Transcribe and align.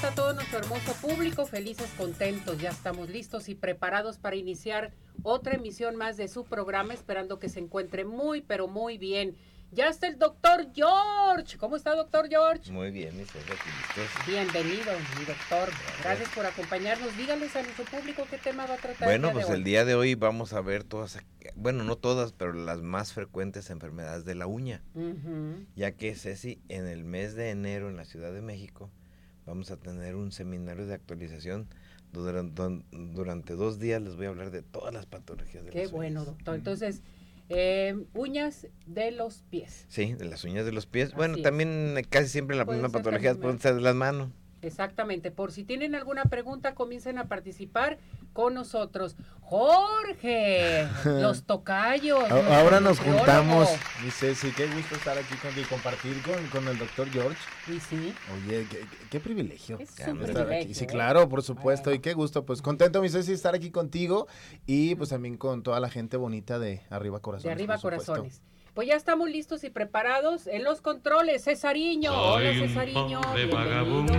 ¿Cómo 0.00 0.08
está 0.08 0.22
todo 0.22 0.32
nuestro 0.32 0.58
hermoso 0.60 0.94
público? 0.94 1.44
Felices, 1.46 1.90
contentos, 1.98 2.58
ya 2.58 2.70
estamos 2.70 3.10
listos 3.10 3.50
y 3.50 3.54
preparados 3.54 4.16
para 4.16 4.36
iniciar 4.36 4.92
otra 5.22 5.56
emisión 5.56 5.96
más 5.96 6.16
de 6.16 6.28
su 6.28 6.44
programa, 6.44 6.94
esperando 6.94 7.38
que 7.38 7.50
se 7.50 7.60
encuentre 7.60 8.06
muy, 8.06 8.40
pero 8.40 8.66
muy 8.66 8.96
bien. 8.96 9.36
Ya 9.72 9.88
está 9.88 10.08
el 10.08 10.18
doctor 10.18 10.68
George. 10.74 11.58
¿Cómo 11.58 11.76
está, 11.76 11.94
doctor 11.94 12.28
George? 12.28 12.72
Muy 12.72 12.90
bien, 12.90 13.10
aquí 13.10 13.20
listos. 13.20 14.26
Bienvenido, 14.26 14.90
mi 15.18 15.24
doctor. 15.26 15.68
Gracias 16.02 16.28
por 16.30 16.46
acompañarnos. 16.46 17.14
Dígales 17.16 17.54
a 17.54 17.62
nuestro 17.62 17.84
público 17.84 18.26
qué 18.30 18.38
tema 18.38 18.66
va 18.66 18.74
a 18.74 18.78
tratar. 18.78 19.06
Bueno, 19.06 19.28
el 19.28 19.34
día 19.34 19.42
pues 19.42 19.48
de 19.48 19.54
el 19.54 19.64
día 19.64 19.84
de 19.84 19.94
hoy 19.94 20.14
vamos 20.14 20.54
a 20.54 20.62
ver 20.62 20.82
todas, 20.82 21.18
bueno, 21.56 21.84
no 21.84 21.96
todas, 21.96 22.32
pero 22.32 22.54
las 22.54 22.80
más 22.80 23.12
frecuentes 23.12 23.68
enfermedades 23.68 24.24
de 24.24 24.34
la 24.34 24.46
uña. 24.46 24.82
Ujú. 24.94 25.66
Ya 25.76 25.92
que, 25.92 26.14
Ceci, 26.14 26.58
en 26.68 26.86
el 26.86 27.04
mes 27.04 27.34
de 27.34 27.50
enero 27.50 27.90
en 27.90 27.96
la 27.96 28.06
Ciudad 28.06 28.32
de 28.32 28.40
México 28.40 28.90
vamos 29.50 29.70
a 29.72 29.76
tener 29.76 30.14
un 30.14 30.30
seminario 30.30 30.86
de 30.86 30.94
actualización 30.94 31.66
durante, 32.12 32.82
durante 32.92 33.54
dos 33.54 33.78
días 33.80 34.00
les 34.00 34.16
voy 34.16 34.26
a 34.26 34.28
hablar 34.28 34.50
de 34.52 34.62
todas 34.62 34.94
las 34.94 35.06
patologías 35.06 35.64
de 35.64 35.70
Qué 35.70 35.82
las 35.82 35.90
bueno, 35.90 36.20
uñas. 36.22 36.26
doctor. 36.34 36.54
Entonces, 36.54 37.02
eh, 37.48 38.06
uñas 38.14 38.68
de 38.86 39.10
los 39.10 39.42
pies. 39.50 39.86
Sí, 39.88 40.14
de 40.14 40.24
las 40.24 40.44
uñas 40.44 40.64
de 40.64 40.72
los 40.72 40.86
pies. 40.86 41.12
Bueno, 41.14 41.36
es. 41.36 41.42
también 41.42 41.96
casi 42.08 42.28
siempre 42.28 42.56
la 42.56 42.64
ser 42.64 42.90
patología 42.90 43.34
puede 43.34 43.58
ser 43.58 43.74
de 43.74 43.80
las 43.80 43.94
manos. 43.96 44.30
Exactamente. 44.62 45.30
Por 45.30 45.52
si 45.52 45.64
tienen 45.64 45.94
alguna 45.94 46.24
pregunta, 46.24 46.74
comiencen 46.74 47.18
a 47.18 47.28
participar 47.28 47.98
con 48.32 48.54
nosotros. 48.54 49.16
Jorge, 49.40 50.86
los 51.04 51.44
tocayos. 51.44 52.30
Ahora 52.30 52.80
nos 52.80 52.98
juntamos, 53.00 53.68
mi 54.04 54.10
Ceci, 54.10 54.50
qué 54.52 54.66
gusto 54.66 54.94
estar 54.94 55.18
aquí 55.18 55.34
contigo 55.36 55.66
y 55.66 55.68
compartir 55.68 56.22
con, 56.22 56.46
con 56.48 56.68
el 56.68 56.78
doctor 56.78 57.08
George. 57.10 57.38
Y 57.68 57.80
sí, 57.80 58.14
Oye, 58.46 58.66
qué, 58.70 58.84
qué- 59.10 59.20
privilegio. 59.20 59.78
es 59.78 59.90
un 60.06 60.18
privilegio. 60.18 60.56
aquí. 60.64 60.74
Sí, 60.74 60.84
¿eh? 60.84 60.86
claro, 60.86 61.28
por 61.28 61.42
supuesto, 61.42 61.90
Bueno. 61.90 61.96
y 61.96 62.00
qué 62.00 62.14
gusto. 62.14 62.44
Pues 62.44 62.62
contento, 62.62 63.00
mi 63.02 63.08
Ceci, 63.08 63.32
estar 63.32 63.54
aquí 63.54 63.70
contigo 63.70 64.28
y 64.66 64.94
pues 64.94 65.10
también 65.10 65.36
con 65.36 65.62
toda 65.62 65.80
la 65.80 65.88
gente 65.90 66.16
bonita 66.16 66.58
de 66.58 66.82
Arriba 66.90 67.20
Corazones. 67.20 67.44
De 67.44 67.50
arriba 67.52 67.78
corazones. 67.78 68.42
Pues 68.74 68.88
ya 68.88 68.94
estamos 68.94 69.28
listos 69.28 69.64
y 69.64 69.70
preparados 69.70 70.46
en 70.46 70.64
los 70.64 70.80
controles. 70.80 71.44
Cesariño. 71.44 72.12
Hola, 72.12 72.50
Soy 72.52 72.68
Cesariño. 72.68 73.20
vagabundo. 73.52 74.14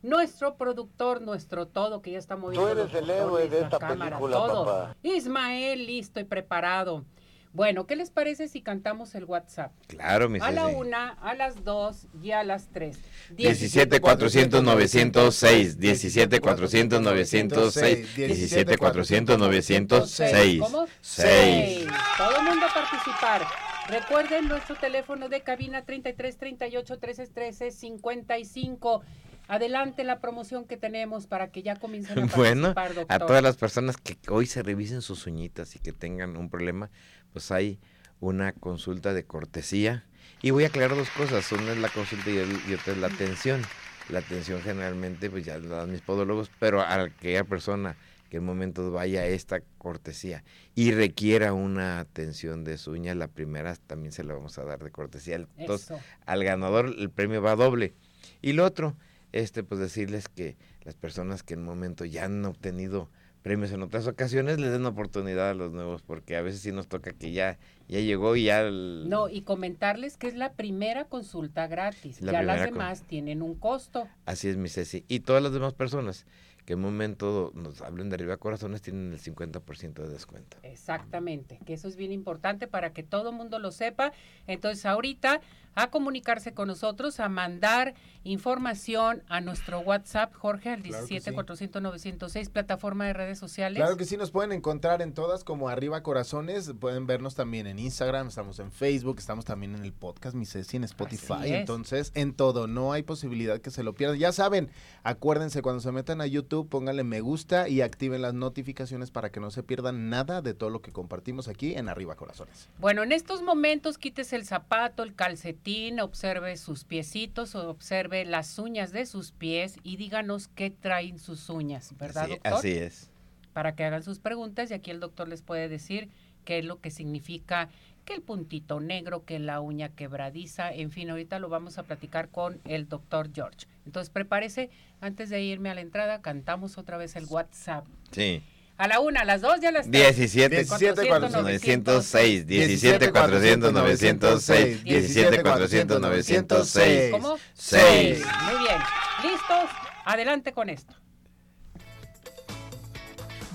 Nuestro 0.00 0.56
productor, 0.56 1.20
nuestro 1.22 1.66
todo, 1.66 2.02
que 2.02 2.12
ya 2.12 2.18
está 2.18 2.36
moviendo. 2.36 2.68
eres 2.68 2.92
los 2.92 3.02
el 3.02 3.10
héroe 3.10 3.48
de 3.48 3.62
esta 3.62 3.78
cámara, 3.80 4.16
película, 4.18 4.36
todo. 4.36 4.64
papá. 4.64 4.96
Ismael, 5.02 5.86
listo 5.86 6.20
y 6.20 6.24
preparado. 6.24 7.04
Bueno, 7.52 7.86
¿qué 7.86 7.96
les 7.96 8.10
parece 8.10 8.46
si 8.48 8.60
cantamos 8.60 9.14
el 9.14 9.24
WhatsApp? 9.24 9.72
Claro, 9.86 10.28
mi 10.28 10.38
A 10.40 10.50
la 10.50 10.66
una, 10.68 11.10
a 11.10 11.34
las 11.34 11.64
dos 11.64 12.06
y 12.22 12.30
a 12.32 12.44
las 12.44 12.68
tres. 12.68 12.98
17 13.30 14.00
400 14.00 14.62
906 14.62 15.78
17 15.78 16.40
400 16.40 17.00
906 17.00 18.16
17 18.16 18.76
400 18.78 19.38
906 19.38 20.60
¿Cómo? 20.60 20.86
6 21.00 21.86
Todo 22.16 22.36
el 22.38 22.44
mundo 22.44 22.66
a 22.66 22.74
participar. 22.74 23.42
Recuerden 23.88 24.48
nuestro 24.48 24.76
teléfono 24.76 25.28
de 25.30 25.40
cabina 25.40 25.82
33 25.84 26.36
38 26.36 26.98
13 26.98 27.26
13 27.28 27.70
55. 27.70 29.02
Adelante 29.50 30.04
la 30.04 30.20
promoción 30.20 30.66
que 30.66 30.76
tenemos 30.76 31.26
para 31.26 31.50
que 31.50 31.62
ya 31.62 31.76
comiencen 31.76 32.18
a 32.18 32.26
Bueno, 32.36 32.74
doctor. 32.74 33.06
a 33.08 33.18
todas 33.18 33.42
las 33.42 33.56
personas 33.56 33.96
que 33.96 34.18
hoy 34.28 34.44
se 34.44 34.62
revisen 34.62 35.00
sus 35.00 35.26
uñitas 35.26 35.74
y 35.74 35.78
que 35.78 35.92
tengan 35.92 36.36
un 36.36 36.50
problema, 36.50 36.90
pues 37.38 37.52
hay 37.52 37.78
una 38.18 38.50
consulta 38.52 39.14
de 39.14 39.22
cortesía. 39.24 40.04
Y 40.42 40.50
voy 40.50 40.64
a 40.64 40.66
aclarar 40.68 40.96
dos 40.96 41.08
cosas, 41.10 41.50
una 41.52 41.70
es 41.70 41.78
la 41.78 41.88
consulta 41.88 42.28
y, 42.30 42.36
el- 42.38 42.60
y 42.68 42.74
otra 42.74 42.92
es 42.94 42.98
la 42.98 43.06
atención. 43.06 43.62
La 44.08 44.18
atención 44.18 44.60
generalmente 44.60 45.30
pues 45.30 45.44
ya 45.44 45.56
la 45.58 45.76
dan 45.76 45.92
mis 45.92 46.00
podólogos, 46.00 46.50
pero 46.58 46.80
a 46.80 46.94
aquella 47.00 47.44
persona 47.44 47.94
que 48.28 48.38
en 48.38 48.44
momentos 48.44 48.92
vaya 48.92 49.20
a 49.20 49.26
esta 49.26 49.60
cortesía 49.78 50.42
y 50.74 50.90
requiera 50.92 51.52
una 51.52 52.00
atención 52.00 52.64
de 52.64 52.76
su 52.76 52.90
uña, 52.90 53.14
la 53.14 53.28
primera 53.28 53.76
también 53.86 54.10
se 54.12 54.24
la 54.24 54.34
vamos 54.34 54.58
a 54.58 54.64
dar 54.64 54.82
de 54.82 54.90
cortesía. 54.90 55.36
Entonces, 55.56 55.90
Eso. 55.92 56.00
al 56.26 56.42
ganador 56.42 56.92
el 56.98 57.08
premio 57.10 57.40
va 57.40 57.54
doble. 57.54 57.94
Y 58.42 58.52
lo 58.54 58.64
otro, 58.64 58.96
este, 59.32 59.62
pues 59.62 59.80
decirles 59.80 60.28
que 60.28 60.56
las 60.84 60.96
personas 60.96 61.42
que 61.44 61.54
en 61.54 61.62
momento 61.62 62.04
ya 62.04 62.24
han 62.24 62.44
obtenido 62.44 63.10
premios 63.42 63.72
en 63.72 63.82
otras 63.82 64.06
ocasiones, 64.06 64.58
les 64.58 64.72
den 64.72 64.86
oportunidad 64.86 65.50
a 65.50 65.54
los 65.54 65.72
nuevos, 65.72 66.02
porque 66.02 66.36
a 66.36 66.42
veces 66.42 66.60
sí 66.60 66.72
nos 66.72 66.88
toca 66.88 67.12
que 67.12 67.32
ya, 67.32 67.58
ya 67.88 68.00
llegó 68.00 68.36
y 68.36 68.44
ya... 68.44 68.60
el- 68.62 69.06
No, 69.08 69.28
y 69.28 69.42
comentarles 69.42 70.16
que 70.16 70.28
es 70.28 70.34
la 70.34 70.52
primera 70.52 71.04
consulta 71.06 71.66
gratis. 71.66 72.20
La 72.22 72.32
ya 72.32 72.42
las 72.42 72.60
con- 72.66 72.74
demás 72.74 73.02
tienen 73.02 73.42
un 73.42 73.54
costo. 73.54 74.06
Así 74.26 74.48
es, 74.48 74.56
mi 74.56 74.68
Ceci. 74.68 75.04
Y 75.08 75.20
todas 75.20 75.42
las 75.42 75.52
demás 75.52 75.74
personas 75.74 76.26
que 76.66 76.74
en 76.74 76.80
un 76.80 76.84
momento 76.92 77.50
nos 77.54 77.80
hablen 77.80 78.10
de 78.10 78.16
arriba 78.16 78.36
corazones 78.36 78.82
tienen 78.82 79.10
el 79.14 79.18
50% 79.18 80.02
de 80.02 80.08
descuento. 80.10 80.58
Exactamente, 80.62 81.58
que 81.64 81.72
eso 81.72 81.88
es 81.88 81.96
bien 81.96 82.12
importante 82.12 82.66
para 82.66 82.92
que 82.92 83.02
todo 83.02 83.30
el 83.30 83.36
mundo 83.36 83.58
lo 83.58 83.72
sepa. 83.72 84.12
Entonces, 84.46 84.84
ahorita 84.84 85.40
a 85.74 85.90
comunicarse 85.90 86.52
con 86.52 86.68
nosotros, 86.68 87.20
a 87.20 87.30
mandar 87.30 87.94
información 88.42 89.22
a 89.28 89.40
nuestro 89.40 89.80
WhatsApp, 89.80 90.34
Jorge, 90.34 90.70
al 90.70 90.82
Claro 90.82 91.04
que 91.06 91.08
17 91.14 91.30
sí. 91.30 91.34
400 91.34 91.80
906, 91.82 92.50
plataforma 92.50 93.06
de 93.06 93.12
redes 93.14 93.38
sociales. 93.38 93.78
Claro 93.80 93.96
que 93.96 94.04
sí, 94.04 94.16
nos 94.16 94.30
pueden 94.30 94.52
encontrar 94.52 95.00
en 95.02 95.14
todas 95.14 95.44
como 95.44 95.68
Arriba 95.68 96.02
Corazones. 96.02 96.72
Pueden 96.78 97.06
vernos 97.06 97.34
también 97.34 97.66
en 97.66 97.77
Instagram, 97.78 98.28
estamos 98.28 98.58
en 98.58 98.72
Facebook, 98.72 99.18
estamos 99.18 99.44
también 99.44 99.74
en 99.74 99.84
el 99.84 99.92
podcast, 99.92 100.34
mi 100.34 100.46
Ceci, 100.46 100.76
en 100.76 100.84
Spotify. 100.84 101.44
Entonces, 101.44 102.12
en 102.14 102.34
todo, 102.34 102.66
no 102.66 102.92
hay 102.92 103.02
posibilidad 103.02 103.60
que 103.60 103.70
se 103.70 103.82
lo 103.82 103.94
pierdan. 103.94 104.18
Ya 104.18 104.32
saben, 104.32 104.70
acuérdense, 105.02 105.62
cuando 105.62 105.80
se 105.80 105.92
metan 105.92 106.20
a 106.20 106.26
YouTube, 106.26 106.68
pónganle 106.68 107.04
me 107.04 107.20
gusta 107.20 107.68
y 107.68 107.80
activen 107.80 108.22
las 108.22 108.34
notificaciones 108.34 109.10
para 109.10 109.30
que 109.30 109.40
no 109.40 109.50
se 109.50 109.62
pierdan 109.62 110.10
nada 110.10 110.42
de 110.42 110.54
todo 110.54 110.70
lo 110.70 110.82
que 110.82 110.92
compartimos 110.92 111.48
aquí 111.48 111.74
en 111.74 111.88
Arriba 111.88 112.16
Corazones. 112.16 112.68
Bueno, 112.78 113.02
en 113.02 113.12
estos 113.12 113.42
momentos 113.42 113.98
quítese 113.98 114.36
el 114.36 114.44
zapato, 114.44 115.02
el 115.02 115.14
calcetín, 115.14 116.00
observe 116.00 116.56
sus 116.56 116.84
piecitos, 116.84 117.54
observe 117.54 118.24
las 118.24 118.58
uñas 118.58 118.92
de 118.92 119.06
sus 119.06 119.32
pies 119.32 119.76
y 119.82 119.96
díganos 119.96 120.48
qué 120.48 120.70
traen 120.70 121.18
sus 121.18 121.48
uñas, 121.48 121.94
¿verdad, 121.98 122.24
así, 122.24 122.32
doctor? 122.32 122.52
así 122.52 122.70
es. 122.70 123.10
para 123.52 123.74
que 123.74 123.84
hagan 123.84 124.02
sus 124.02 124.18
preguntas 124.18 124.70
y 124.70 124.74
aquí 124.74 124.90
el 124.90 125.00
doctor 125.00 125.28
les 125.28 125.42
puede 125.42 125.68
decir 125.68 126.10
qué 126.48 126.60
es 126.60 126.64
lo 126.64 126.80
que 126.80 126.90
significa 126.90 127.68
que 128.06 128.14
el 128.14 128.22
puntito 128.22 128.80
negro, 128.80 129.22
que 129.26 129.38
la 129.38 129.60
uña 129.60 129.90
quebradiza, 129.90 130.72
en 130.72 130.90
fin, 130.90 131.10
ahorita 131.10 131.38
lo 131.38 131.50
vamos 131.50 131.76
a 131.76 131.82
platicar 131.82 132.30
con 132.30 132.58
el 132.64 132.88
doctor 132.88 133.28
George. 133.34 133.66
Entonces 133.84 134.08
prepárese, 134.08 134.70
antes 135.02 135.28
de 135.28 135.42
irme 135.42 135.68
a 135.68 135.74
la 135.74 135.82
entrada, 135.82 136.22
cantamos 136.22 136.78
otra 136.78 136.96
vez 136.96 137.16
el 137.16 137.26
WhatsApp. 137.26 137.84
Sí. 138.12 138.42
A 138.78 138.88
la 138.88 139.00
una, 139.00 139.20
a 139.20 139.24
las 139.26 139.42
dos 139.42 139.62
y 139.62 139.66
a 139.66 139.72
las 139.72 139.90
tres. 139.90 140.16
17 140.16 140.56
17 140.56 141.06
400, 141.06 141.42
906, 141.42 142.46
17 142.46 143.12
400 143.12 143.72
906, 143.74 144.84
17 144.84 145.42
400 145.42 146.00
906. 146.00 147.10
¿Cómo? 147.10 147.36
Seis. 147.52 148.24
Muy 148.44 148.58
bien. 148.60 148.78
¿Listos? 149.22 149.70
Adelante 150.06 150.52
con 150.52 150.70
esto. 150.70 150.94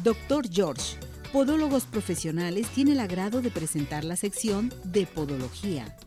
Doctor 0.03 0.45
George, 0.47 0.97
Podólogos 1.33 1.88
Profesionales 1.88 2.68
tiene 2.68 2.91
el 2.91 3.00
agrado 3.00 3.41
de 3.41 3.50
presentar 3.50 4.03
la 4.03 4.15
sección 4.15 4.71
de 4.83 5.07
Podología. 5.07 5.97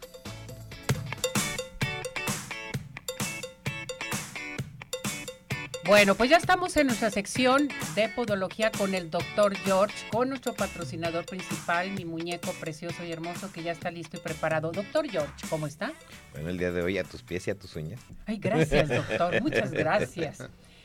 Bueno, 5.84 6.14
pues 6.14 6.31
ya 6.31 6.37
estamos 6.37 6.76
en 6.76 6.87
nuestra 6.87 7.11
sección 7.11 7.69
de 7.96 8.08
podología 8.08 8.70
con 8.70 8.94
el 8.94 9.11
doctor 9.11 9.56
George, 9.56 9.94
con 10.11 10.28
nuestro 10.28 10.55
patrocinador 10.55 11.26
principal, 11.26 11.90
mi 11.90 12.05
muñeco 12.05 12.52
precioso 12.61 13.05
y 13.05 13.11
hermoso 13.11 13.52
que 13.52 13.64
ya 13.64 13.73
está 13.73 13.90
listo 13.90 14.17
y 14.17 14.20
preparado. 14.20 14.70
Doctor 14.70 15.08
George, 15.08 15.32
¿cómo 15.50 15.67
está? 15.67 15.93
Bueno, 16.32 16.50
el 16.50 16.58
día 16.58 16.70
de 16.70 16.82
hoy 16.82 16.99
a 16.99 17.05
tus 17.05 17.23
pies 17.23 17.49
y 17.49 17.50
a 17.50 17.58
tus 17.58 17.75
uñas. 17.75 18.00
Ay, 18.26 18.38
gracias, 18.38 18.88
doctor. 18.88 19.40
Muchas 19.43 19.73
gracias. 19.73 20.38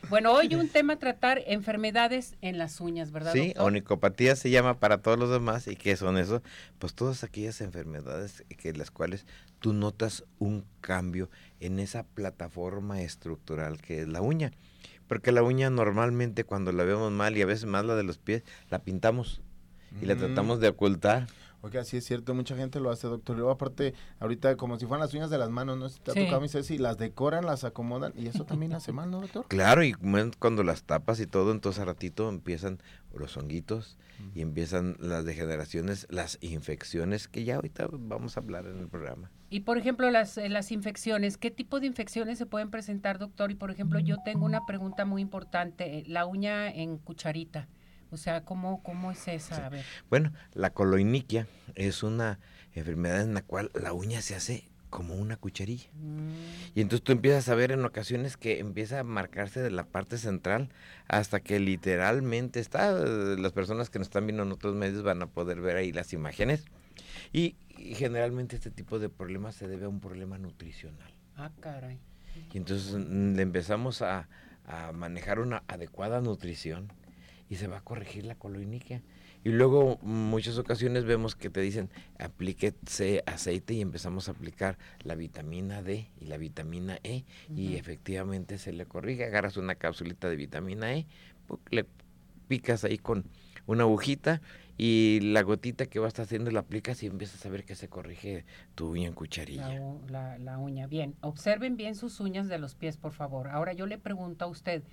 Bueno, 0.10 0.34
hoy 0.34 0.56
un 0.56 0.68
tema 0.68 0.94
a 0.94 1.00
tratar 1.00 1.42
enfermedades 1.48 2.36
en 2.42 2.58
las 2.58 2.82
uñas, 2.82 3.12
¿verdad? 3.12 3.34
Sí, 3.34 3.48
doctor? 3.48 3.64
onicopatía 3.68 4.36
se 4.36 4.50
llama 4.50 4.80
para 4.80 4.98
todos 5.02 5.18
los 5.18 5.30
demás. 5.30 5.68
¿Y 5.68 5.76
qué 5.76 5.96
son 5.96 6.18
eso? 6.18 6.42
Pues 6.80 6.94
todas 6.94 7.24
aquellas 7.24 7.62
enfermedades 7.62 8.44
que 8.58 8.74
las 8.74 8.92
cuales 8.92 9.26
tú 9.60 9.74
notas 9.74 10.26
un 10.40 10.66
cambio 10.82 11.30
en 11.60 11.80
esa 11.80 12.04
plataforma 12.04 13.02
estructural 13.02 13.82
que 13.82 14.02
es 14.02 14.08
la 14.08 14.22
uña. 14.22 14.52
Porque 15.08 15.32
la 15.32 15.44
uña 15.44 15.70
normalmente 15.70 16.44
cuando 16.44 16.72
la 16.72 16.84
vemos 16.84 17.12
mal 17.12 17.38
y 17.38 17.42
a 17.42 17.46
veces 17.46 17.66
más 17.66 17.86
la 17.86 17.96
de 17.96 18.04
los 18.04 18.18
pies, 18.18 18.44
la 18.70 18.80
pintamos 18.80 19.42
y 20.02 20.06
la 20.06 20.16
Mm. 20.16 20.20
tratamos 20.20 20.60
de 20.60 20.70
ocultar. 20.70 21.28
Oiga, 21.64 21.84
sí 21.84 21.98
es 21.98 22.06
cierto, 22.06 22.34
mucha 22.34 22.56
gente 22.56 22.80
lo 22.80 22.90
hace, 22.90 23.08
doctor. 23.08 23.36
Luego, 23.36 23.52
aparte, 23.52 23.94
ahorita 24.20 24.56
como 24.58 24.80
si 24.80 24.88
fueran 24.88 25.06
las 25.06 25.14
uñas 25.14 25.30
de 25.30 25.38
las 25.38 25.52
manos, 25.52 25.78
¿no? 25.78 25.90
Si 25.90 26.00
te 26.00 26.10
ha 26.12 26.14
Sí. 26.16 26.22
tocado, 26.22 26.42
mi 26.42 26.50
Ceci, 26.50 26.80
las 26.80 26.98
decoran, 26.98 27.46
las 27.46 27.64
acomodan 27.64 28.14
y 28.18 28.28
eso 28.28 28.46
también 28.46 28.74
hace 28.74 28.92
mal, 28.92 29.12
¿no, 29.12 29.22
doctor? 29.22 29.46
Claro, 29.48 29.84
y 29.84 29.94
cuando 30.40 30.64
las 30.64 30.84
tapas 30.84 31.20
y 31.20 31.28
todo, 31.28 31.52
entonces 31.52 31.80
a 31.82 31.86
ratito 31.86 32.30
empiezan 32.30 32.80
los 33.14 33.38
honguitos 33.38 33.98
y 34.34 34.42
empiezan 34.42 34.96
las 35.00 35.24
degeneraciones, 35.26 36.08
las 36.10 36.38
infecciones, 36.42 37.28
que 37.28 37.44
ya 37.44 37.56
ahorita 37.56 37.88
vamos 37.92 38.38
a 38.38 38.40
hablar 38.40 38.66
en 38.66 38.78
el 38.80 38.88
programa. 38.88 39.30
Y 39.50 39.62
por 39.62 39.78
ejemplo, 39.78 40.10
las, 40.10 40.38
eh, 40.38 40.48
las 40.50 40.72
infecciones, 40.72 41.38
¿qué 41.38 41.52
tipo 41.52 41.80
de 41.80 41.88
infecciones 41.88 42.38
se 42.38 42.46
pueden 42.46 42.72
presentar, 42.72 43.20
doctor? 43.20 43.52
Y 43.52 43.56
por 43.56 43.70
ejemplo, 43.70 44.00
yo 44.00 44.18
tengo 44.24 44.46
una 44.46 44.66
pregunta 44.66 45.06
muy 45.06 45.22
importante, 45.22 46.00
eh, 46.00 46.04
la 46.08 46.26
uña 46.26 46.70
en 46.72 46.98
cucharita. 46.98 47.68
O 48.12 48.18
sea, 48.18 48.44
¿cómo, 48.44 48.84
cómo 48.84 49.12
es 49.12 49.28
esa? 49.28 49.66
A 49.66 49.70
ver. 49.70 49.86
Bueno, 50.10 50.34
la 50.54 50.72
coloiniquia 50.72 51.48
es 51.76 52.04
una 52.04 52.40
enfermedad 52.74 53.22
en 53.22 53.34
la 53.34 53.42
cual 53.42 53.72
la 53.74 53.94
uña 53.94 54.22
se 54.22 54.36
hace 54.36 54.66
como 54.90 55.16
una 55.16 55.38
cucharilla. 55.38 55.88
Mm, 55.94 56.32
Y 56.76 56.82
entonces 56.82 57.04
tú 57.04 57.14
empiezas 57.14 57.48
a 57.48 57.56
ver 57.56 57.72
en 57.72 57.86
ocasiones 57.86 58.36
que 58.36 58.60
empieza 58.60 59.00
a 59.00 59.04
marcarse 59.04 59.62
de 59.62 59.72
la 59.72 59.86
parte 59.86 60.18
central 60.18 60.70
hasta 61.08 61.40
que 61.40 61.60
literalmente 61.62 62.60
está, 62.60 62.92
las 62.92 63.54
personas 63.54 63.90
que 63.90 64.00
nos 64.00 64.08
están 64.10 64.28
viendo 64.28 64.44
en 64.44 64.52
otros 64.52 64.76
medios 64.76 65.04
van 65.04 65.22
a 65.22 65.28
poder 65.28 65.62
ver 65.62 65.78
ahí 65.78 65.94
las 65.94 66.12
imágenes. 66.12 66.66
Y, 67.32 67.56
y 67.78 67.96
generalmente 67.96 68.58
este 68.58 68.70
tipo 68.72 69.00
de 69.00 69.08
problemas 69.08 69.56
se 69.56 69.68
debe 69.70 69.86
a 69.86 69.90
un 69.90 70.02
problema 70.02 70.38
nutricional. 70.38 71.14
Ah, 71.38 71.52
caray. 71.62 71.98
Y 72.54 72.58
entonces 72.58 72.94
mm, 72.94 73.36
le 73.36 73.42
empezamos 73.42 74.02
a, 74.02 74.28
a 74.68 74.92
manejar 74.92 75.40
una 75.40 75.64
adecuada 75.68 76.20
nutrición 76.20 76.92
y 77.52 77.56
se 77.58 77.68
va 77.68 77.78
a 77.78 77.82
corregir 77.84 78.26
la 78.26 78.36
coloiniquia. 78.36 79.04
Y 79.44 79.50
luego 79.50 80.00
muchas 80.02 80.58
ocasiones 80.58 81.04
vemos 81.04 81.36
que 81.36 81.50
te 81.50 81.60
dicen 81.62 81.90
aplíquese 82.18 83.24
aceite 83.28 83.74
y 83.74 83.82
empezamos 83.82 84.28
a 84.28 84.32
aplicar 84.32 84.78
la 85.04 85.16
vitamina 85.16 85.82
D 85.84 86.10
y 86.20 86.26
la 86.26 86.38
vitamina 86.38 86.98
E 87.04 87.26
y 87.56 87.76
efectivamente 87.76 88.58
se 88.58 88.72
le 88.72 88.86
corrige. 88.86 89.26
Agarras 89.26 89.58
una 89.58 89.76
capsulita 89.76 90.30
de 90.30 90.36
vitamina 90.38 90.94
E, 90.96 91.08
le 91.70 91.86
picas 92.48 92.84
ahí 92.84 92.98
con 92.98 93.26
una 93.68 93.84
agujita 93.84 94.42
y 94.78 95.20
la 95.22 95.42
gotita 95.44 95.86
que 95.86 96.00
vas 96.00 96.18
haciendo 96.20 96.50
la 96.52 96.62
aplicas 96.62 97.04
y 97.04 97.08
empiezas 97.08 97.46
a 97.46 97.50
ver 97.50 97.64
que 97.66 97.76
se 97.76 97.88
corrige 97.88 98.46
tu 98.76 98.90
uña 98.92 99.08
en 99.08 99.14
cucharilla. 99.14 99.80
La- 100.10 100.38
la 100.40 100.58
uña. 100.58 100.88
Bien, 100.88 101.16
observen 101.22 101.78
bien 101.78 101.96
sus 101.96 102.20
uñas 102.20 102.48
de 102.48 102.58
los 102.58 102.76
pies, 102.76 102.98
por 102.98 103.12
favor. 103.12 103.50
Ahora 103.50 103.74
yo 103.74 103.86
le 103.86 103.98
pregunto 103.98 104.46
a 104.46 104.48
usted, 104.48 104.84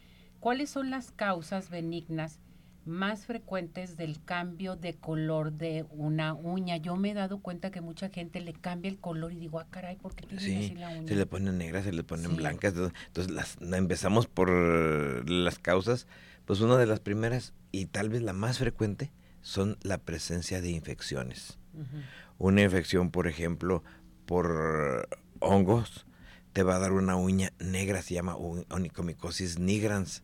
¿cuáles 0.40 0.70
son 0.70 0.90
las 0.90 1.10
causas 1.12 1.70
benignas 1.70 2.40
más 2.88 3.26
frecuentes 3.26 3.96
del 3.96 4.22
cambio 4.24 4.74
de 4.76 4.94
color 4.96 5.52
de 5.52 5.84
una 5.90 6.34
uña? 6.34 6.76
Yo 6.78 6.96
me 6.96 7.10
he 7.10 7.14
dado 7.14 7.38
cuenta 7.40 7.70
que 7.70 7.80
mucha 7.80 8.08
gente 8.08 8.40
le 8.40 8.52
cambia 8.52 8.90
el 8.90 8.98
color 8.98 9.32
y 9.32 9.36
digo, 9.36 9.60
ah, 9.60 9.66
caray, 9.70 9.96
¿por 9.96 10.14
qué 10.14 10.26
tiene 10.26 10.42
Sí, 10.42 10.56
así 10.56 10.74
la 10.74 10.88
uña? 10.88 11.06
se 11.08 11.14
le 11.14 11.26
ponen 11.26 11.58
negras, 11.58 11.84
se 11.84 11.92
le 11.92 12.02
ponen 12.02 12.30
Sí. 12.30 12.36
blancas. 12.36 12.74
Entonces, 12.74 13.30
las, 13.32 13.58
empezamos 13.60 14.26
por 14.26 14.50
las 15.30 15.58
causas. 15.58 16.06
Pues 16.46 16.60
una 16.62 16.76
de 16.78 16.86
las 16.86 17.00
primeras 17.00 17.52
y 17.72 17.86
tal 17.86 18.08
vez 18.08 18.22
la 18.22 18.32
más 18.32 18.58
frecuente 18.58 19.12
son 19.42 19.76
la 19.82 19.98
presencia 19.98 20.60
de 20.60 20.70
infecciones. 20.70 21.58
Una 22.38 22.62
infección, 22.62 23.10
por 23.10 23.28
ejemplo, 23.28 23.84
por 24.26 25.08
hongos, 25.40 26.06
te 26.54 26.62
va 26.62 26.76
a 26.76 26.78
dar 26.78 26.92
una 26.92 27.16
uña 27.16 27.52
negra, 27.58 28.02
se 28.02 28.14
llama 28.14 28.34
onicomicosis 28.36 29.58
nigrans. 29.58 30.22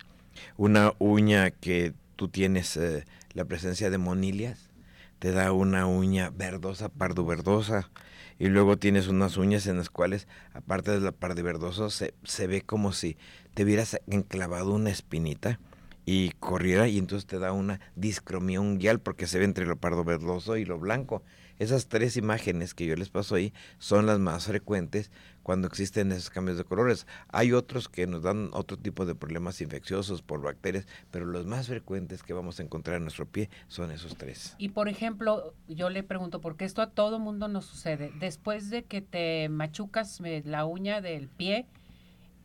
Una 0.57 0.95
uña 0.99 1.51
que 1.51 1.93
tú 2.15 2.29
tienes 2.29 2.77
eh, 2.77 3.05
la 3.33 3.45
presencia 3.45 3.91
de 3.91 3.99
monilias, 3.99 4.71
te 5.19 5.33
da 5.33 5.53
una 5.53 5.87
uña 5.87 6.31
verdosa, 6.31 6.89
pardo 6.89 7.25
verdosa. 7.25 7.91
Y 8.37 8.49
luego 8.49 8.77
tienes 8.77 9.07
unas 9.07 9.37
uñas 9.37 9.67
en 9.69 9.77
las 9.77 9.91
cuales, 9.91 10.27
aparte 10.53 10.91
de 10.91 11.01
la 11.01 11.13
pardo 11.13 11.43
verdoso, 11.43 11.89
se, 11.89 12.15
se 12.25 12.49
ve 12.49 12.63
como 12.63 12.93
si 12.93 13.17
te 13.55 13.63
hubieras 13.63 14.01
enclavado 14.09 14.75
una 14.75 14.91
espinita 14.91 15.61
y 16.05 16.31
corriera 16.41 16.89
y 16.89 16.99
entonces 16.99 17.27
te 17.27 17.39
da 17.39 17.53
una 17.53 17.81
discromía 17.97 18.61
unguial 18.61 19.01
porque 19.01 19.27
se 19.27 19.39
ve 19.39 19.45
entre 19.45 19.67
lo 19.67 19.77
pardo 19.77 20.05
verdoso 20.05 20.57
y 20.57 20.65
lo 20.65 20.79
blanco. 20.79 21.23
Esas 21.59 21.87
tres 21.87 22.17
imágenes 22.17 22.75
que 22.75 22.87
yo 22.87 22.97
les 22.97 23.11
paso 23.11 23.37
ahí 23.37 23.53
son 23.79 24.07
las 24.07 24.19
más 24.19 24.47
frecuentes 24.47 25.11
cuando 25.45 25.69
existen 25.69 26.11
esos 26.11 26.31
cambios 26.31 26.59
de 26.59 26.65
colores. 26.65 27.07
Hay 27.29 27.53
otros 27.53 27.89
que 27.89 28.09
nos 28.09 28.23
dan 28.23 28.51
otro 28.53 28.77
tipo 28.77 29.07
de 29.07 29.15
problemas 29.15 29.61
infecciosos 29.61 30.23
por 30.23 30.41
bacterias, 30.41 30.89
pero 31.13 31.27
los 31.27 31.47
más 31.47 31.69
frecuentes 31.69 32.25
que 32.25 32.33
vamos 32.33 32.59
a 32.59 32.65
encontrar 32.65 32.97
en 32.97 33.03
nuestro 33.03 33.27
pie 33.27 33.51
son 33.69 33.93
esos 33.93 34.17
tres. 34.17 34.57
Y 34.59 34.71
por 34.71 34.89
ejemplo, 34.89 35.55
yo 35.69 35.91
le 35.91 36.03
pregunto, 36.03 36.41
porque 36.41 36.65
esto 36.65 36.83
a 36.83 36.91
todo 36.91 37.21
mundo 37.21 37.47
nos 37.47 37.67
sucede, 37.67 38.11
después 38.19 38.71
de 38.71 38.83
que 38.83 39.03
te 39.03 39.49
machucas 39.51 40.19
eh, 40.25 40.43
la 40.47 40.65
uña 40.65 41.03
del 41.03 41.29
pie, 41.29 41.67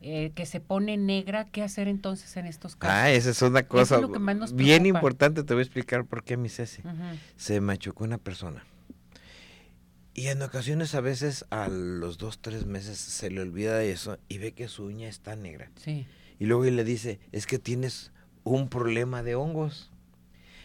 eh, 0.02 0.32
que 0.34 0.44
se 0.44 0.60
pone 0.60 0.96
negra, 0.98 1.46
¿qué 1.46 1.62
hacer 1.62 1.88
entonces 1.88 2.36
en 2.36 2.46
estos 2.46 2.76
casos? 2.76 2.94
Ah, 2.94 3.10
esa 3.10 3.30
es 3.30 3.42
una 3.42 3.62
cosa 3.62 4.00
bien 4.52 4.86
importante. 4.86 5.42
Te 5.42 5.54
voy 5.54 5.60
a 5.60 5.64
explicar 5.64 6.04
por 6.04 6.22
qué, 6.22 6.36
mi 6.36 6.48
Ceci. 6.48 6.82
Se 7.36 7.60
machucó 7.60 8.04
una 8.04 8.18
persona. 8.18 8.64
Y 10.12 10.26
en 10.26 10.42
ocasiones, 10.42 10.94
a 10.94 11.00
veces, 11.00 11.46
a 11.50 11.68
los 11.68 12.18
dos, 12.18 12.40
tres 12.40 12.66
meses, 12.66 12.98
se 12.98 13.30
le 13.30 13.40
olvida 13.40 13.82
eso 13.82 14.18
y 14.28 14.38
ve 14.38 14.52
que 14.52 14.68
su 14.68 14.84
uña 14.84 15.08
está 15.08 15.36
negra. 15.36 15.70
Sí. 15.76 16.06
Y 16.38 16.46
luego 16.46 16.64
él 16.64 16.76
le 16.76 16.84
dice, 16.84 17.20
es 17.32 17.46
que 17.46 17.58
tienes 17.58 18.12
un 18.42 18.68
problema 18.68 19.22
de 19.22 19.34
hongos. 19.36 19.90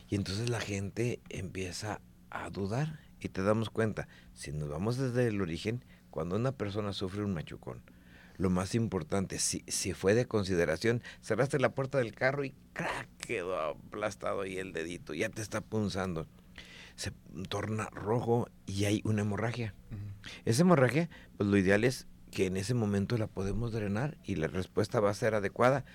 Y 0.09 0.15
entonces 0.15 0.50
la 0.50 0.59
gente 0.59 1.19
empieza 1.30 2.01
a 2.30 2.50
dudar 2.50 3.00
y 3.19 3.30
te 3.30 3.44
damos 3.44 3.69
cuenta, 3.69 4.07
si 4.34 4.51
nos 4.51 4.69
vamos 4.69 4.98
desde 4.98 5.27
el 5.27 5.41
origen, 5.41 5.84
cuando 6.10 6.36
una 6.36 6.51
persona 6.51 6.93
sufre 6.93 7.24
un 7.24 7.34
machucón, 7.34 7.81
lo 8.38 8.50
más 8.50 8.75
importante, 8.75 9.39
si, 9.39 9.63
si 9.67 9.93
fue 9.93 10.13
de 10.13 10.25
consideración, 10.25 11.01
cerraste 11.22 11.60
la 11.60 11.74
puerta 11.74 11.98
del 11.98 12.13
carro 12.13 12.43
y 12.43 12.53
¡crack! 12.74 13.08
quedó 13.17 13.60
aplastado 13.60 14.41
ahí 14.41 14.58
el 14.58 14.74
dedito, 14.74 15.13
ya 15.13 15.29
te 15.29 15.41
está 15.41 15.62
punzando. 15.62 16.27
Se 16.95 17.11
torna 17.49 17.89
rojo 17.91 18.49
y 18.65 18.85
hay 18.85 19.01
una 19.03 19.21
hemorragia. 19.21 19.73
Esa 20.45 20.61
hemorragia, 20.61 21.09
pues 21.37 21.49
lo 21.49 21.57
ideal 21.57 21.83
es 21.83 22.07
que 22.31 22.47
en 22.47 22.57
ese 22.57 22.73
momento 22.73 23.17
la 23.17 23.27
podemos 23.27 23.71
drenar 23.71 24.17
y 24.23 24.35
la 24.35 24.47
respuesta 24.47 24.99
va 24.99 25.09
a 25.09 25.13
ser 25.13 25.35
adecuada. 25.35 25.85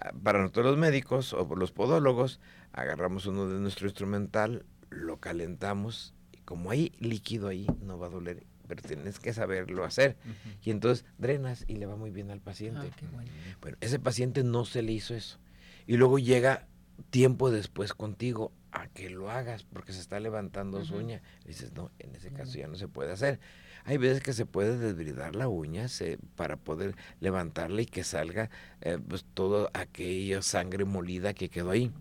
Ah, 0.00 0.12
Para 0.22 0.40
nosotros 0.40 0.66
los 0.66 0.78
médicos 0.78 1.32
o 1.32 1.44
los 1.56 1.72
podólogos, 1.72 2.40
agarramos 2.72 3.26
uno 3.26 3.48
de 3.48 3.60
nuestro 3.60 3.86
instrumental, 3.86 4.64
lo 4.90 5.18
calentamos 5.18 6.14
y 6.32 6.38
como 6.38 6.70
hay 6.70 6.92
líquido 6.98 7.48
ahí, 7.48 7.66
no 7.80 7.98
va 7.98 8.06
a 8.06 8.10
doler, 8.10 8.44
pero 8.66 8.82
tienes 8.82 9.20
que 9.20 9.32
saberlo 9.32 9.84
hacer. 9.84 10.16
Y 10.62 10.70
entonces 10.70 11.04
drenas 11.18 11.64
y 11.68 11.76
le 11.76 11.86
va 11.86 11.96
muy 11.96 12.10
bien 12.10 12.30
al 12.30 12.40
paciente. 12.40 12.88
Ah, 12.90 12.96
qué 12.96 13.06
bueno. 13.06 13.30
Bueno, 13.60 13.76
ese 13.80 13.98
paciente 13.98 14.42
no 14.42 14.64
se 14.64 14.82
le 14.82 14.92
hizo 14.92 15.14
eso. 15.14 15.38
Y 15.86 15.96
luego 15.96 16.18
llega 16.18 16.66
tiempo 17.10 17.50
después 17.50 17.92
contigo 17.92 18.52
a 18.72 18.88
que 18.88 19.08
lo 19.10 19.30
hagas 19.30 19.62
porque 19.64 19.92
se 19.92 20.00
está 20.00 20.18
levantando 20.20 20.84
su 20.84 20.94
uña. 20.96 21.22
Dices, 21.46 21.72
no, 21.72 21.90
en 21.98 22.14
ese 22.14 22.30
caso 22.32 22.58
ya 22.58 22.66
no 22.68 22.76
se 22.76 22.88
puede 22.88 23.12
hacer. 23.12 23.38
Hay 23.84 23.98
veces 23.98 24.22
que 24.22 24.32
se 24.32 24.46
puede 24.46 24.78
desbridar 24.78 25.36
la 25.36 25.48
uña 25.48 25.88
se- 25.88 26.18
para 26.36 26.56
poder 26.56 26.96
levantarla 27.20 27.82
y 27.82 27.86
que 27.86 28.02
salga 28.02 28.50
eh, 28.80 28.98
pues 29.06 29.24
toda 29.34 29.70
aquella 29.74 30.40
sangre 30.42 30.84
molida 30.84 31.34
que 31.34 31.50
quedó 31.50 31.70
ahí. 31.70 31.92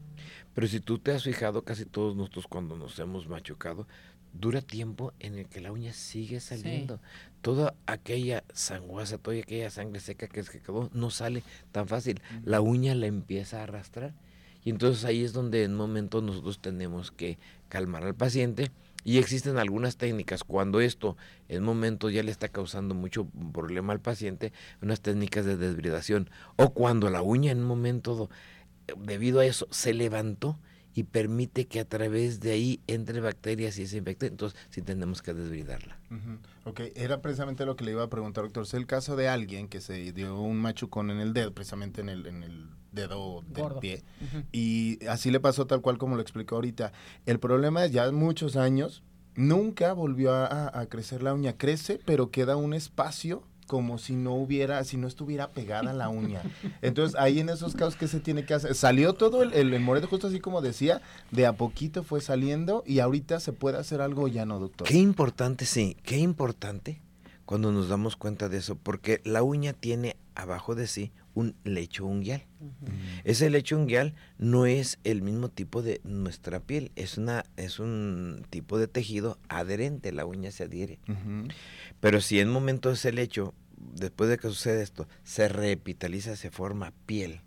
Pero 0.54 0.68
si 0.68 0.80
tú 0.80 1.00
te 1.00 1.12
has 1.12 1.24
fijado, 1.24 1.64
casi 1.64 1.86
todos 1.86 2.16
nosotros 2.16 2.48
cuando 2.48 2.76
nos 2.78 2.98
hemos 3.00 3.28
machucado, 3.28 3.88
dura 4.34 4.62
tiempo 4.62 5.14
en 5.20 5.38
el 5.38 5.48
que 5.48 5.62
la 5.62 5.72
uña 5.72 5.94
sigue 5.94 6.40
saliendo. 6.40 7.00
Toda 7.42 7.76
aquella 7.86 8.44
sanguaza, 8.54 9.18
toda 9.18 9.38
aquella 9.38 9.70
sangre 9.70 10.00
seca 10.00 10.28
que, 10.28 10.40
es 10.40 10.50
que 10.50 10.60
quedó, 10.62 10.90
no 10.94 11.10
sale 11.10 11.44
tan 11.72 11.88
fácil. 11.88 12.22
La 12.46 12.62
uña 12.62 12.96
la 12.96 13.08
empieza 13.08 13.60
a 13.60 13.64
arrastrar. 13.64 14.14
Y 14.64 14.70
entonces 14.70 15.06
ahí 15.06 15.24
es 15.24 15.34
donde 15.34 15.64
en 15.64 15.76
momento 15.76 16.22
nosotros 16.22 16.60
tenemos 16.60 17.12
que 17.12 17.38
calmar 17.70 18.04
al 18.04 18.16
paciente. 18.16 18.72
Y 19.06 19.18
existen 19.18 19.58
algunas 19.58 19.98
técnicas 19.98 20.46
cuando 20.46 20.80
esto 20.80 21.18
en 21.50 21.64
momento 21.64 22.10
ya 22.10 22.24
le 22.24 22.32
está 22.32 22.48
causando 22.48 22.96
mucho 22.96 23.26
problema 23.52 23.92
al 23.92 24.00
paciente, 24.00 24.54
unas 24.82 25.02
técnicas 25.02 25.46
de 25.46 25.58
desbridación. 25.58 26.30
O 26.56 26.74
cuando 26.74 27.10
la 27.10 27.22
uña 27.22 27.52
en 27.52 27.60
un 27.60 27.66
momento, 27.66 28.30
debido 28.98 29.42
a 29.42 29.46
eso, 29.46 29.68
se 29.72 29.94
levantó 29.94 30.58
y 30.94 31.04
permite 31.04 31.66
que 31.66 31.80
a 31.80 31.86
través 31.86 32.40
de 32.40 32.52
ahí 32.52 32.80
entre 32.88 33.20
bacterias 33.20 33.78
y 33.78 33.88
se 33.88 33.98
infecte, 33.98 34.28
entonces 34.28 34.60
sí 34.70 34.82
tenemos 34.82 35.22
que 35.22 35.34
desbridarla. 35.34 35.98
Ok, 36.66 36.82
era 36.96 37.22
precisamente 37.22 37.66
lo 37.66 37.76
que 37.76 37.86
le 37.86 37.92
iba 37.92 38.04
a 38.04 38.10
preguntar, 38.10 38.44
doctor. 38.44 38.64
Es 38.64 38.74
el 38.74 38.86
caso 38.86 39.16
de 39.16 39.28
alguien 39.28 39.68
que 39.68 39.82
se 39.82 40.12
dio 40.12 40.40
un 40.40 40.58
machucón 40.58 41.10
en 41.10 41.20
el 41.20 41.34
dedo, 41.34 41.54
precisamente 41.54 42.02
en 42.02 42.10
el, 42.10 42.26
en 42.28 42.44
el 42.44 42.70
dedo 42.92 43.44
del 43.48 43.80
pie, 43.80 44.04
y 44.52 45.04
así 45.08 45.32
le 45.32 45.40
pasó 45.40 45.66
tal 45.66 45.82
cual 45.82 45.98
como 45.98 46.16
lo 46.16 46.22
explicó 46.22 46.56
ahorita. 46.56 46.94
El 47.26 47.40
problema 47.40 47.86
es 47.86 47.92
ya 47.92 48.12
muchos 48.12 48.56
años, 48.56 49.04
nunca 49.36 49.94
volvió 49.94 50.32
a 50.34 50.86
crecer 50.90 51.24
la 51.24 51.34
uña. 51.34 51.58
Crece, 51.58 52.00
pero 52.06 52.30
queda 52.30 52.56
un 52.56 52.74
espacio 52.74 53.44
como 53.66 53.98
si 53.98 54.14
no 54.14 54.34
hubiera, 54.34 54.84
si 54.84 54.98
no 54.98 55.08
estuviera 55.08 55.52
pegada 55.52 55.94
la 55.94 56.10
uña. 56.24 56.42
Entonces, 56.82 57.20
ahí 57.20 57.40
en 57.40 57.50
esos 57.50 57.76
casos, 57.76 57.96
¿qué 57.96 58.08
se 58.08 58.20
tiene 58.20 58.46
que 58.46 58.54
hacer? 58.54 58.76
Salió 58.76 59.14
todo 59.14 59.44
el, 59.44 59.54
el, 59.54 59.80
moreto, 59.80 60.08
justo 60.08 60.28
así 60.28 60.40
como 60.40 60.62
decía, 60.62 61.02
de 61.32 61.46
a 61.46 61.54
poquito 61.54 62.04
fue 62.04 62.22
saliendo 62.22 62.84
y 62.86 63.00
ahorita 63.00 63.40
se 63.40 63.54
puede 63.54 63.78
hacer 63.78 64.02
algo 64.02 64.28
ya 64.28 64.46
no, 64.46 64.60
doctor. 64.60 64.88
Qué 64.88 64.98
importante, 64.98 65.66
sí, 65.66 65.98
qué 66.04 66.18
importante 66.18 67.02
cuando 67.46 67.72
nos 67.72 67.90
damos 67.90 68.16
cuenta 68.16 68.50
de 68.50 68.58
eso, 68.58 68.76
porque 68.76 69.22
la 69.26 69.44
uña 69.44 69.74
tiene 69.74 70.16
abajo 70.36 70.76
de 70.76 70.88
sí 70.88 71.12
un 71.34 71.56
lecho 71.64 72.06
unguial. 72.06 72.46
Ese 73.24 73.50
lecho 73.50 73.78
unguial 73.78 74.14
no 74.38 74.66
es 74.66 75.00
el 75.04 75.22
mismo 75.22 75.50
tipo 75.50 75.82
de 75.82 76.00
nuestra 76.04 76.60
piel, 76.60 76.92
es 76.96 77.18
una 77.18 77.46
es 77.58 77.80
un 77.80 78.46
tipo 78.50 78.78
de 78.78 78.88
tejido 78.88 79.38
adherente, 79.50 80.12
la 80.12 80.26
uña 80.26 80.52
se 80.52 80.64
adhiere. 80.64 81.00
Pero 82.00 82.22
si 82.22 82.40
en 82.40 82.50
un 82.50 82.54
momento 82.54 82.92
ese 82.92 83.12
lecho, 83.12 83.54
después 83.78 84.30
de 84.30 84.38
que 84.38 84.48
sucede 84.48 84.84
esto, 84.84 85.08
se 85.24 85.50
revitaliza, 85.50 86.36
se 86.36 86.52
forma 86.52 86.94
piel, 87.06 87.42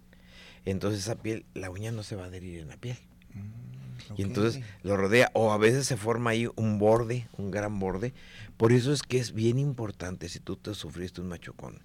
entonces 0.65 1.01
esa 1.01 1.17
piel, 1.17 1.47
la 1.55 1.71
uña 1.71 1.93
no 1.93 2.03
se 2.03 2.17
va 2.17 2.25
a 2.25 2.27
adherir 2.27 2.61
en 2.61 2.69
la 2.69 2.77
piel. 2.77 2.99
Mm, 3.33 4.15
y 4.17 4.23
entonces 4.23 4.63
lo 4.83 4.97
rodea, 4.97 5.31
o 5.33 5.53
a 5.53 5.59
veces 5.59 5.87
se 5.87 5.97
forma 5.97 6.31
ahí 6.31 6.49
un 6.57 6.79
borde, 6.79 7.29
un 7.39 7.51
gran 7.51 7.79
borde. 7.79 8.13
Por 8.57 8.73
eso 8.73 8.93
es 8.93 9.03
que 9.03 9.19
es 9.19 9.33
bien 9.33 9.59
importante 9.59 10.29
si 10.29 10.41
tú 10.41 10.57
te 10.57 10.75
sufriste 10.75 11.21
un 11.21 11.29
machucón 11.29 11.81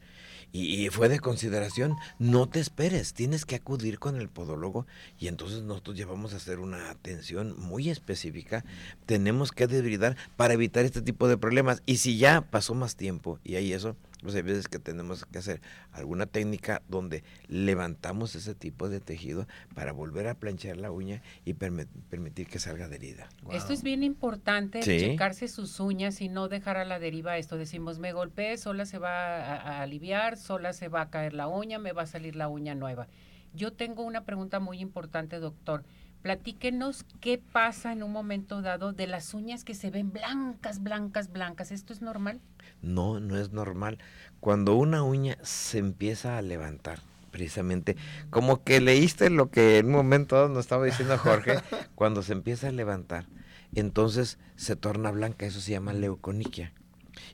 y, 0.51 0.89
fue 0.89 1.09
de 1.09 1.19
consideración, 1.19 1.95
no 2.19 2.47
te 2.47 2.59
esperes, 2.59 3.13
tienes 3.13 3.45
que 3.45 3.55
acudir 3.55 3.99
con 3.99 4.17
el 4.17 4.29
podólogo 4.29 4.85
y 5.19 5.27
entonces 5.27 5.63
nosotros 5.63 5.97
ya 5.97 6.05
vamos 6.05 6.33
a 6.33 6.37
hacer 6.37 6.59
una 6.59 6.89
atención 6.89 7.55
muy 7.57 7.89
específica, 7.89 8.65
tenemos 9.05 9.51
que 9.51 9.67
debridar 9.67 10.17
para 10.35 10.53
evitar 10.53 10.85
este 10.85 11.01
tipo 11.01 11.27
de 11.27 11.37
problemas 11.37 11.81
y 11.85 11.97
si 11.97 12.17
ya 12.17 12.41
pasó 12.41 12.73
más 12.73 12.95
tiempo 12.95 13.39
y 13.43 13.55
hay 13.55 13.73
eso, 13.73 13.95
pues 14.21 14.35
hay 14.35 14.43
veces 14.43 14.67
que 14.67 14.79
tenemos 14.79 15.25
que 15.25 15.39
hacer 15.39 15.61
alguna 15.91 16.25
técnica 16.25 16.81
donde 16.87 17.23
levantamos 17.47 18.35
ese 18.35 18.53
tipo 18.53 18.87
de 18.87 18.99
tejido 18.99 19.47
para 19.73 19.91
volver 19.91 20.27
a 20.27 20.35
planchar 20.35 20.77
la 20.77 20.91
uña 20.91 21.21
y 21.43 21.53
permitir 21.53 22.47
que 22.47 22.59
salga 22.59 22.85
adherida. 22.85 23.29
Esto 23.51 23.73
es 23.73 23.83
bien 23.83 24.03
importante, 24.03 24.81
checarse 24.81 25.47
sus 25.47 25.79
uñas 25.79 26.21
y 26.21 26.29
no 26.29 26.47
dejar 26.47 26.77
a 26.77 26.85
la 26.85 26.99
deriva 26.99 27.37
esto. 27.37 27.57
Decimos, 27.57 27.99
me 27.99 28.13
golpeé, 28.13 28.57
sola 28.57 28.85
se 28.85 28.99
va 28.99 29.55
a, 29.55 29.81
aliviar, 29.81 30.37
sola 30.41 30.73
se 30.73 30.89
va 30.89 31.01
a 31.01 31.09
caer 31.09 31.33
la 31.33 31.47
uña, 31.47 31.79
me 31.79 31.93
va 31.93 32.01
a 32.01 32.07
salir 32.07 32.35
la 32.35 32.49
uña 32.49 32.75
nueva. 32.75 33.07
Yo 33.53 33.71
tengo 33.71 34.03
una 34.03 34.25
pregunta 34.25 34.59
muy 34.59 34.79
importante, 34.79 35.39
doctor. 35.39 35.85
Platíquenos 36.21 37.05
qué 37.19 37.37
pasa 37.39 37.91
en 37.91 38.03
un 38.03 38.11
momento 38.11 38.61
dado 38.61 38.93
de 38.93 39.07
las 39.07 39.33
uñas 39.33 39.63
que 39.63 39.73
se 39.73 39.89
ven 39.89 40.11
blancas, 40.11 40.83
blancas, 40.83 41.31
blancas. 41.31 41.71
¿Esto 41.71 41.93
es 41.93 42.01
normal? 42.01 42.41
No, 42.81 43.19
no 43.19 43.37
es 43.37 43.51
normal. 43.51 43.97
Cuando 44.39 44.75
una 44.75 45.03
uña 45.03 45.37
se 45.41 45.79
empieza 45.79 46.37
a 46.37 46.41
levantar, 46.41 46.99
precisamente, 47.31 47.97
como 48.29 48.63
que 48.63 48.81
leíste 48.81 49.29
lo 49.29 49.49
que 49.49 49.79
en 49.79 49.87
un 49.87 49.93
momento 49.93 50.47
nos 50.47 50.59
estaba 50.59 50.85
diciendo 50.85 51.17
Jorge, 51.17 51.55
cuando 51.95 52.21
se 52.21 52.33
empieza 52.33 52.67
a 52.67 52.71
levantar, 52.71 53.25
entonces 53.73 54.37
se 54.55 54.75
torna 54.75 55.11
blanca, 55.11 55.45
eso 55.45 55.59
se 55.59 55.71
llama 55.71 55.93
leuconiquia. 55.93 56.73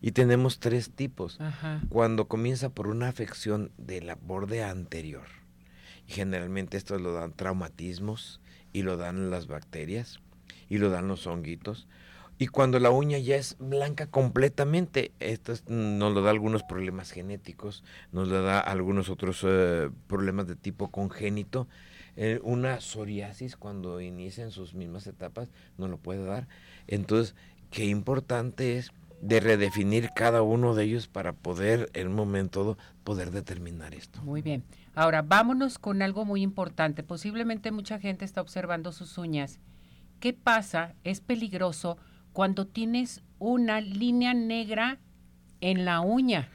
Y 0.02 0.12
tenemos 0.12 0.60
tres 0.60 0.92
tipos. 0.92 1.40
Cuando 1.90 2.28
comienza 2.28 2.70
por 2.70 2.88
una 2.88 3.10
afección 3.10 3.72
de 3.78 4.02
la 4.02 4.16
borde 4.16 4.64
anterior, 4.64 5.28
y 6.08 6.14
generalmente 6.14 6.78
esto 6.78 6.98
lo 7.00 7.14
dan 7.14 7.34
traumatismos 7.34 8.40
y 8.74 8.84
lo 8.84 8.98
dan 8.98 9.30
las 9.30 9.48
bacterias 9.48 10.20
y 10.70 10.78
lo 10.78 10.90
dan 10.90 11.08
los 11.08 11.28
honguitos 11.28 11.88
y 12.40 12.48
cuando 12.48 12.80
la 12.80 12.92
uña 12.92 13.18
ya 13.18 13.36
es 13.36 13.56
blanca 13.60 14.06
completamente, 14.08 15.12
esto 15.20 15.54
nos 15.68 16.14
lo 16.14 16.22
da 16.22 16.30
algunos 16.30 16.62
problemas 16.62 17.10
genéticos, 17.10 17.84
nos 18.12 18.28
lo 18.28 18.44
da 18.44 18.60
algunos 18.60 19.10
otros 19.10 19.44
eh, 19.44 19.90
problemas 20.06 20.48
de 20.48 20.56
tipo 20.56 20.92
congénito. 20.92 21.68
Eh, 22.16 22.40
una 22.44 22.80
psoriasis 22.80 23.58
cuando 23.58 24.02
inicia 24.02 24.44
en 24.44 24.52
sus 24.52 24.76
mismas 24.76 25.08
etapas 25.08 25.50
nos 25.80 25.90
lo 25.90 25.98
puede 25.98 26.24
dar. 26.26 26.48
Entonces, 26.86 27.34
qué 27.72 27.86
importante 27.86 28.78
es 28.78 28.92
de 29.22 29.40
redefinir 29.40 30.10
cada 30.16 30.42
uno 30.42 30.76
de 30.76 30.84
ellos 30.84 31.08
para 31.08 31.34
poder 31.34 31.90
en 31.94 32.08
un 32.08 32.16
momento 32.16 32.78
poder 33.04 33.32
determinar 33.32 33.94
esto. 33.94 34.22
Muy 34.22 34.42
bien. 34.42 34.64
Ahora, 34.94 35.22
vámonos 35.22 35.80
con 35.80 36.02
algo 36.02 36.26
muy 36.26 36.42
importante. 36.42 37.04
Posiblemente 37.04 37.72
mucha 37.72 38.00
gente 38.00 38.26
está 38.26 38.42
observando 38.42 38.92
sus 38.92 39.18
uñas. 39.18 39.60
¿Qué 40.20 40.34
pasa? 40.34 40.96
¿Es 41.04 41.22
peligroso? 41.22 41.98
cuando 42.38 42.68
tienes 42.68 43.24
una 43.40 43.82
línea 43.82 44.36
negra 44.36 45.00
en 45.60 45.86
la 45.86 46.02
uña. 46.02 46.52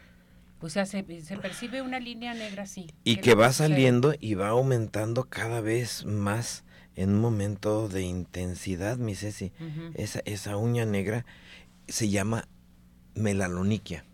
O 0.60 0.68
sea, 0.68 0.86
se, 0.86 1.02
percibe 1.02 1.82
una 1.82 1.98
línea 1.98 2.34
negra 2.34 2.62
así. 2.62 2.86
Y 3.02 3.16
que 3.16 3.34
va 3.34 3.52
saliendo 3.52 4.14
y 4.20 4.34
va 4.34 4.50
aumentando 4.50 5.24
cada 5.24 5.60
vez 5.60 6.04
más 6.04 6.62
en 6.94 7.10
un 7.10 7.20
momento 7.20 7.88
de 7.88 8.02
intensidad, 8.02 8.96
mi 8.96 9.16
Ceci. 9.16 9.52
esa, 9.94 10.20
esa 10.24 10.56
uña 10.56 10.84
negra 10.84 11.26
se 11.88 12.08
llama 12.08 12.46
melaloniquia. 13.14 14.04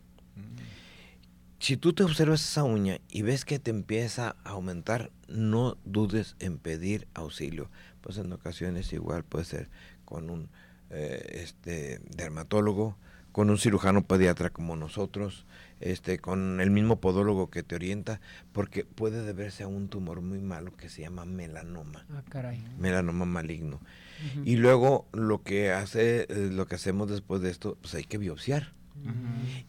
Si 1.58 1.76
tú 1.76 1.92
te 1.92 2.04
observas 2.04 2.40
esa 2.40 2.62
uña 2.62 3.00
y 3.08 3.22
ves 3.22 3.44
que 3.44 3.58
te 3.58 3.70
empieza 3.70 4.36
a 4.44 4.50
aumentar, 4.50 5.10
no 5.26 5.76
dudes 5.84 6.36
en 6.38 6.58
pedir 6.58 7.08
auxilio. 7.14 7.68
Pues 8.00 8.16
en 8.18 8.32
ocasiones 8.32 8.92
igual 8.92 9.24
puede 9.24 9.44
ser 9.44 9.68
con 10.04 10.30
un 10.30 10.48
eh, 10.90 11.42
este 11.42 12.00
dermatólogo, 12.16 12.96
con 13.32 13.50
un 13.50 13.58
cirujano 13.58 14.04
pediatra 14.04 14.50
como 14.50 14.76
nosotros, 14.76 15.46
este, 15.80 16.18
con 16.18 16.60
el 16.60 16.70
mismo 16.70 17.00
podólogo 17.00 17.50
que 17.50 17.62
te 17.62 17.74
orienta, 17.74 18.20
porque 18.52 18.84
puede 18.84 19.22
deberse 19.22 19.64
a 19.64 19.68
un 19.68 19.88
tumor 19.88 20.20
muy 20.20 20.38
malo 20.38 20.76
que 20.76 20.88
se 20.88 21.02
llama 21.02 21.24
melanoma. 21.24 22.06
Ah, 22.10 22.22
caray. 22.28 22.64
Melanoma 22.78 23.26
maligno. 23.26 23.80
Y 24.44 24.56
luego 24.56 25.06
lo 25.12 25.42
que 25.42 25.72
hace, 25.72 26.26
eh, 26.28 26.50
lo 26.50 26.66
que 26.66 26.76
hacemos 26.76 27.10
después 27.10 27.42
de 27.42 27.50
esto, 27.50 27.76
pues 27.80 27.94
hay 27.94 28.04
que 28.04 28.18
biopsiar. 28.18 28.77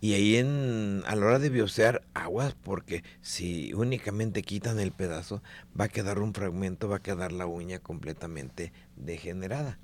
Y 0.02 0.14
ahí 0.14 0.38
en, 0.38 1.04
a 1.08 1.16
la 1.16 1.26
hora 1.26 1.40
de 1.40 1.50
biopsiar, 1.50 2.04
aguas, 2.14 2.56
porque 2.56 3.04
si 3.22 3.74
únicamente 3.74 4.44
quitan 4.44 4.80
el 4.80 4.92
pedazo, 4.92 5.42
va 5.80 5.86
a 5.86 5.90
quedar 5.90 6.20
un 6.20 6.34
fragmento, 6.34 6.88
va 6.88 6.98
a 6.98 7.04
quedar 7.04 7.32
la 7.32 7.46
uña 7.46 7.80
completamente 7.80 8.72
degenerada. 8.96 9.78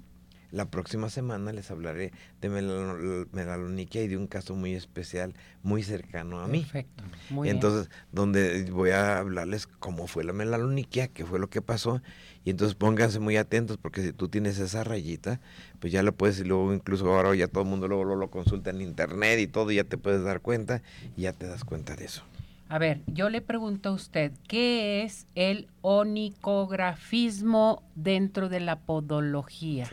La 0.52 0.66
próxima 0.66 1.10
semana 1.10 1.52
les 1.52 1.72
hablaré 1.72 2.12
de 2.42 2.50
melaloniquia 2.50 4.04
y 4.04 4.08
de 4.08 4.18
un 4.18 4.28
caso 4.28 4.56
muy 4.56 4.74
especial, 4.74 5.34
muy 5.64 5.84
cercano 5.84 6.40
a 6.40 6.48
mí. 6.48 6.62
Perfecto. 6.62 7.04
Muy 7.30 7.50
entonces, 7.50 7.90
donde 8.12 8.64
voy 8.72 8.92
a 8.92 9.18
hablarles 9.18 9.68
cómo 9.68 10.08
fue 10.08 10.24
la 10.24 10.34
melaloniquia, 10.34 11.08
qué 11.08 11.26
fue 11.26 11.40
lo 11.40 11.50
que 11.50 11.62
pasó. 11.62 12.02
Y 12.44 12.52
entonces 12.52 12.76
pónganse 12.76 13.20
muy 13.20 13.38
atentos 13.38 13.78
porque 13.78 14.04
si 14.04 14.14
tú 14.14 14.30
tienes 14.30 14.60
esa 14.60 14.84
rayita, 14.84 15.42
pues 15.80 15.92
ya 15.92 16.04
lo 16.04 16.14
puedes, 16.14 16.40
y 16.40 16.44
luego 16.44 16.74
incluso 16.74 17.12
ahora 17.14 17.34
ya 17.36 17.48
todo 17.48 17.64
el 17.64 17.70
mundo 17.70 17.88
luego 17.88 18.16
lo, 18.16 18.30
consulta 18.30 18.70
en 18.70 18.82
internet 18.82 19.40
y 19.40 19.48
todo, 19.48 19.72
y 19.72 19.76
ya 19.76 19.84
te 19.84 19.98
puedes 19.98 20.24
dar 20.24 20.42
cuenta 20.42 20.82
y 21.18 21.24
ya 21.24 21.34
te 21.34 21.48
das 21.48 21.64
cuenta 21.64 21.96
de 21.96 22.06
eso. 22.06 22.24
A 22.68 22.80
ver, 22.80 23.04
yo 23.08 23.30
le 23.30 23.42
pregunto 23.42 23.90
a 23.90 23.94
usted, 23.94 24.32
¿qué 24.48 25.04
es 25.04 25.28
el 25.36 25.70
onicografismo 25.82 27.84
dentro 27.94 28.50
de 28.50 28.60
la 28.60 28.80
podología? 28.80 29.88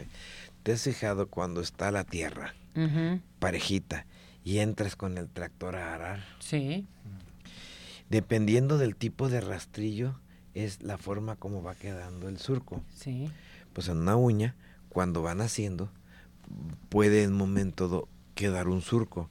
¿Te 0.62 0.72
has 0.72 0.82
fijado 0.82 1.28
cuando 1.28 1.60
está 1.60 1.90
la 1.90 2.04
tierra 2.04 2.54
parejita 3.38 4.06
y 4.42 4.58
entras 4.58 4.96
con 4.96 5.18
el 5.18 5.28
tractor 5.28 5.76
a 5.76 5.94
arar? 5.94 6.24
Sí. 6.38 6.86
Dependiendo 8.08 8.78
del 8.78 8.96
tipo 8.96 9.28
de 9.28 9.42
rastrillo, 9.42 10.18
es 10.54 10.82
la 10.82 10.96
forma 10.96 11.36
como 11.36 11.62
va 11.62 11.74
quedando 11.74 12.28
el 12.28 12.38
surco. 12.38 12.82
Sí. 12.94 13.30
Pues 13.74 13.88
en 13.88 13.98
una 13.98 14.16
uña, 14.16 14.56
cuando 14.88 15.20
van 15.22 15.42
haciendo, 15.42 15.90
puede 16.88 17.24
en 17.24 17.32
un 17.32 17.38
momento 17.38 18.08
quedar 18.34 18.68
un 18.68 18.80
surco. 18.80 19.28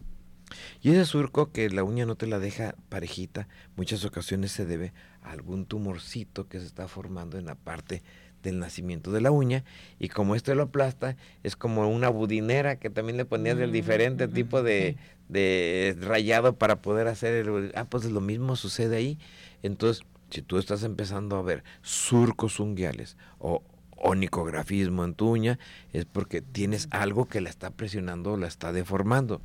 Y 0.82 0.92
ese 0.92 1.06
surco 1.06 1.52
que 1.52 1.70
la 1.70 1.84
uña 1.84 2.06
no 2.06 2.16
te 2.16 2.28
la 2.28 2.40
deja 2.40 2.76
parejita, 2.90 3.48
muchas 3.76 4.06
ocasiones 4.06 4.52
se 4.52 4.66
debe 4.66 4.94
a 5.22 5.32
algún 5.32 5.66
tumorcito 5.66 6.48
que 6.48 6.60
se 6.60 6.66
está 6.66 6.88
formando 6.88 7.38
en 7.38 7.46
la 7.46 7.56
parte 7.56 8.02
del 8.42 8.60
nacimiento 8.60 9.12
de 9.12 9.22
la 9.22 9.32
uña 9.32 9.64
y 10.00 10.10
como 10.10 10.36
esto 10.36 10.54
lo 10.56 10.64
aplasta 10.64 11.16
es 11.44 11.56
como 11.56 11.88
una 11.88 12.10
budinera 12.10 12.78
que 12.78 12.90
también 12.90 13.18
le 13.18 13.26
ponías 13.26 13.58
del 13.58 13.72
diferente 13.72 14.28
Mm, 14.28 14.34
tipo 14.34 14.64
de, 14.64 14.98
de 15.30 15.96
rayado 16.00 16.54
para 16.54 16.82
poder 16.82 17.08
hacer 17.08 17.34
el 17.36 17.72
ah 17.76 17.86
pues 17.86 18.06
lo 18.06 18.22
mismo 18.22 18.56
sucede 18.56 18.98
ahí. 18.98 19.20
Entonces 19.62 20.04
si 20.30 20.42
tú 20.42 20.58
estás 20.58 20.84
empezando 20.84 21.38
a 21.38 21.42
ver 21.42 21.64
surcos 21.82 22.60
unguiales 22.60 23.18
o 23.40 23.64
onicografismo 23.98 25.06
en 25.06 25.14
tu 25.14 25.30
uña 25.30 25.60
es 25.94 26.06
porque 26.06 26.42
tienes 26.42 26.88
algo 26.92 27.26
que 27.26 27.42
la 27.42 27.50
está 27.50 27.70
presionando 27.70 28.34
o 28.34 28.38
la 28.38 28.48
está 28.48 28.74
deformando 28.74 29.42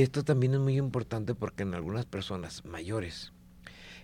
esto 0.00 0.24
también 0.24 0.54
es 0.54 0.60
muy 0.60 0.76
importante 0.78 1.34
porque 1.34 1.62
en 1.64 1.74
algunas 1.74 2.06
personas 2.06 2.64
mayores 2.64 3.32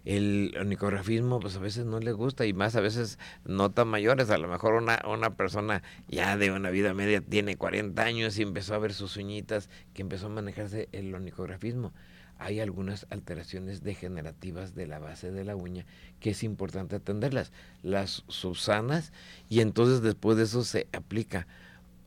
el 0.05 0.55
onicografismo 0.59 1.41
pues 1.41 1.57
a 1.57 1.61
veces 1.61 1.85
no 1.85 1.99
le 2.01 2.13
gusta 2.13 2.47
y 2.47 2.53
más 2.53 2.77
a 2.77 2.81
veces 2.81 3.19
no 3.45 3.71
tan 3.71 3.89
mayores, 3.89 4.31
a 4.31 4.39
lo 4.39 4.49
mejor 4.49 4.75
una, 4.75 5.03
una 5.07 5.35
persona 5.37 5.83
ya 6.09 6.37
de 6.37 6.51
una 6.53 6.71
vida 6.71 6.95
media 6.95 7.21
tiene 7.21 7.57
40 7.57 8.03
años 8.03 8.39
y 8.39 8.43
empezó 8.43 8.75
a 8.75 8.79
ver 8.79 8.95
sus 8.95 9.17
uñitas, 9.17 9.69
que 9.95 10.03
empezó 10.03 10.27
a 10.27 10.31
manejarse 10.31 10.89
el 10.93 11.15
onicografismo. 11.15 11.93
Hay 12.39 12.61
algunas 12.61 13.07
alteraciones 13.11 13.83
degenerativas 13.83 14.75
de 14.77 14.87
la 14.87 15.01
base 15.01 15.33
de 15.33 15.45
la 15.45 15.57
uña 15.57 15.85
que 16.21 16.31
es 16.31 16.45
importante 16.45 16.97
atenderlas, 16.97 17.53
las 17.83 18.23
subsanas 18.29 19.13
y 19.49 19.61
entonces 19.61 20.01
después 20.01 20.39
de 20.39 20.45
eso 20.45 20.63
se 20.63 20.87
aplica 20.93 21.49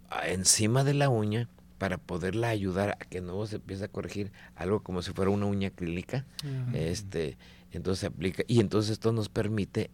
a- 0.10 0.30
encima 0.30 0.84
de 0.86 0.94
la 0.94 1.10
uña 1.10 1.50
para 1.82 1.98
poderla 1.98 2.50
ayudar 2.50 2.92
a 2.92 3.06
que 3.06 3.22
no 3.22 3.44
se 3.48 3.56
empiece 3.56 3.86
a 3.86 3.88
corregir 3.88 4.32
algo 4.54 4.84
como 4.84 5.02
si 5.02 5.14
fuera 5.14 5.32
una 5.32 5.48
uña 5.48 5.70
acrílica 5.70 6.28
Ujú. 6.44 6.78
este 6.78 7.40
entonces 7.72 8.02
se 8.02 8.06
aplica 8.06 8.44
y 8.48 8.60
entonces 8.60 8.92
esto 8.92 9.12
nos 9.12 9.30
permite 9.30 9.90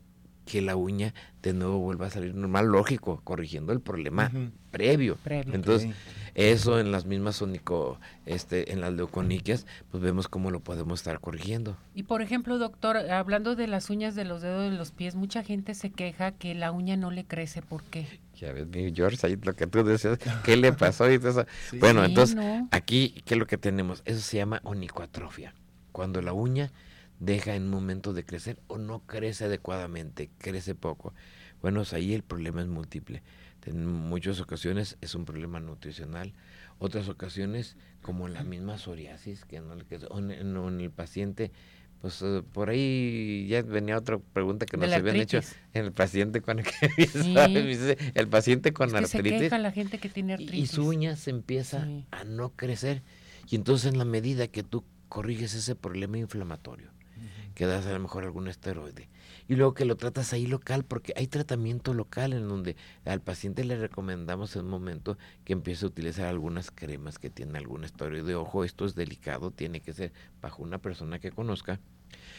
que 0.47 0.61
la 0.61 0.75
uña 0.75 1.13
de 1.43 1.53
nuevo 1.53 1.77
vuelva 1.79 2.07
a 2.07 2.09
salir 2.09 2.33
normal 2.33 2.65
lógico 2.67 3.21
corrigiendo 3.23 3.71
el 3.73 3.79
problema 3.81 4.31
Ujú. 4.33 4.49
previo 4.71 5.17
Previo. 5.23 5.53
entonces 5.53 5.93
eso 6.35 6.79
en 6.79 6.91
las 6.91 7.05
mismas 7.05 7.35
sonico 7.37 7.99
este 8.25 8.71
en 8.71 8.81
las 8.81 8.93
leuconiquias 8.93 9.65
pues 9.91 10.01
vemos 10.01 10.27
cómo 10.27 10.49
lo 10.51 10.59
podemos 10.61 10.99
estar 10.99 11.19
corrigiendo 11.19 11.77
Y 11.95 12.03
por 12.03 12.21
ejemplo, 12.21 12.57
doctor, 12.57 12.97
hablando 12.97 13.55
de 13.55 13.67
las 13.67 13.89
uñas 13.89 14.15
de 14.15 14.23
los 14.25 14.41
dedos 14.41 14.69
de 14.71 14.77
los 14.77 14.91
pies, 14.91 15.15
mucha 15.15 15.43
gente 15.43 15.73
se 15.73 15.89
queja 15.91 16.31
que 16.31 16.53
la 16.55 16.71
uña 16.71 16.95
no 16.97 17.11
le 17.11 17.25
crece. 17.25 17.61
¿Por 17.61 17.83
qué? 17.83 18.07
ya 18.35 18.51
ves 18.53 18.67
mi 18.67 18.93
George 18.93 19.25
ahí 19.25 19.35
lo 19.41 19.53
que 19.55 19.65
tú 19.67 19.83
decías 19.83 20.19
qué 20.43 20.57
le 20.57 20.71
pasó 20.73 21.11
y 21.11 21.17
todo 21.19 21.29
eso 21.31 21.45
Sí. 21.71 21.79
bueno 21.79 22.01
Sí, 22.01 22.07
entonces 22.09 22.35
¿no? 22.35 22.67
Aquí, 22.71 23.15
¿qué 23.25 23.33
es 23.33 23.39
lo 23.39 23.47
que 23.47 23.57
tenemos? 23.57 24.01
Eso 24.05 24.21
se 24.21 24.37
llama 24.37 24.61
onicoatrofia. 24.63 25.53
Cuando 25.91 26.21
la 26.21 26.33
uña 26.33 26.71
deja 27.19 27.55
en 27.55 27.63
un 27.63 27.69
momento 27.69 28.13
de 28.13 28.23
crecer 28.25 28.59
o 28.67 28.77
no 28.77 28.99
crece 29.05 29.45
adecuadamente, 29.45 30.29
crece 30.37 30.75
poco. 30.75 31.13
Bueno, 31.61 31.79
pues 31.79 31.93
ahí 31.93 32.13
el 32.13 32.23
problema 32.23 32.61
es 32.61 32.67
múltiple. 32.67 33.23
En 33.65 33.85
muchas 33.85 34.39
ocasiones 34.39 34.97
es 35.01 35.13
un 35.13 35.25
problema 35.25 35.59
nutricional, 35.59 36.33
otras 36.79 37.09
ocasiones 37.09 37.75
como 38.01 38.25
en 38.27 38.33
la 38.33 38.43
misma 38.43 38.77
psoriasis, 38.77 39.43
que 39.43 39.59
no 39.59 39.73
o 40.09 40.19
en, 40.19 40.31
en- 40.31 40.79
el 40.79 40.91
paciente, 40.91 41.51
pues 41.99 42.21
eh, 42.21 42.43
por 42.53 42.69
ahí 42.69 43.45
ya 43.49 43.61
venía 43.63 43.97
otra 43.97 44.19
pregunta 44.19 44.65
que 44.65 44.77
nos 44.77 44.89
habían 44.93 45.17
hecho, 45.17 45.39
el 45.73 45.91
paciente 45.91 46.39
con 46.41 46.61
Sí. 46.97 47.35
el 48.13 48.27
paciente 48.29 48.71
con 48.71 48.87
Es 48.89 48.93
que 49.01 49.07
se 49.07 49.17
artritis 49.17 49.39
queja 49.41 49.57
la 49.57 49.71
gente 49.71 49.97
que 49.97 50.07
tiene 50.07 50.33
y- 50.33 50.35
artritis. 50.35 50.59
y 50.71 50.73
su 50.73 50.87
uña 50.87 51.17
se 51.17 51.31
empieza 51.31 51.83
Sí. 51.83 52.05
a 52.11 52.23
no 52.23 52.51
crecer. 52.51 53.01
Y 53.49 53.55
entonces 53.55 53.91
en 53.91 53.97
la 53.97 54.05
medida 54.05 54.47
que 54.47 54.63
tú 54.63 54.85
corriges 55.09 55.53
ese 55.55 55.75
problema 55.75 56.17
inflamatorio, 56.19 56.91
que 57.57 57.65
das 57.65 57.87
a 57.87 57.91
lo 57.91 57.99
mejor 57.99 58.23
algún 58.23 58.47
esteroide, 58.47 59.09
y 59.47 59.55
luego 59.55 59.73
que 59.73 59.83
lo 59.83 59.97
tratas 59.97 60.31
ahí 60.31 60.45
local, 60.45 60.85
porque 60.85 61.13
hay 61.15 61.25
tratamiento 61.25 61.95
local 61.95 62.33
en 62.33 62.47
donde 62.47 62.75
al 63.03 63.19
paciente 63.19 63.63
le 63.63 63.75
recomendamos 63.75 64.55
en 64.55 64.65
un 64.65 64.69
momento 64.69 65.17
que 65.43 65.53
empiece 65.53 65.83
a 65.83 65.87
utilizar 65.87 66.27
algunas 66.27 66.69
cremas 66.69 67.17
que 67.17 67.31
tienen 67.31 67.55
algún 67.55 67.83
esteroide. 67.83 68.35
Ojo, 68.35 68.63
esto 68.63 68.85
es 68.85 68.93
delicado, 68.93 69.49
tiene 69.49 69.81
que 69.81 69.91
ser 69.91 70.13
bajo 70.39 70.61
una 70.61 70.77
persona 70.77 71.17
que 71.17 71.31
conozca. 71.31 71.79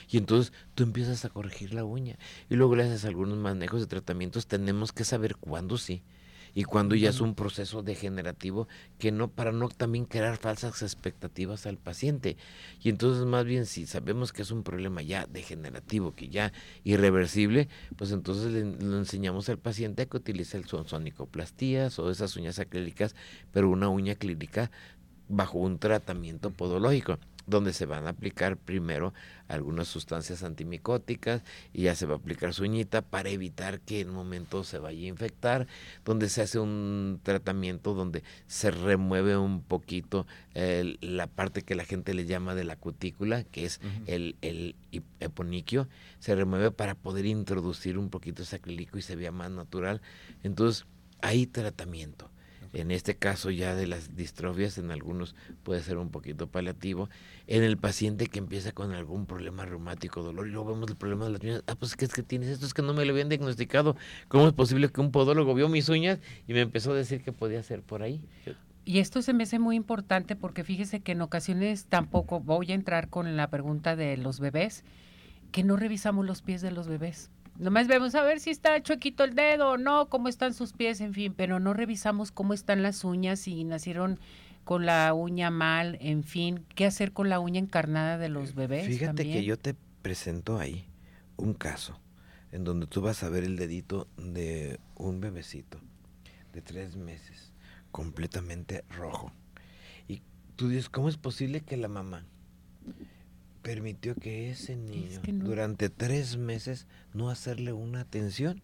Y 0.09 0.19
entonces 0.19 0.53
tú 0.77 0.85
empiezas 0.85 1.25
a 1.25 1.31
corregir 1.31 1.75
la 1.75 1.83
uña. 1.83 2.17
Y 2.49 2.55
luego 2.55 2.77
le 2.77 2.85
haces 2.85 3.05
algunos 3.05 3.39
manejos 3.39 3.81
de 3.81 3.89
tratamientos. 3.89 4.47
Tenemos 4.47 4.93
que 4.93 5.03
saber 5.03 5.35
cuándo 5.35 5.79
sí 5.79 6.05
y 6.59 6.65
cuándo 6.65 6.97
ya 6.97 7.11
es 7.11 7.21
un 7.21 7.37
proceso 7.37 7.85
degenerativo 7.85 8.67
que 8.99 9.13
no 9.13 9.29
para 9.31 9.53
no 9.53 9.69
también 9.69 10.07
crear 10.07 10.39
falsas 10.39 10.83
expectativas 10.83 11.67
al 11.67 11.77
paciente. 11.77 12.37
Y 12.83 12.89
entonces 12.89 13.25
más 13.27 13.45
bien 13.45 13.65
si 13.65 13.87
sabemos 13.87 14.33
que 14.33 14.43
es 14.43 14.51
un 14.51 14.65
problema 14.65 15.01
ya 15.01 15.25
degenerativo, 15.27 16.17
que 16.17 16.31
ya 16.31 16.53
irreversible, 16.83 17.69
pues 17.97 18.11
entonces 18.11 18.51
le, 18.51 18.65
le 18.65 18.97
enseñamos 18.97 19.49
al 19.49 19.59
paciente 19.59 20.03
a 20.03 20.07
que 20.07 20.17
utilice 20.17 20.57
el 20.57 20.65
son 20.65 20.89
sonicoplastías 20.89 21.97
o 22.01 22.11
esas 22.11 22.35
uñas 22.35 22.59
acrílicas, 22.59 23.15
pero 23.53 23.71
una 23.71 23.89
uña 23.89 24.17
clínica 24.17 24.73
bajo 25.29 25.59
un 25.59 25.79
tratamiento 25.79 26.51
podológico 26.51 27.21
donde 27.49 27.73
se 27.73 27.87
van 27.87 28.07
a 28.07 28.11
aplicar 28.11 28.57
primero 28.57 29.15
algunas 29.49 29.89
sustancias 29.89 30.43
antimicóticas 30.43 31.43
y 31.73 31.83
ya 31.83 31.95
se 31.95 32.07
va 32.07 32.15
a 32.15 32.19
aplicar 32.19 32.53
su 32.53 32.65
uñita 32.65 33.03
para 33.03 33.31
evitar 33.31 33.81
que 33.81 34.01
en 34.01 34.11
un 34.11 34.15
momento 34.15 34.63
se 34.65 34.79
vaya 34.79 35.07
a 35.07 35.09
infectar, 35.09 35.67
donde 36.05 36.29
se 36.29 36.43
hace 36.43 36.59
un 36.59 37.21
tratamiento 37.23 37.95
donde 37.95 38.23
se 38.47 38.71
remueve 38.71 39.37
un 39.37 39.63
poquito 39.63 40.27
eh, 40.55 40.97
la 41.01 41.27
parte 41.27 41.63
que 41.63 41.75
la 41.75 41.85
gente 41.85 42.15
le 42.15 42.27
llama 42.27 42.55
de 42.55 42.65
la 42.65 42.77
cutícula, 42.77 43.45
que 43.45 43.65
es 43.65 43.81
el, 44.07 44.37
el 44.43 44.75
eponiquio, 45.21 45.89
se 46.19 46.35
remueve 46.35 46.71
para 46.71 46.95
poder 46.95 47.25
introducir 47.27 47.99
un 47.99 48.11
poquito 48.11 48.43
ese 48.43 48.57
acrílico 48.57 48.99
y 48.99 49.03
se 49.03 49.17
vea 49.17 49.33
más 49.33 49.51
natural. 49.51 50.03
Entonces, 50.43 50.87
hay 51.21 51.47
tratamiento. 51.47 52.31
En 52.73 52.91
este 52.91 53.17
caso 53.17 53.51
ya 53.51 53.75
de 53.75 53.87
las 53.87 54.15
distrofias, 54.15 54.79
en 54.79 54.91
algunos 54.91 55.35
puede 55.63 55.83
ser 55.83 55.99
un 55.99 56.11
poquito 56.11 56.49
paliativo. 56.49 57.09
En 57.47 57.63
el 57.63 57.79
paciente 57.79 58.27
que 58.27 58.39
empieza 58.39 58.73
con 58.73 58.93
algún 58.93 59.27
problema 59.27 59.65
reumático, 59.65 60.23
dolor, 60.23 60.49
y 60.49 60.51
luego 60.51 60.73
vemos 60.73 60.91
el 60.91 60.97
problema 60.97 61.25
de 61.25 61.33
las 61.33 61.41
uñas, 61.43 61.65
ah, 61.67 61.75
pues 61.77 61.97
¿qué 61.97 62.05
es 62.05 62.13
que 62.13 62.23
tienes 62.23 62.49
esto? 62.49 62.67
Es 62.67 62.75
que 62.75 62.83
no 62.83 62.95
me 62.95 63.05
lo 63.05 63.13
habían 63.13 63.29
diagnosticado. 63.29 63.97
¿Cómo 64.29 64.47
es 64.47 64.53
posible 64.53 64.91
que 64.91 65.01
un 65.01 65.13
podólogo 65.13 65.55
vio 65.55 65.69
mis 65.69 65.89
uñas 65.89 66.19
y 66.47 66.53
me 66.53 66.61
empezó 66.61 66.93
a 66.93 66.97
decir 66.97 67.23
que 67.23 67.33
podía 67.33 67.63
ser 67.63 67.83
por 67.83 68.03
ahí? 68.03 68.21
Y 68.85 69.01
esto 69.01 69.21
se 69.21 69.35
me 69.35 69.43
hace 69.43 69.59
muy 69.59 69.77
importante 69.77 70.37
porque 70.37 70.65
fíjese 70.65 71.01
que 71.01 71.13
en 71.13 71.21
ocasiones 71.21 71.87
tampoco 71.87 72.41
voy 72.41 72.73
a 72.73 72.75
entrar 72.75 73.09
con 73.09 73.37
la 73.37 73.51
pregunta 73.51 73.97
de 73.97 74.17
los 74.17 74.41
bebés, 74.41 74.85
que 75.53 75.63
no 75.63 75.77
revisamos 75.77 76.25
los 76.25 76.43
pies 76.43 76.63
de 76.63 76.71
los 76.71 76.89
bebés. 76.89 77.31
Nomás 77.59 77.89
vemos 77.89 78.15
a 78.15 78.23
ver 78.23 78.39
si 78.39 78.51
está 78.51 78.81
chuequito 78.81 79.25
el 79.25 79.35
dedo 79.35 79.71
o 79.71 79.79
no, 79.79 80.09
cómo 80.09 80.29
están 80.29 80.55
sus 80.55 80.73
pies, 80.73 81.01
en 81.01 81.13
fin, 81.13 81.35
pero 81.37 81.59
no 81.59 81.75
revisamos 81.75 82.31
cómo 82.31 82.55
están 82.55 82.83
las 82.83 83.03
uñas, 83.03 83.41
si 83.41 83.65
nacieron 83.65 84.21
con 84.63 84.87
la 84.87 85.13
uña 85.13 85.51
mal, 85.51 85.99
en 86.01 86.23
fin, 86.23 86.65
qué 86.77 86.87
hacer 86.87 87.13
con 87.13 87.29
la 87.29 87.41
uña 87.41 87.59
encarnada 87.59 88.17
de 88.17 88.29
los 88.29 88.55
bebés. 88.55 88.87
Fíjate 88.87 89.25
que 89.25 89.43
yo 89.43 89.59
te 89.59 89.75
presento 90.03 90.59
ahí 90.59 90.87
un 91.37 91.53
caso 91.53 91.99
en 92.53 92.63
donde 92.63 92.87
tú 92.87 93.01
vas 93.01 93.25
a 93.25 93.29
ver 93.29 93.43
el 93.43 93.57
dedito 93.57 94.07
de 94.17 94.79
un 94.95 95.21
bebecito 95.21 95.81
de 96.53 96.63
tres 96.63 96.97
meses, 96.97 97.53
completamente 97.91 98.85
rojo. 98.89 99.33
Y 100.07 100.23
tú 100.55 100.69
dices, 100.69 100.89
¿cómo 100.89 101.09
es 101.09 101.17
posible 101.17 101.63
que 101.63 101.77
la 101.77 101.89
mamá 101.89 102.25
permitió 103.69 104.15
que 104.15 104.51
ese 104.51 104.77
niño 104.77 105.21
que 105.21 105.31
no. 105.31 105.45
durante 105.45 105.91
tres 105.91 106.39
meses 106.39 106.87
no 107.13 107.29
hacerle 107.29 107.75
una 107.75 108.01
atención? 108.01 108.63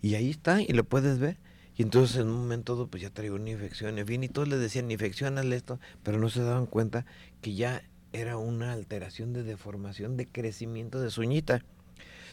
Y 0.00 0.14
ahí 0.14 0.30
está, 0.30 0.62
y 0.62 0.68
lo 0.68 0.84
puedes 0.84 1.18
ver. 1.18 1.36
Y 1.76 1.82
entonces 1.82 2.18
en 2.18 2.28
un 2.28 2.36
momento 2.42 2.86
pues 2.86 3.02
ya 3.02 3.10
traigo 3.10 3.34
una 3.34 3.50
infección, 3.50 3.98
en 3.98 4.06
fin, 4.06 4.22
y 4.22 4.28
todos 4.28 4.46
le 4.46 4.56
decían, 4.56 4.88
infección, 4.92 5.36
hazle 5.36 5.56
esto, 5.56 5.80
pero 6.04 6.20
no 6.20 6.28
se 6.28 6.42
daban 6.42 6.66
cuenta 6.66 7.06
que 7.40 7.54
ya 7.54 7.82
era 8.12 8.36
una 8.36 8.72
alteración 8.72 9.32
de 9.32 9.42
deformación, 9.42 10.16
de 10.16 10.26
crecimiento 10.26 11.00
de 11.00 11.10
su 11.10 11.22
uñita. 11.22 11.64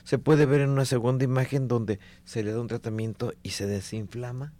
Se 0.03 0.19
puede 0.19 0.45
ver 0.45 0.61
en 0.61 0.69
una 0.69 0.85
segunda 0.85 1.23
imagen 1.23 1.67
donde 1.67 1.97
se 2.25 2.43
le 2.43 2.51
da 2.51 2.61
un 2.61 2.67
tratamiento 2.67 3.33
y 3.41 3.49
se 3.49 3.65
desinflama, 3.65 4.53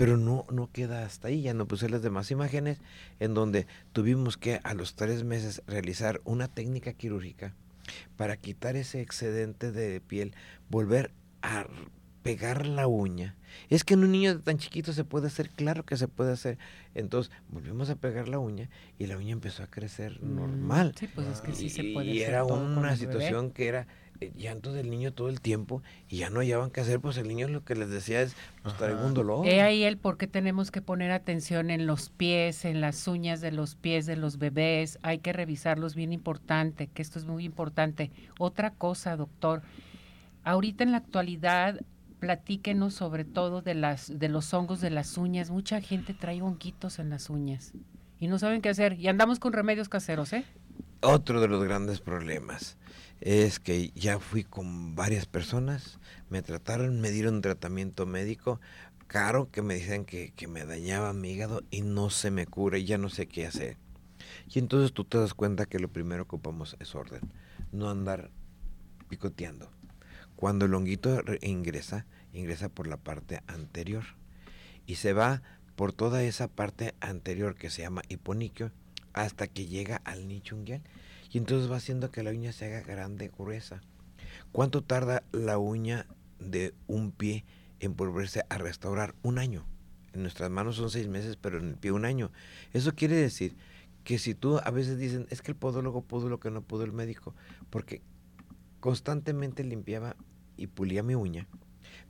pero 0.00 0.16
no, 0.16 0.46
no 0.50 0.72
queda 0.72 1.04
hasta 1.04 1.28
ahí, 1.28 1.42
ya 1.42 1.52
no 1.52 1.68
puse 1.68 1.90
las 1.90 2.00
demás 2.00 2.30
imágenes, 2.30 2.80
en 3.18 3.34
donde 3.34 3.66
tuvimos 3.92 4.38
que 4.38 4.58
a 4.64 4.72
los 4.72 4.94
tres 4.94 5.24
meses 5.24 5.62
realizar 5.66 6.22
una 6.24 6.48
técnica 6.48 6.94
quirúrgica 6.94 7.52
para 8.16 8.38
quitar 8.38 8.76
ese 8.76 9.02
excedente 9.02 9.72
de 9.72 10.00
piel, 10.00 10.34
volver 10.70 11.10
a 11.42 11.66
pegar 12.22 12.66
la 12.66 12.86
uña. 12.86 13.36
Es 13.68 13.82
que 13.84 13.94
en 13.94 14.04
un 14.04 14.12
niño 14.12 14.40
tan 14.40 14.58
chiquito 14.58 14.92
se 14.92 15.04
puede 15.04 15.26
hacer, 15.26 15.50
claro 15.50 15.84
que 15.84 15.96
se 15.96 16.06
puede 16.08 16.32
hacer. 16.32 16.58
Entonces 16.94 17.32
volvimos 17.48 17.90
a 17.90 17.96
pegar 17.96 18.28
la 18.28 18.38
uña 18.38 18.68
y 18.98 19.06
la 19.06 19.16
uña 19.16 19.32
empezó 19.32 19.62
a 19.62 19.66
crecer 19.66 20.18
Mm, 20.22 20.36
normal. 20.36 20.94
Sí, 20.98 21.08
pues 21.08 21.26
es 21.26 21.40
que 21.40 21.52
sí 21.52 21.68
se 21.68 21.84
puede 21.92 22.08
Y 22.08 22.18
hacer 22.22 22.34
era 22.34 22.44
una 22.44 22.82
bebé. 22.82 22.96
situación 22.96 23.50
que 23.50 23.68
era 23.68 23.86
eh, 24.20 24.32
llanto 24.36 24.72
del 24.72 24.90
niño 24.90 25.12
todo 25.14 25.30
el 25.30 25.40
tiempo 25.40 25.82
y 26.08 26.18
ya 26.18 26.28
no 26.30 26.40
hallaban 26.40 26.70
qué 26.70 26.82
hacer, 26.82 27.00
pues 27.00 27.16
el 27.16 27.26
niño 27.26 27.48
lo 27.48 27.64
que 27.64 27.74
les 27.74 27.88
decía 27.88 28.20
es, 28.20 28.36
pues 28.62 28.76
traigo 28.76 29.04
un 29.04 29.14
dolor. 29.14 29.46
He 29.46 29.62
ahí 29.62 29.82
el 29.82 29.96
por 29.96 30.18
qué 30.18 30.26
tenemos 30.26 30.70
que 30.70 30.82
poner 30.82 31.10
atención 31.10 31.70
en 31.70 31.86
los 31.86 32.10
pies, 32.10 32.64
en 32.66 32.80
las 32.82 33.08
uñas 33.08 33.40
de 33.40 33.50
los 33.50 33.76
pies 33.76 34.04
de 34.06 34.16
los 34.16 34.36
bebés. 34.38 34.98
Hay 35.02 35.18
que 35.20 35.32
revisarlos 35.32 35.94
bien 35.94 36.12
importante, 36.12 36.86
que 36.88 37.00
esto 37.02 37.18
es 37.18 37.24
muy 37.24 37.44
importante. 37.44 38.10
Otra 38.38 38.72
cosa, 38.72 39.16
doctor, 39.16 39.62
ahorita 40.44 40.84
en 40.84 40.92
la 40.92 40.98
actualidad 40.98 41.80
platíquenos 42.20 42.94
sobre 42.94 43.24
todo 43.24 43.62
de 43.62 43.74
las 43.74 44.18
de 44.18 44.28
los 44.28 44.52
hongos 44.54 44.80
de 44.80 44.90
las 44.90 45.16
uñas. 45.16 45.50
Mucha 45.50 45.80
gente 45.80 46.14
trae 46.14 46.42
honguitos 46.42 46.98
en 46.98 47.10
las 47.10 47.30
uñas 47.30 47.72
y 48.20 48.28
no 48.28 48.38
saben 48.38 48.60
qué 48.62 48.68
hacer 48.68 48.92
y 49.00 49.08
andamos 49.08 49.40
con 49.40 49.52
remedios 49.52 49.88
caseros, 49.88 50.32
¿eh? 50.32 50.44
Otro 51.00 51.40
de 51.40 51.48
los 51.48 51.64
grandes 51.64 52.00
problemas 52.00 52.76
es 53.20 53.58
que 53.58 53.90
ya 53.94 54.18
fui 54.18 54.44
con 54.44 54.94
varias 54.94 55.26
personas, 55.26 55.98
me 56.28 56.42
trataron, 56.42 57.00
me 57.00 57.10
dieron 57.10 57.40
tratamiento 57.40 58.06
médico 58.06 58.60
caro 59.06 59.50
que 59.50 59.62
me 59.62 59.74
dicen 59.74 60.04
que, 60.04 60.32
que 60.36 60.46
me 60.46 60.64
dañaba 60.64 61.12
mi 61.12 61.32
hígado 61.32 61.62
y 61.70 61.80
no 61.80 62.10
se 62.10 62.30
me 62.30 62.46
cura 62.46 62.78
y 62.78 62.84
ya 62.84 62.98
no 62.98 63.08
sé 63.08 63.26
qué 63.26 63.46
hacer. 63.46 63.76
Y 64.48 64.58
entonces 64.58 64.92
tú 64.92 65.04
te 65.04 65.18
das 65.18 65.34
cuenta 65.34 65.66
que 65.66 65.80
lo 65.80 65.88
primero 65.88 66.24
que 66.24 66.36
ocupamos 66.36 66.76
es 66.78 66.94
orden, 66.94 67.20
no 67.72 67.90
andar 67.90 68.30
picoteando. 69.08 69.70
Cuando 70.40 70.64
el 70.64 70.72
honguito 70.72 71.22
ingresa, 71.42 72.06
ingresa 72.32 72.70
por 72.70 72.86
la 72.86 72.96
parte 72.96 73.42
anterior 73.46 74.04
y 74.86 74.94
se 74.94 75.12
va 75.12 75.42
por 75.76 75.92
toda 75.92 76.22
esa 76.22 76.48
parte 76.48 76.94
anterior 77.00 77.56
que 77.56 77.68
se 77.68 77.82
llama 77.82 78.00
hiponiquio 78.08 78.72
hasta 79.12 79.48
que 79.48 79.66
llega 79.66 79.96
al 79.96 80.28
nicho 80.28 80.56
unguial 80.56 80.80
y 81.30 81.36
entonces 81.36 81.70
va 81.70 81.76
haciendo 81.76 82.10
que 82.10 82.22
la 82.22 82.30
uña 82.30 82.52
se 82.52 82.64
haga 82.64 82.80
grande, 82.80 83.30
gruesa. 83.36 83.82
¿Cuánto 84.50 84.82
tarda 84.82 85.24
la 85.30 85.58
uña 85.58 86.06
de 86.38 86.72
un 86.86 87.12
pie 87.12 87.44
en 87.78 87.94
volverse 87.94 88.42
a 88.48 88.56
restaurar? 88.56 89.14
Un 89.22 89.38
año. 89.38 89.66
En 90.14 90.22
nuestras 90.22 90.48
manos 90.48 90.76
son 90.76 90.88
seis 90.88 91.06
meses, 91.06 91.36
pero 91.36 91.58
en 91.58 91.68
el 91.68 91.74
pie 91.74 91.92
un 91.92 92.06
año. 92.06 92.32
Eso 92.72 92.94
quiere 92.94 93.16
decir 93.16 93.56
que 94.04 94.18
si 94.18 94.34
tú 94.34 94.58
a 94.64 94.70
veces 94.70 94.96
dicen, 94.96 95.26
es 95.28 95.42
que 95.42 95.50
el 95.50 95.58
podólogo 95.58 96.00
pudo 96.00 96.30
lo 96.30 96.40
que 96.40 96.50
no 96.50 96.62
pudo 96.62 96.84
el 96.84 96.92
médico, 96.92 97.34
porque 97.68 98.00
constantemente 98.80 99.64
limpiaba 99.64 100.16
y 100.56 100.66
pulía 100.66 101.02
mi 101.02 101.14
uña, 101.14 101.46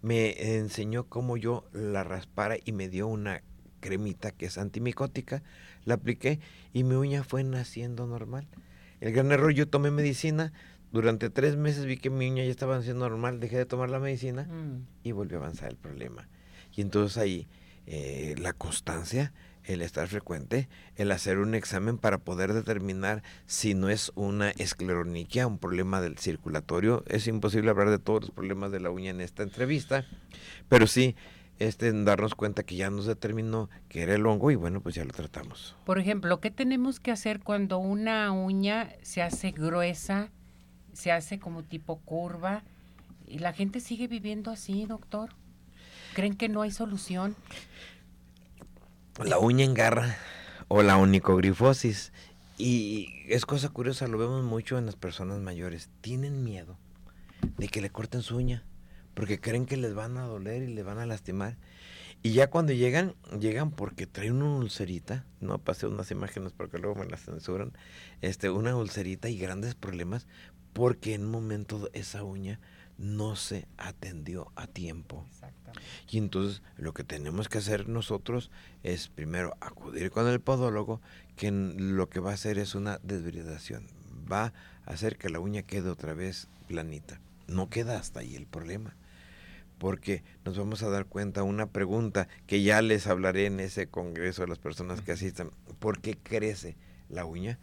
me 0.03 0.57
enseñó 0.57 1.05
cómo 1.05 1.37
yo 1.37 1.65
la 1.73 2.05
raspara 2.05 2.57
y 2.65 2.73
me 2.73 2.89
dio 2.89 3.07
una 3.07 3.43
cremita 3.81 4.31
que 4.31 4.47
es 4.47 4.59
antimicótica, 4.59 5.43
la 5.85 5.95
apliqué 5.95 6.41
y 6.73 6.85
mi 6.85 6.95
uña 6.95 7.25
fue 7.25 7.45
naciendo 7.45 8.07
normal. 8.07 8.49
El 9.01 9.13
gran 9.13 9.31
error, 9.33 9.53
yo 9.53 9.69
tomé 9.69 9.91
medicina, 9.91 10.53
durante 10.93 11.31
tres 11.31 11.57
meses 11.57 11.87
vi 11.87 11.97
que 11.97 12.11
mi 12.11 12.29
uña 12.31 12.45
ya 12.45 12.51
estaba 12.51 12.77
naciendo 12.77 13.09
normal, 13.09 13.41
dejé 13.41 13.57
de 13.59 13.67
tomar 13.67 13.91
la 13.91 14.01
medicina 14.01 14.45
Mm. 14.45 14.87
y 15.05 15.13
volvió 15.13 15.39
a 15.39 15.43
avanzar 15.43 15.71
el 15.71 15.77
problema. 15.77 16.29
Y 16.75 16.81
entonces 16.83 17.17
ahí 17.19 17.49
eh, 17.87 18.35
la 18.39 18.53
constancia, 18.53 19.33
el 19.65 19.83
estar 19.83 20.09
frecuente, 20.09 20.69
el 20.97 21.13
hacer 21.13 21.39
un 21.39 21.55
examen 21.55 21.99
para 21.99 22.19
poder 22.19 22.53
determinar 22.53 23.23
si 23.47 23.75
no 23.75 23.89
es 23.89 24.13
una 24.15 24.51
escleroniquia, 24.51 25.47
un 25.47 25.59
problema 25.59 26.01
del 26.01 26.19
circulatorio. 26.19 27.05
Es 27.07 27.27
imposible 27.27 27.71
hablar 27.71 27.91
de 27.91 27.99
todos 27.99 28.23
los 28.23 28.31
problemas 28.31 28.73
de 28.73 28.81
la 28.81 28.91
uña 28.91 29.11
en 29.11 29.21
esta 29.21 29.43
entrevista, 29.43 30.05
pero 30.69 30.87
sí 30.87 31.17
este, 31.61 31.93
darnos 31.93 32.35
cuenta 32.35 32.63
que 32.63 32.75
ya 32.75 32.91
nos 32.91 33.07
determinó 33.07 33.69
que 33.89 34.03
era 34.03 34.15
el 34.15 34.27
hongo 34.27 34.51
y 34.51 34.55
bueno, 34.57 34.81
pues 34.81 34.95
ya 34.95 35.05
lo 35.05 35.13
tratamos. 35.13 35.77
Por 35.85 35.99
ejemplo, 35.99 36.41
¿qué 36.41 36.51
tenemos 36.51 37.01
que 37.01 37.11
hacer 37.11 37.41
cuando 37.41 37.79
una 37.79 38.33
uña 38.33 38.91
se 39.03 39.23
hace 39.23 39.51
gruesa, 39.53 40.31
se 40.95 41.13
hace 41.13 41.39
como 41.39 41.63
tipo 41.63 42.01
curva 42.01 42.65
y 43.27 43.39
la 43.39 43.53
gente 43.53 43.81
sigue 43.81 44.09
viviendo 44.09 44.51
así, 44.51 44.87
doctor? 44.87 45.31
¿Creen 46.15 46.35
que 46.35 46.49
no 46.49 46.63
hay 46.63 46.71
solución? 46.71 47.37
La 49.25 49.39
uña 49.39 49.65
engarra 49.65 50.17
o 50.69 50.83
la 50.83 50.97
onicogrifosis. 50.99 52.13
Y 52.57 53.09
es 53.29 53.47
cosa 53.47 53.71
curiosa, 53.71 54.07
lo 54.07 54.19
vemos 54.19 54.45
mucho 54.45 54.79
en 54.79 54.87
las 54.87 54.97
personas 54.97 55.41
mayores. 55.41 55.89
Tienen 56.01 56.45
miedo 56.45 56.79
de 57.57 57.69
que 57.69 57.81
le 57.81 57.91
corten 57.91 58.23
su 58.23 58.37
uña 58.37 58.65
porque 59.15 59.41
creen 59.41 59.67
que 59.67 59.77
les 59.77 59.95
van 59.95 60.17
a 60.17 60.25
doler 60.25 60.63
y 60.63 60.75
les 60.75 60.85
van 60.85 60.99
a 60.99 61.07
lastimar. 61.07 61.57
Y 62.23 62.33
ya 62.33 62.51
cuando 62.51 62.73
llegan, 62.73 63.15
llegan 63.39 63.71
porque 63.71 64.07
traen 64.07 64.43
una 64.43 64.57
ulcerita, 64.57 65.25
no 65.41 65.59
pasé 65.59 65.87
unas 65.87 66.11
imágenes 66.11 66.53
porque 66.53 66.79
luego 66.79 66.97
me 66.97 67.07
las 67.07 67.25
censuran, 67.25 67.73
este, 68.21 68.51
una 68.51 68.77
ulcerita 68.77 69.31
y 69.31 69.39
grandes 69.39 69.75
problemas 69.75 70.27
porque 70.73 71.15
en 71.15 71.25
un 71.25 71.31
momento 71.31 71.89
esa 71.95 72.23
uña 72.23 72.61
no 73.01 73.35
se 73.35 73.67
atendió 73.79 74.53
a 74.57 74.67
tiempo. 74.67 75.27
Y 76.11 76.19
entonces 76.19 76.63
lo 76.77 76.93
que 76.93 77.03
tenemos 77.03 77.49
que 77.49 77.59
hacer 77.59 77.89
nosotros 77.89 78.51
es 78.83 79.09
primero 79.09 79.57
acudir 79.61 80.11
con 80.11 80.29
el 80.29 80.41
podólogo, 80.41 81.01
que 81.35 81.51
lo 81.51 82.11
que 82.11 82.21
va 82.21 82.33
a 82.33 82.35
hacer 82.35 82.59
es 82.59 82.75
una 82.75 82.99
desbridación. 83.03 83.87
Va 84.31 84.53
a 84.85 84.91
hacer 84.91 85.17
que 85.17 85.31
la 85.31 85.41
uña 85.41 85.63
quede 85.63 85.89
otra 85.89 86.13
vez 86.13 86.49
planita. 86.69 87.21
No 87.49 87.71
queda 87.71 87.99
hasta 87.99 88.21
ahí 88.21 88.37
el 88.37 88.47
problema. 88.47 88.95
Porque 89.79 90.23
nos 90.45 90.59
vamos 90.59 90.83
a 90.83 90.91
dar 90.91 91.07
cuenta 91.07 91.43
una 91.43 91.71
pregunta 91.71 92.29
que 92.47 92.63
ya 92.63 92.83
les 92.83 93.07
hablaré 93.07 93.47
en 93.47 93.61
ese 93.61 93.87
congreso 93.87 94.43
a 94.43 94.47
las 94.47 94.59
personas 94.59 95.01
que 95.01 95.13
asistan. 95.13 95.53
¿Por 95.79 96.03
qué 96.03 96.19
crece 96.19 96.77
la 97.09 97.25
uña? 97.25 97.59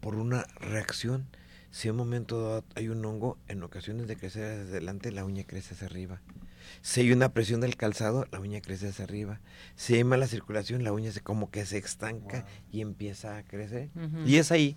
Por 0.00 0.14
una 0.14 0.44
reacción. 0.60 1.26
Si 1.74 1.88
en 1.88 1.94
un 1.94 1.98
momento 1.98 2.40
dado 2.40 2.64
hay 2.76 2.88
un 2.88 3.04
hongo, 3.04 3.36
en 3.48 3.60
ocasiones 3.64 4.06
de 4.06 4.16
crecer 4.16 4.44
hacia 4.44 4.62
adelante, 4.70 5.10
la 5.10 5.24
uña 5.24 5.42
crece 5.42 5.74
hacia 5.74 5.88
arriba. 5.88 6.20
Si 6.82 7.00
hay 7.00 7.10
una 7.10 7.30
presión 7.32 7.60
del 7.60 7.76
calzado, 7.76 8.26
la 8.30 8.38
uña 8.38 8.60
crece 8.60 8.86
hacia 8.86 9.04
arriba. 9.04 9.40
Si 9.74 9.96
hay 9.96 10.04
mala 10.04 10.28
circulación, 10.28 10.84
la 10.84 10.92
uña 10.92 11.10
se 11.10 11.20
como 11.20 11.50
que 11.50 11.66
se 11.66 11.78
estanca 11.78 12.46
y 12.70 12.80
empieza 12.80 13.36
a 13.38 13.42
crecer. 13.42 13.90
Y 14.24 14.36
es 14.36 14.52
ahí 14.52 14.76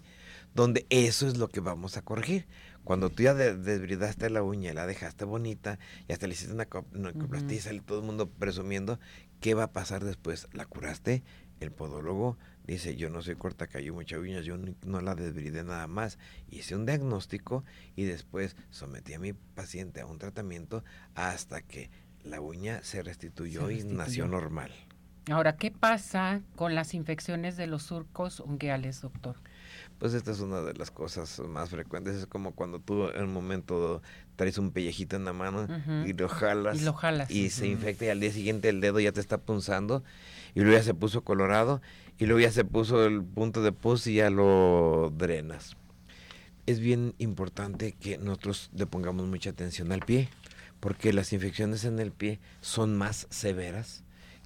donde 0.55 0.87
eso 0.89 1.27
es 1.27 1.37
lo 1.37 1.49
que 1.49 1.59
vamos 1.59 1.97
a 1.97 2.01
corregir. 2.01 2.47
Cuando 2.83 3.11
tú 3.11 3.21
ya 3.21 3.35
de- 3.35 3.55
desbridaste 3.55 4.31
la 4.31 4.41
uña, 4.41 4.71
y 4.71 4.73
la 4.73 4.87
dejaste 4.87 5.23
bonita 5.23 5.77
y 6.07 6.13
hasta 6.13 6.25
le 6.25 6.33
hiciste 6.33 6.51
una, 6.53 6.65
co- 6.65 6.87
una 6.95 7.09
Ujú. 7.11 7.19
coplastia 7.19 7.57
y 7.57 7.59
sale 7.59 7.81
todo 7.81 7.99
el 7.99 8.05
mundo 8.05 8.27
presumiendo, 8.27 8.99
¿qué 9.39 9.53
va 9.53 9.65
a 9.65 9.71
pasar 9.71 10.03
después? 10.03 10.47
¿La 10.51 10.65
curaste? 10.65 11.21
El 11.59 11.71
podólogo 11.71 12.37
dice, 12.67 12.95
yo 12.95 13.09
no 13.09 13.21
soy 13.21 13.35
corta, 13.35 13.67
cayó 13.67 13.93
mucha 13.93 14.19
uñas, 14.19 14.45
yo 14.45 14.57
ni- 14.57 14.75
no 14.85 15.01
la 15.01 15.15
desbridé 15.15 15.63
nada 15.63 15.87
más. 15.87 16.19
Hice 16.51 16.75
un 16.75 16.85
diagnóstico 16.85 17.63
y 17.95 18.03
después 18.03 18.55
sometí 18.69 19.13
a 19.13 19.19
mi 19.19 19.33
paciente 19.33 20.01
a 20.01 20.05
un 20.05 20.19
tratamiento 20.19 20.83
hasta 21.15 21.61
que 21.61 21.89
la 22.23 22.41
uña 22.41 22.81
se 22.83 23.01
restituyó, 23.03 23.67
Se 23.67 23.73
y 23.75 23.83
nació 23.83 24.27
normal. 24.27 24.71
Ahora, 25.29 25.57
¿qué 25.57 25.71
pasa 25.71 26.41
con 26.55 26.73
las 26.75 26.93
infecciones 26.93 27.57
de 27.57 27.67
los 27.67 27.83
surcos 27.83 28.39
ungueales, 28.39 29.01
doctor? 29.01 29.35
Pues 29.99 30.13
esta 30.13 30.31
es 30.31 30.39
una 30.39 30.61
de 30.61 30.73
las 30.73 30.89
cosas 30.91 31.39
más 31.39 31.69
frecuentes. 31.69 32.15
Es 32.15 32.25
como 32.27 32.53
cuando 32.53 32.79
tú 32.79 33.09
en 33.09 33.23
un 33.23 33.33
momento 33.33 34.01
traes 34.37 34.57
un 34.57 34.71
pellejito 34.71 35.15
en 35.17 35.25
la 35.25 35.33
mano 35.33 35.67
y 36.05 36.13
lo 36.13 36.29
jalas 36.29 36.77
Y 36.81 36.85
lo 36.85 36.93
jalas. 36.93 37.29
y 37.31 37.49
se 37.49 37.67
infecta 37.67 38.05
y 38.05 38.09
al 38.09 38.19
día 38.21 38.31
siguiente 38.31 38.69
el 38.69 38.79
dedo 38.79 38.99
ya 39.01 39.11
te 39.11 39.19
está 39.19 39.37
punzando 39.39 40.03
y 40.55 40.61
luego 40.61 40.77
ya 40.77 40.83
se 40.83 40.93
puso 40.93 41.23
colorado 41.23 41.81
y 42.17 42.25
luego 42.25 42.39
ya 42.39 42.51
se 42.51 42.65
puso 42.65 43.05
el 43.05 43.23
punto 43.23 43.61
de 43.61 43.71
pus 43.71 44.07
y 44.07 44.15
ya 44.15 44.29
lo 44.29 45.13
drenas. 45.15 45.75
Es 46.65 46.79
bien 46.79 47.13
importante 47.17 47.93
que 47.93 48.17
nosotros 48.17 48.69
le 48.73 48.85
pongamos 48.85 49.25
mucha 49.25 49.51
atención 49.51 49.91
al 49.91 50.01
pie 50.01 50.29
porque 50.79 51.13
las 51.13 51.33
infecciones 51.33 51.85
en 51.85 51.99
el 51.99 52.11
pie 52.11 52.39
son 52.61 52.95
más 52.95 53.27
severas 53.29 54.03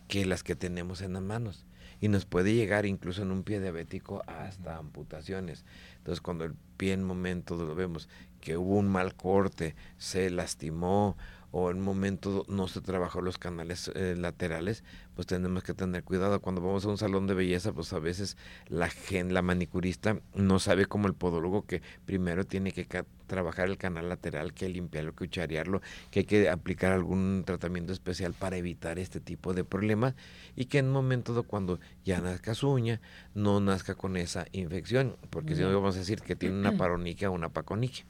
que 0.08 0.26
las 0.26 0.44
que 0.44 0.56
tenemos 0.56 1.02
en 1.02 1.14
las 1.14 1.24
manos 1.24 1.66
y 2.02 2.08
nos 2.08 2.26
puede 2.26 2.54
llegar 2.54 2.86
incluso 2.86 3.22
en 3.22 3.32
un 3.32 3.44
pie 3.44 3.60
diabético 3.60 4.24
hasta 4.26 4.78
amputaciones. 4.78 5.64
Entonces 5.98 6.20
cuando 6.20 6.44
el 6.44 6.56
pie 6.78 6.94
en 6.94 7.04
momento 7.04 7.56
lo 7.56 7.76
vemos 7.76 8.10
que 8.42 8.58
hubo 8.58 8.78
un 8.78 8.90
mal 8.90 9.16
corte, 9.16 9.76
se 9.98 10.32
lastimó 10.32 11.16
o 11.52 11.70
en 11.70 11.78
un 11.78 11.84
momento 11.84 12.46
no 12.48 12.68
se 12.68 12.82
trabajó 12.82 13.22
los 13.22 13.38
canales 13.38 13.92
eh, 13.94 14.16
laterales, 14.18 14.84
pues 15.16 15.28
tenemos 15.28 15.64
que 15.64 15.74
tener 15.74 16.04
cuidado. 16.04 16.40
Cuando 16.40 16.62
vamos 16.62 16.86
a 16.86 16.90
un 16.90 16.98
salón 16.98 17.28
de 17.28 17.34
belleza, 17.34 17.74
pues 17.74 17.92
a 17.94 18.00
veces 18.00 18.38
la 18.68 18.90
gen, 18.90 19.34
la 19.34 19.42
manicurista 19.42 20.20
no 20.34 20.60
sabe 20.60 20.86
como 20.86 21.08
el 21.08 21.14
podólogo 21.14 21.66
que 21.66 21.82
primero 22.06 22.46
tiene 22.46 22.72
que 22.72 22.88
trabajar 23.28 23.70
el 23.70 23.78
canal 23.78 24.10
lateral, 24.10 24.54
que 24.54 24.70
limpiarlo, 24.70 25.12
que 25.12 25.26
cucharearlo, 25.26 25.82
que 26.10 26.20
hay 26.20 26.26
que 26.26 26.50
aplicar 26.50 26.92
algún 26.92 27.44
tratamiento 27.46 27.94
especial 27.94 28.34
para 28.34 28.58
evitar 28.58 29.00
este 29.00 29.20
tipo 29.20 29.54
de 29.54 29.64
problemas 29.64 30.16
y 30.56 30.66
que 30.66 30.80
en 30.80 30.88
un 30.88 30.94
momento 30.94 31.44
cuando 31.44 31.80
ya 32.04 32.22
nazca 32.22 32.54
su 32.56 32.70
uña, 32.70 33.02
no 33.34 33.60
nazca 33.60 33.96
con 33.96 34.18
esa 34.18 34.46
infección, 34.52 35.18
porque 35.30 35.56
si 35.56 35.62
no 35.62 35.74
vamos 35.74 35.96
a 35.96 36.00
decir 36.00 36.22
que 36.22 36.36
tiene 36.36 36.58
una 36.58 36.72
paroniquia 36.78 37.30
o 37.30 37.34
una 37.34 37.50
paconiquia. 37.50 38.06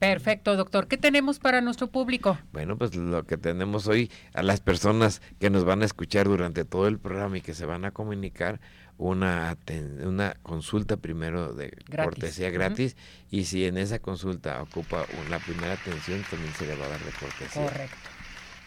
Perfecto, 0.00 0.56
doctor. 0.56 0.88
¿Qué 0.88 0.96
tenemos 0.96 1.38
para 1.38 1.60
nuestro 1.60 1.88
público? 1.88 2.38
Bueno, 2.52 2.78
pues 2.78 2.96
lo 2.96 3.24
que 3.26 3.36
tenemos 3.36 3.86
hoy 3.86 4.10
a 4.32 4.42
las 4.42 4.60
personas 4.60 5.20
que 5.38 5.50
nos 5.50 5.64
van 5.64 5.82
a 5.82 5.84
escuchar 5.84 6.26
durante 6.26 6.64
todo 6.64 6.88
el 6.88 6.98
programa 6.98 7.36
y 7.36 7.42
que 7.42 7.52
se 7.52 7.66
van 7.66 7.84
a 7.84 7.90
comunicar 7.90 8.60
una 8.96 9.58
una 10.02 10.36
consulta 10.42 10.96
primero 10.96 11.52
de 11.52 11.70
Gratis. 11.86 12.04
cortesía 12.04 12.50
gratis 12.50 12.96
y 13.30 13.44
si 13.44 13.64
en 13.64 13.78
esa 13.78 13.98
consulta 13.98 14.60
ocupa 14.62 15.06
la 15.30 15.38
primera 15.38 15.74
atención 15.74 16.22
también 16.30 16.52
se 16.54 16.66
le 16.66 16.76
va 16.76 16.86
a 16.86 16.88
dar 16.88 17.00
de 17.00 17.12
cortesía. 17.12 17.62
Correcto. 17.62 17.96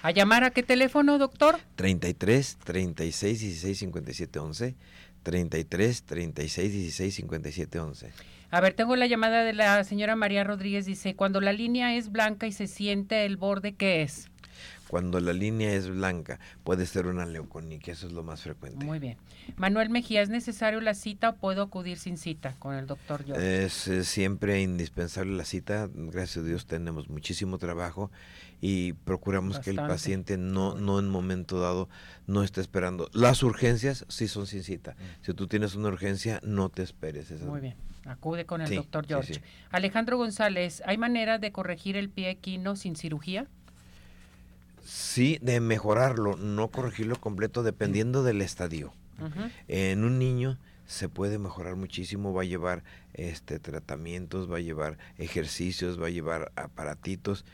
¿A 0.03 0.11
llamar 0.11 0.43
a 0.43 0.51
qué 0.51 0.61
teléfono, 0.61 1.17
doctor? 1.17 1.57
33 1.75 2.57
36 2.63 3.39
16 3.39 3.79
57 3.79 4.39
11 4.39 4.75
33 5.23 6.03
36 6.03 6.71
16 6.73 7.15
57 7.15 7.79
11. 7.79 8.11
A 8.53 8.61
ver, 8.61 8.75
tengo 8.75 8.95
la 8.95 9.07
llamada 9.07 9.43
de 9.43 9.51
la 9.53 9.83
señora 9.83 10.15
María 10.15 10.43
Rodríguez. 10.43 10.85
Dice, 10.85 11.15
cuando 11.15 11.41
la 11.41 11.53
línea 11.53 11.95
es 11.95 12.11
blanca 12.11 12.45
y 12.45 12.51
se 12.51 12.67
siente 12.67 13.25
el 13.25 13.35
borde, 13.35 13.73
¿qué 13.73 14.03
es? 14.03 14.29
Cuando 14.89 15.19
la 15.19 15.33
línea 15.33 15.73
es 15.73 15.89
blanca, 15.89 16.39
puede 16.63 16.85
ser 16.85 17.07
una 17.07 17.25
leuconiquia, 17.25 17.93
eso 17.93 18.05
es 18.05 18.13
lo 18.13 18.21
más 18.21 18.43
frecuente. 18.43 18.85
Muy 18.85 18.99
bien. 18.99 19.17
Manuel 19.55 19.89
Mejía, 19.89 20.21
¿es 20.21 20.29
necesario 20.29 20.81
la 20.81 20.93
cita 20.93 21.29
o 21.29 21.35
puedo 21.35 21.63
acudir 21.63 21.97
sin 21.97 22.15
cita 22.15 22.53
con 22.59 22.75
el 22.75 22.85
doctor 22.85 23.25
George? 23.25 23.63
Es, 23.65 23.87
es 23.87 24.07
siempre 24.07 24.61
indispensable 24.61 25.35
la 25.35 25.45
cita, 25.45 25.89
gracias 25.91 26.45
a 26.45 26.47
Dios 26.47 26.67
tenemos 26.67 27.09
muchísimo 27.09 27.57
trabajo 27.57 28.11
y 28.61 28.93
procuramos 28.93 29.57
que 29.61 29.71
el 29.71 29.77
paciente 29.77 30.37
no, 30.37 30.75
no 30.75 30.99
en 30.99 31.09
momento 31.09 31.59
dado 31.59 31.89
no 32.27 32.43
esté 32.43 32.61
esperando. 32.61 33.09
Las 33.13 33.41
urgencias 33.41 34.05
sí 34.09 34.27
son 34.27 34.45
sin 34.45 34.61
cita. 34.61 34.95
Si 35.23 35.33
tú 35.33 35.47
tienes 35.47 35.73
una 35.73 35.87
urgencia, 35.87 36.39
no 36.43 36.69
te 36.69 36.83
esperes. 36.83 37.31
esa- 37.31 37.45
Muy 37.45 37.61
bien. 37.61 37.73
Acude 38.05 38.45
con 38.45 38.61
el 38.61 38.67
Sí, 38.67 38.75
doctor 38.75 39.05
George. 39.07 39.35
sí. 39.35 39.41
Alejandro 39.71 40.17
González, 40.17 40.83
¿hay 40.85 40.97
manera 40.97 41.37
de 41.39 41.51
corregir 41.51 41.95
el 41.95 42.09
pie 42.09 42.31
equino 42.31 42.75
sin 42.75 42.95
cirugía? 42.95 43.47
Sí, 44.83 45.39
de 45.41 45.59
mejorarlo, 45.61 46.35
no 46.35 46.67
corregirlo 46.67 47.15
completo 47.15 47.63
dependiendo 47.63 48.23
del 48.23 48.41
estadio. 48.41 48.93
En 49.69 50.03
un 50.03 50.19
niño 50.19 50.57
se 50.85 51.07
puede 51.07 51.37
mejorar 51.39 51.77
muchísimo, 51.77 52.33
va 52.33 52.41
a 52.41 52.45
llevar 52.45 52.83
este 53.13 53.57
tratamientos, 53.59 54.51
va 54.51 54.57
a 54.57 54.61
llevar 54.61 54.97
ejercicios, 55.17 56.01
va 56.01 56.07
a 56.07 56.09
llevar 56.09 56.51
aparatitos. 56.57 57.45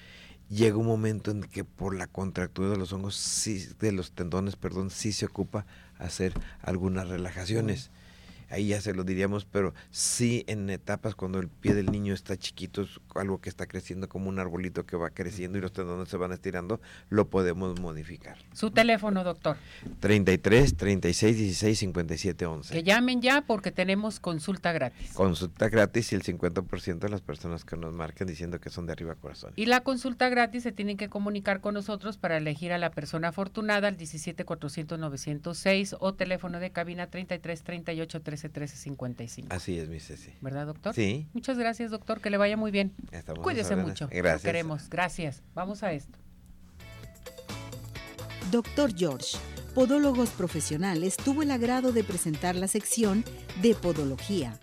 Llega 0.50 0.78
un 0.78 0.88
momento 0.88 1.30
en 1.30 1.44
que 1.44 1.64
por 1.64 1.94
la 1.96 2.08
contractura 2.08 2.70
de 2.70 2.78
los 2.78 2.92
hongos, 2.92 3.16
sí, 3.16 3.68
de 3.80 3.92
los 3.92 4.12
tendones, 4.14 4.56
perdón, 4.56 4.90
sí 4.90 5.12
se 5.12 5.28
ocupa 5.28 5.68
hacer 6.00 6.34
algunas 6.64 7.08
relajaciones. 7.08 7.92
Ahí 8.50 8.68
ya 8.68 8.82
se 8.82 8.94
lo 8.94 9.04
diríamos, 9.04 9.46
pero 9.46 9.74
sí 9.92 10.44
en 10.48 10.70
etapas 10.70 11.16
cuando 11.16 11.40
el 11.40 11.48
pie 11.48 11.74
del 11.74 11.88
niño 11.88 12.14
está 12.14 12.38
chiquito, 12.38 12.82
es 12.82 13.00
algo 13.16 13.40
que 13.40 13.50
está 13.50 13.68
creciendo 13.68 14.10
como 14.10 14.30
un 14.30 14.40
arbolito 14.40 14.86
que 14.86 14.98
va 14.98 15.10
creciendo 15.12 15.58
y 15.58 15.62
los 15.62 15.72
tendones 15.72 16.10
se 16.10 16.18
van 16.18 16.32
estirando, 16.32 16.82
lo 17.10 17.30
podemos 17.30 17.80
modificar. 17.80 18.38
Su 18.54 18.72
teléfono, 18.72 19.24
doctor. 19.24 19.58
33 20.00 20.76
36 20.76 21.38
16 21.38 21.80
57 21.80 22.46
11. 22.46 22.74
Que 22.74 22.84
llamen 22.84 23.22
ya 23.22 23.42
porque 23.42 23.72
tenemos 23.72 24.20
consulta 24.20 24.72
gratis. 24.72 25.14
Consulta 25.14 25.70
gratis 25.70 26.12
y 26.12 26.16
el 26.16 26.24
50% 26.24 27.00
de 27.00 27.10
las 27.10 27.22
personas 27.22 27.66
que 27.66 27.78
nos 27.78 27.94
marquen 27.94 28.28
diciendo 28.28 28.60
que 28.60 28.70
son 28.70 28.86
de 28.86 28.94
arriba 28.94 29.16
corazón. 29.16 29.54
Y 29.56 29.66
la 29.66 29.82
consulta 29.82 30.30
gratis 30.30 30.64
se 30.64 30.72
tienen 30.72 30.98
que 30.98 31.10
comunicar 31.10 31.62
con 31.62 31.74
nosotros 31.74 32.18
para 32.18 32.38
elegir 32.38 32.74
a 32.74 32.78
la 32.78 32.92
persona 32.92 33.30
afortunada 33.30 33.88
al 33.88 33.98
17 33.98 34.46
400 34.46 35.00
906 35.00 35.96
o 36.00 36.14
teléfono 36.14 36.60
de 36.60 36.72
cabina 36.72 37.08
33 37.08 37.64
38 37.64 38.22
13 38.22 38.39
13 38.48 38.78
55. 38.78 39.48
Así 39.54 39.78
es, 39.78 39.90
mi 39.90 40.00
Ceci. 40.00 40.32
¿Verdad, 40.40 40.68
doctor? 40.68 40.94
Sí, 40.96 41.28
Muchas 41.34 41.58
gracias, 41.58 41.92
doctor. 41.92 42.22
Que 42.22 42.30
le 42.30 42.38
vaya 42.38 42.56
muy 42.56 42.72
bien. 42.72 42.94
estamos 43.12 43.44
Cuídese 43.44 43.76
mucho. 43.76 44.06
Lo 44.06 44.16
Gracias. 44.16 44.44
queremos. 44.44 44.90
Gracias. 44.90 45.42
Vamos 45.54 45.84
a 45.84 45.92
esto. 45.92 46.18
Doctor 48.52 48.96
George, 48.96 49.38
Podólogos 49.76 50.30
Profesionales, 50.30 51.18
tuvo 51.18 51.44
el 51.44 51.52
agrado 51.52 51.92
de 51.92 52.04
presentar 52.04 52.56
la 52.56 52.68
sección 52.68 53.24
de 53.62 53.76
Podología. 53.76 54.60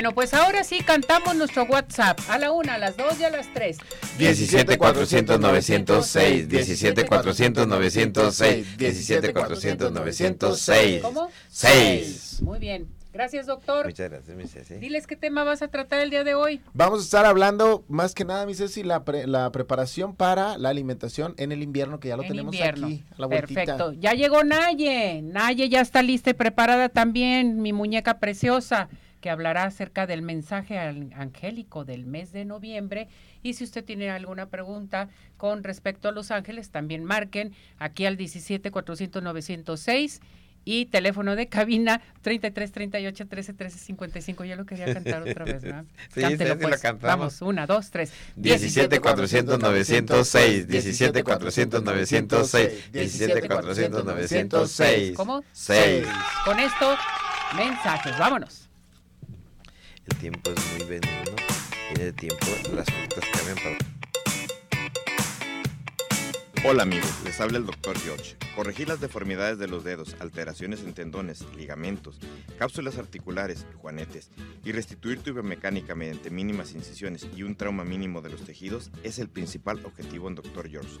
Bueno, 0.00 0.14
pues 0.14 0.32
ahora 0.32 0.64
sí 0.64 0.78
cantamos 0.82 1.36
nuestro 1.36 1.64
WhatsApp 1.64 2.18
a 2.30 2.38
la 2.38 2.52
una, 2.52 2.76
a 2.76 2.78
las 2.78 2.96
dos 2.96 3.20
y 3.20 3.24
a 3.24 3.28
las 3.28 3.52
tres. 3.52 3.76
17 4.16 4.78
400 4.78 5.38
906, 5.38 6.48
17 6.48 7.04
400 7.04 7.66
906, 7.68 8.78
17 8.78 9.34
400 9.34 9.92
906. 9.92 11.02
¿Cómo? 11.02 11.28
Seis. 11.50 12.38
Muy 12.40 12.58
bien. 12.58 12.88
Gracias, 13.12 13.44
doctor. 13.44 13.84
Muchas 13.84 14.08
gracias, 14.08 14.34
mi 14.38 14.46
Ceci. 14.46 14.76
Diles 14.76 15.06
qué 15.06 15.16
tema 15.16 15.44
vas 15.44 15.60
a 15.60 15.68
tratar 15.68 16.00
el 16.00 16.08
día 16.08 16.24
de 16.24 16.32
hoy. 16.34 16.62
Vamos 16.72 17.00
a 17.00 17.02
estar 17.02 17.26
hablando 17.26 17.84
más 17.88 18.14
que 18.14 18.24
nada, 18.24 18.46
mi 18.46 18.54
Ceci, 18.54 18.82
la, 18.82 19.04
pre- 19.04 19.26
la 19.26 19.52
preparación 19.52 20.14
para 20.16 20.56
la 20.56 20.70
alimentación 20.70 21.34
en 21.36 21.52
el 21.52 21.62
invierno, 21.62 22.00
que 22.00 22.08
ya 22.08 22.16
lo 22.16 22.22
en 22.22 22.28
tenemos 22.28 22.54
invierno. 22.54 22.86
aquí, 22.86 23.04
a 23.10 23.20
la 23.20 23.26
vueltita. 23.26 23.64
Perfecto. 23.66 23.92
Ya 24.00 24.14
llegó 24.14 24.44
Naye. 24.44 25.20
Naye 25.20 25.68
ya 25.68 25.82
está 25.82 26.00
lista 26.02 26.30
y 26.30 26.34
preparada 26.34 26.88
también, 26.88 27.60
mi 27.60 27.74
muñeca 27.74 28.18
preciosa, 28.18 28.88
que 29.20 29.30
hablará 29.30 29.64
acerca 29.64 30.06
del 30.06 30.22
mensaje 30.22 30.78
angélico 30.78 31.84
del 31.84 32.06
mes 32.06 32.32
de 32.32 32.44
noviembre. 32.44 33.08
Y 33.42 33.54
si 33.54 33.64
usted 33.64 33.84
tiene 33.84 34.10
alguna 34.10 34.46
pregunta 34.46 35.08
con 35.36 35.62
respecto 35.64 36.08
a 36.08 36.12
Los 36.12 36.30
Ángeles, 36.30 36.70
también 36.70 37.04
marquen 37.04 37.52
aquí 37.78 38.06
al 38.06 38.16
17 38.16 38.70
400 38.70 39.22
906 39.22 40.20
y 40.64 40.86
teléfono 40.86 41.36
de 41.36 41.48
cabina 41.48 42.02
33 42.22 42.72
38 42.72 43.26
13 43.26 43.54
13 43.54 43.78
55. 43.78 44.44
Yo 44.44 44.56
lo 44.56 44.66
quería 44.66 44.92
cantar 44.92 45.22
otra 45.22 45.44
vez, 45.44 45.62
¿verdad? 45.62 45.84
Sí, 46.14 46.20
Cántelo, 46.20 46.54
sí, 46.54 46.58
sí, 46.58 46.62
lo 46.62 46.68
pues. 46.68 46.82
cantamos. 46.82 47.18
Vamos, 47.18 47.42
una, 47.42 47.66
dos, 47.66 47.90
tres. 47.90 48.12
17 48.36 49.00
400 49.00 49.58
906, 49.58 50.68
17 50.68 51.24
400 51.24 51.82
906, 51.82 52.92
17 52.92 53.48
400 53.48 54.04
906. 54.04 55.16
¿Cómo? 55.16 55.44
6. 55.52 56.06
Con 56.44 56.58
esto, 56.58 56.96
mensajes. 57.56 58.18
Vámonos. 58.18 58.69
El 60.06 60.16
tiempo 60.18 60.50
es 60.50 60.72
muy 60.72 60.88
benigno 60.88 61.36
y 61.90 62.00
en 62.00 62.06
el 62.06 62.14
tiempo 62.14 62.46
las 62.74 62.86
frutas 62.86 63.24
cambian 63.32 63.56
para 63.56 63.90
Hola 66.62 66.82
amigos, 66.82 67.10
les 67.24 67.40
habla 67.40 67.58
el 67.58 67.66
Dr. 67.66 67.98
George. 67.98 68.36
Corregir 68.54 68.88
las 68.88 69.00
deformidades 69.00 69.58
de 69.58 69.66
los 69.66 69.82
dedos, 69.82 70.16
alteraciones 70.20 70.80
en 70.80 70.92
tendones, 70.92 71.44
ligamentos, 71.56 72.18
cápsulas 72.58 72.98
articulares, 72.98 73.66
juanetes 73.76 74.30
y 74.64 74.72
restituir 74.72 75.20
tu 75.20 75.32
biomecánica 75.32 75.94
mediante 75.94 76.30
mínimas 76.30 76.72
incisiones 76.72 77.26
y 77.34 77.44
un 77.44 77.56
trauma 77.56 77.84
mínimo 77.84 78.20
de 78.20 78.30
los 78.30 78.44
tejidos 78.44 78.90
es 79.02 79.18
el 79.18 79.28
principal 79.28 79.84
objetivo 79.86 80.28
en 80.28 80.34
Dr. 80.34 80.68
George. 80.68 81.00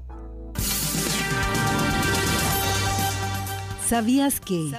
¿Sabías 3.91 4.39
que 4.39 4.71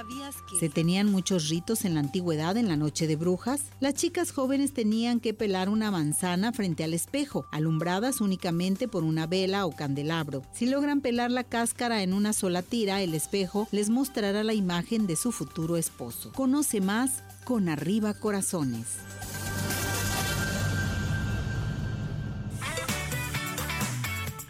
se 0.59 0.71
tenían 0.71 1.13
muchos 1.13 1.51
ritos 1.51 1.85
en 1.85 1.93
la 1.93 2.01
antigüedad 2.01 2.57
en 2.57 2.67
la 2.67 2.79
noche 2.79 3.07
de 3.07 3.17
brujas? 3.17 3.61
Las 3.79 3.93
chicas 3.93 4.33
jóvenes 4.33 4.73
tenían 4.73 5.21
que 5.21 5.35
pelar 5.35 5.69
una 5.69 5.91
manzana 5.91 6.51
frente 6.51 6.83
al 6.83 6.95
espejo, 6.95 7.45
alumbradas 7.53 8.23
únicamente 8.23 8.89
por 8.89 9.05
una 9.05 9.27
vela 9.27 9.67
o 9.67 9.73
candelabro. 9.77 10.41
Si 10.55 10.65
logran 10.65 11.03
pelar 11.03 11.31
la 11.31 11.45
cáscara 11.45 12.03
en 12.03 12.15
una 12.15 12.33
sola 12.33 12.63
tira, 12.63 13.03
el 13.03 13.13
espejo 13.13 13.69
les 13.71 13.91
mostrará 13.91 14.45
la 14.45 14.55
imagen 14.55 15.07
de 15.07 15.17
su 15.17 15.31
futuro 15.31 15.77
esposo. 15.77 16.33
Conoce 16.33 16.81
más 16.81 17.23
con 17.45 17.69
Arriba 17.69 18.15
Corazones. 18.15 18.97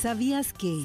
¿Sabías 0.00 0.54
que? 0.54 0.84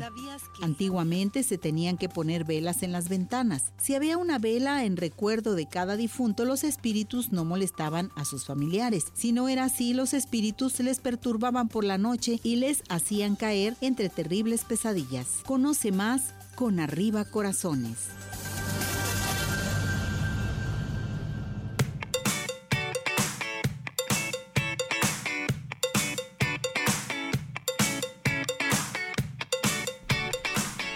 Antiguamente 0.62 1.44
se 1.44 1.58
tenían 1.58 1.98
que 1.98 2.10
poner 2.10 2.44
velas 2.44 2.84
en 2.84 2.92
las 2.92 3.08
ventanas. 3.08 3.72
Si 3.82 3.96
había 3.96 4.18
una 4.18 4.40
vela 4.40 4.84
en 4.84 4.98
recuerdo 4.98 5.56
de 5.56 5.68
cada 5.68 5.96
difunto, 5.96 6.44
los 6.44 6.66
espíritus 6.66 7.32
no 7.32 7.46
molestaban 7.46 8.12
a 8.16 8.26
sus 8.26 8.46
familiares. 8.46 9.06
Si 9.14 9.32
no 9.32 9.48
era 9.48 9.66
así, 9.66 9.94
los 9.94 10.14
espíritus 10.14 10.80
les 10.80 11.00
perturbaban 11.00 11.70
por 11.70 11.86
la 11.86 11.98
noche 11.98 12.40
y 12.44 12.58
les 12.58 12.84
hacían 12.90 13.36
caer 13.36 13.78
entre 13.80 14.10
terribles 14.10 14.66
pesadillas. 14.66 15.28
Conoce 15.46 15.92
más 15.94 16.34
con 16.56 16.80
Arriba 16.82 17.24
Corazones. 17.24 18.10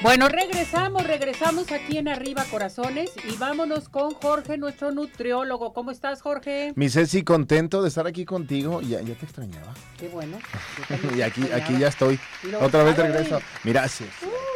Bueno, 0.01 0.29
regresamos, 0.29 1.03
regresamos 1.05 1.73
aquí 1.73 1.97
en 1.97 2.07
Arriba 2.07 2.45
Corazones 2.49 3.12
y 3.29 3.35
vámonos 3.35 3.89
con 3.89 4.13
Jorge, 4.13 4.57
nuestro 4.57 4.91
nutriólogo. 4.91 5.73
¿Cómo 5.73 5.91
estás, 5.91 6.21
Jorge? 6.21 6.71
Mi 6.77 6.88
Ceci, 6.89 7.23
contento 7.23 7.81
de 7.81 7.89
estar 7.89 8.07
aquí 8.07 8.23
contigo. 8.23 8.79
Ya, 8.79 9.01
ya 9.01 9.13
te 9.15 9.25
extrañaba. 9.25 9.73
Qué 9.97 10.07
bueno. 10.07 10.38
y 11.17 11.21
aquí, 11.21 11.51
aquí 11.51 11.77
ya 11.77 11.89
estoy. 11.89 12.17
Otra 12.62 12.83
vez 12.83 12.95
regreso. 12.95 13.39
Mira, 13.65 13.89
sí. 13.89 14.05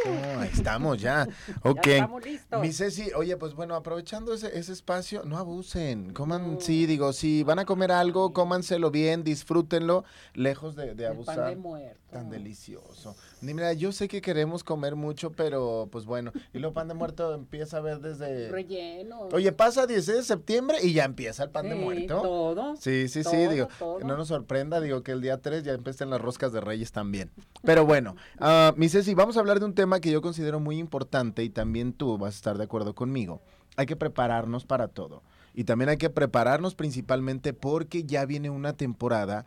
Uh. 0.06 0.40
ahí 0.40 0.50
estamos 0.54 1.02
ya. 1.02 1.28
Ok. 1.64 1.88
Ya 1.88 1.94
estamos 1.96 2.24
listos. 2.24 2.62
Mi 2.62 2.72
Ceci, 2.72 3.12
oye, 3.14 3.36
pues 3.36 3.54
bueno, 3.54 3.76
aprovechando 3.76 4.34
ese, 4.34 4.58
ese 4.58 4.72
espacio, 4.72 5.24
no 5.26 5.38
abusen. 5.38 6.14
Coman, 6.14 6.62
sí, 6.62 6.86
digo, 6.86 7.12
si 7.12 7.44
van 7.44 7.60
a 7.60 7.66
comer 7.66 7.92
algo, 7.92 8.32
cómanselo 8.32 8.92
bien, 8.92 9.26
disfrútenlo, 9.26 10.06
lejos 10.36 10.78
de, 10.78 10.96
de 10.96 11.06
abusar. 11.06 11.36
pan 11.36 11.50
de 11.50 11.56
muerto. 11.58 12.00
Tan 12.14 12.30
delicioso. 12.30 13.16
Mira, 13.44 13.74
yo 13.74 13.92
sé 13.92 14.08
que 14.08 14.22
queremos 14.22 14.64
comer 14.64 14.96
mucho, 14.96 15.32
pero 15.32 15.90
pues 15.92 16.06
bueno. 16.06 16.32
Y 16.54 16.60
luego 16.60 16.74
pan 16.74 16.88
de 16.88 16.94
muerto 16.94 17.34
empieza 17.34 17.78
a 17.78 17.82
ver 17.82 18.00
desde. 18.00 18.50
Relleno. 18.50 19.28
Oye, 19.34 19.52
pasa 19.52 19.86
16 19.86 20.18
de 20.18 20.24
septiembre 20.24 20.78
y 20.82 20.94
ya 20.94 21.04
empieza 21.04 21.44
el 21.44 21.50
pan 21.50 21.68
de 21.68 21.76
muerto. 21.76 22.22
Todo. 22.22 22.76
Sí, 22.78 23.10
sí, 23.10 23.24
sí. 23.24 23.36
Digo, 23.48 23.68
que 24.00 24.06
no 24.06 24.16
nos 24.16 24.30
sorprenda, 24.30 24.80
digo 24.80 25.04
que 25.04 25.12
el 25.12 25.22
día 25.22 25.42
3 25.42 25.64
ya 25.64 25.74
empiezan 25.74 26.10
las 26.10 26.22
roscas 26.22 26.54
de 26.54 26.62
Reyes 26.62 26.92
también. 26.92 27.32
Pero 27.64 27.86
bueno, 27.86 28.16
uh, 28.40 28.78
mi 28.78 28.88
Ceci, 28.88 29.14
vamos 29.14 29.36
a 29.36 29.42
hablar 29.42 29.60
de 29.60 29.66
un 29.66 29.74
tema 29.74 30.00
que 30.00 30.12
yo 30.12 30.22
considero 30.22 30.60
muy 30.60 30.78
importante 30.78 31.44
y 31.44 31.50
también 31.50 31.94
tú 31.94 32.18
vas 32.18 32.36
a 32.36 32.38
estar 32.38 32.58
de 32.58 32.64
acuerdo 32.64 32.96
conmigo. 32.96 33.42
Hay 33.76 33.86
que 33.86 33.96
prepararnos 33.96 34.66
para 34.66 34.88
todo. 34.88 35.24
Y 35.54 35.66
también 35.66 35.90
hay 35.90 35.98
que 35.98 36.10
prepararnos 36.10 36.76
principalmente 36.76 37.54
porque 37.54 38.04
ya 38.06 38.26
viene 38.26 38.50
una 38.50 38.74
temporada 38.74 39.46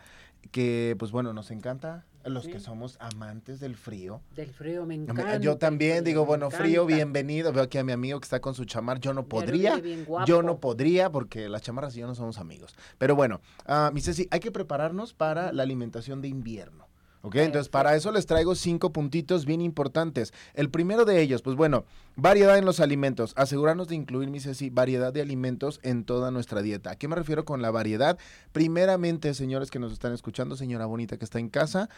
que, 0.52 0.94
pues 0.98 1.10
bueno, 1.10 1.32
nos 1.32 1.50
encanta 1.50 2.04
los 2.28 2.46
que 2.46 2.60
somos 2.60 2.96
amantes 3.00 3.60
del 3.60 3.76
frío. 3.76 4.20
Del 4.34 4.50
frío, 4.50 4.84
me 4.86 4.94
encanta. 4.94 5.38
Yo 5.38 5.56
también 5.56 6.04
digo, 6.04 6.24
bueno, 6.24 6.50
frío, 6.50 6.86
bienvenido. 6.86 7.52
Veo 7.52 7.64
aquí 7.64 7.78
a 7.78 7.84
mi 7.84 7.92
amigo 7.92 8.20
que 8.20 8.24
está 8.24 8.40
con 8.40 8.54
su 8.54 8.64
chamar. 8.64 9.00
Yo 9.00 9.14
no 9.14 9.26
podría. 9.26 9.80
Yo 10.26 10.42
no 10.42 10.58
podría 10.58 11.10
porque 11.10 11.48
las 11.48 11.62
chamarras 11.62 11.96
y 11.96 12.00
yo 12.00 12.06
no 12.06 12.14
somos 12.14 12.38
amigos. 12.38 12.74
Pero 12.98 13.14
bueno, 13.14 13.40
uh, 13.68 13.92
mi 13.92 14.00
Ceci, 14.00 14.28
hay 14.30 14.40
que 14.40 14.50
prepararnos 14.50 15.12
para 15.12 15.52
la 15.52 15.62
alimentación 15.62 16.20
de 16.20 16.28
invierno. 16.28 16.85
¿Ok? 17.22 17.36
Entonces, 17.36 17.68
para 17.68 17.96
eso 17.96 18.12
les 18.12 18.26
traigo 18.26 18.54
cinco 18.54 18.92
puntitos 18.92 19.46
bien 19.46 19.60
importantes. 19.60 20.32
El 20.54 20.70
primero 20.70 21.04
de 21.04 21.20
ellos, 21.20 21.42
pues 21.42 21.56
bueno, 21.56 21.84
variedad 22.14 22.56
en 22.58 22.64
los 22.64 22.80
alimentos. 22.80 23.32
Asegurarnos 23.36 23.88
de 23.88 23.96
incluir, 23.96 24.30
mi 24.30 24.40
Ceci, 24.40 24.70
variedad 24.70 25.12
de 25.12 25.22
alimentos 25.22 25.80
en 25.82 26.04
toda 26.04 26.30
nuestra 26.30 26.62
dieta. 26.62 26.92
¿A 26.92 26.96
qué 26.96 27.08
me 27.08 27.16
refiero 27.16 27.44
con 27.44 27.62
la 27.62 27.70
variedad? 27.70 28.18
Primeramente, 28.52 29.34
señores 29.34 29.70
que 29.70 29.78
nos 29.78 29.92
están 29.92 30.12
escuchando, 30.12 30.56
señora 30.56 30.86
bonita 30.86 31.16
que 31.16 31.24
está 31.24 31.38
en 31.38 31.48
casa, 31.48 31.88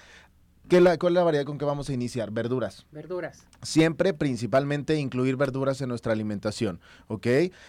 ¿Qué 0.68 0.83
la, 0.83 0.98
¿Cuál 0.98 1.12
es 1.12 1.14
la 1.14 1.24
variedad 1.24 1.46
con 1.46 1.57
que 1.57 1.64
vamos 1.64 1.88
a 1.88 1.94
iniciar? 1.94 2.31
Verduras. 2.31 2.85
Verduras. 2.92 3.46
Siempre, 3.62 4.12
principalmente, 4.12 4.96
incluir 4.96 5.37
verduras 5.37 5.81
en 5.81 5.88
nuestra 5.88 6.12
alimentación, 6.12 6.81
¿ok? 7.07 7.26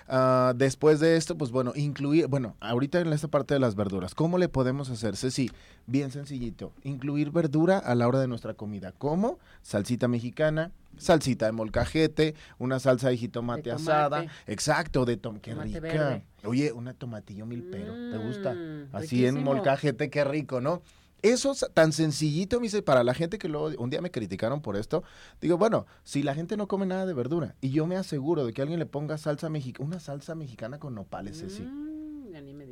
Uh, 0.10 0.54
después 0.56 1.00
de 1.00 1.16
esto, 1.16 1.38
pues 1.38 1.52
bueno, 1.52 1.72
incluir, 1.76 2.28
bueno, 2.28 2.58
ahorita 2.60 3.00
en 3.00 3.14
esta 3.14 3.30
parte 3.30 3.54
de 3.54 3.62
las 3.62 3.76
verduras, 3.76 4.16
¿cómo 4.16 4.38
le 4.38 4.50
podemos 4.50 4.90
hacer? 4.90 5.16
Sí, 5.16 5.50
bien 5.88 6.12
sencillito, 6.12 6.74
incluir 6.84 7.32
verdura 7.32 7.78
a 7.78 7.96
la 7.96 8.08
hora 8.08 8.20
de 8.20 8.28
nuestra 8.28 8.54
comida. 8.54 8.92
¿Cómo? 8.98 9.40
Salsita 9.62 10.10
mexicana, 10.10 10.72
salsita 10.98 11.46
de 11.46 11.54
molcajete, 11.54 12.36
una 12.58 12.80
salsa 12.80 13.10
de 13.10 13.18
jitomate 13.18 13.72
asada, 13.72 14.26
exacto, 14.46 15.06
de 15.06 15.16
tom, 15.16 15.40
qué 15.40 15.56
rica. 15.56 16.22
Oye, 16.44 16.74
una 16.74 16.94
tomatillo 16.94 17.46
milpero, 17.46 17.94
¿te 18.12 18.18
gusta? 18.18 18.54
Mm, 18.54 18.90
Así 18.94 19.26
en 19.26 19.44
molcajete, 19.44 20.10
qué 20.10 20.24
rico, 20.24 20.60
¿no? 20.62 20.82
Eso 21.22 21.52
es 21.52 21.66
tan 21.74 21.92
sencillito, 21.92 22.60
me 22.60 22.64
dice, 22.64 22.82
para 22.82 23.04
la 23.04 23.14
gente 23.14 23.38
que 23.38 23.50
luego 23.50 23.72
un 23.82 23.90
día 23.90 24.02
me 24.02 24.12
criticaron 24.12 24.62
por 24.62 24.76
esto, 24.78 25.04
digo, 25.42 25.58
bueno, 25.58 25.86
si 26.04 26.24
la 26.24 26.34
gente 26.34 26.58
no 26.58 26.68
come 26.68 26.86
nada 26.86 27.06
de 27.06 27.14
verdura 27.14 27.56
y 27.62 27.72
yo 27.72 27.86
me 27.88 27.98
aseguro 27.98 28.46
de 28.46 28.54
que 28.54 28.62
alguien 28.62 28.80
le 28.80 28.86
ponga 28.86 29.18
salsa 29.18 29.50
mexicana, 29.50 29.86
una 29.86 30.00
salsa 30.00 30.36
mexicana 30.36 30.80
con 30.80 30.96
nopales, 30.96 31.44
sí. 31.48 31.62
Mm, 31.64 31.90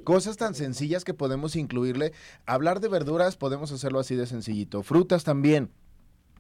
Cosas 0.04 0.38
tan 0.38 0.56
sencillas 0.56 1.04
que 1.04 1.14
podemos 1.14 1.56
incluirle. 1.56 2.14
Hablar 2.46 2.80
de 2.80 2.88
verduras 2.88 3.36
podemos 3.36 3.72
hacerlo 3.72 4.00
así 4.00 4.16
de 4.16 4.26
sencillito. 4.26 4.84
Frutas 4.84 5.26
también. 5.26 5.72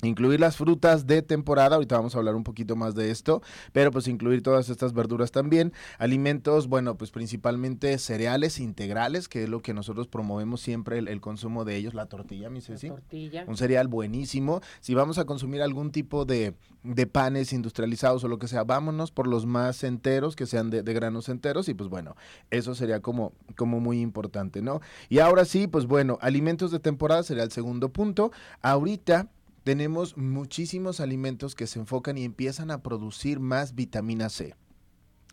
Incluir 0.03 0.39
las 0.39 0.57
frutas 0.57 1.07
de 1.07 1.21
temporada, 1.21 1.75
ahorita 1.75 1.97
vamos 1.97 2.15
a 2.15 2.19
hablar 2.19 2.35
un 2.35 2.43
poquito 2.43 2.75
más 2.75 2.93
de 2.93 3.09
esto, 3.09 3.41
pero 3.71 3.91
pues 3.91 4.07
incluir 4.07 4.43
todas 4.43 4.69
estas 4.69 4.93
verduras 4.93 5.31
también. 5.31 5.73
Alimentos, 5.97 6.67
bueno, 6.67 6.97
pues 6.97 7.09
principalmente 7.09 7.97
cereales 7.97 8.59
integrales, 8.59 9.27
que 9.27 9.43
es 9.43 9.49
lo 9.49 9.61
que 9.61 9.73
nosotros 9.73 10.07
promovemos 10.07 10.61
siempre 10.61 10.99
el, 10.99 11.21
consumo 11.21 11.65
de 11.65 11.77
ellos, 11.77 11.95
la 11.95 12.05
tortilla, 12.05 12.49
mi 12.49 12.61
Ceci. 12.61 12.89
tortilla. 12.89 13.45
Un 13.47 13.57
cereal 13.57 13.87
buenísimo. 13.87 14.61
Si 14.81 14.93
vamos 14.93 15.17
a 15.17 15.25
consumir 15.25 15.63
algún 15.63 15.91
tipo 15.91 16.25
de, 16.25 16.53
de, 16.83 17.07
panes 17.07 17.51
industrializados 17.51 18.23
o 18.23 18.27
lo 18.27 18.37
que 18.37 18.47
sea, 18.47 18.63
vámonos 18.63 19.11
por 19.11 19.27
los 19.27 19.47
más 19.47 19.83
enteros, 19.83 20.35
que 20.35 20.45
sean 20.45 20.69
de, 20.69 20.83
de, 20.83 20.93
granos 20.93 21.27
enteros, 21.29 21.69
y 21.69 21.73
pues 21.73 21.89
bueno, 21.89 22.15
eso 22.51 22.75
sería 22.75 23.01
como, 23.01 23.33
como 23.55 23.79
muy 23.79 24.01
importante, 24.01 24.61
¿no? 24.61 24.79
Y 25.09 25.19
ahora 25.19 25.45
sí, 25.45 25.67
pues 25.67 25.85
bueno, 25.87 26.19
alimentos 26.21 26.71
de 26.71 26.79
temporada 26.79 27.23
sería 27.23 27.43
el 27.43 27.51
segundo 27.51 27.89
punto. 27.89 28.31
Ahorita 28.61 29.27
tenemos 29.67 30.15
muchísimos 30.15 31.01
alimentos 31.01 31.53
que 31.53 31.67
se 31.67 31.77
enfocan 31.77 32.17
y 32.17 32.23
empiezan 32.23 32.71
a 32.71 32.81
producir 32.83 33.41
más 33.41 33.75
vitamina 33.75 34.29
C. 34.29 34.55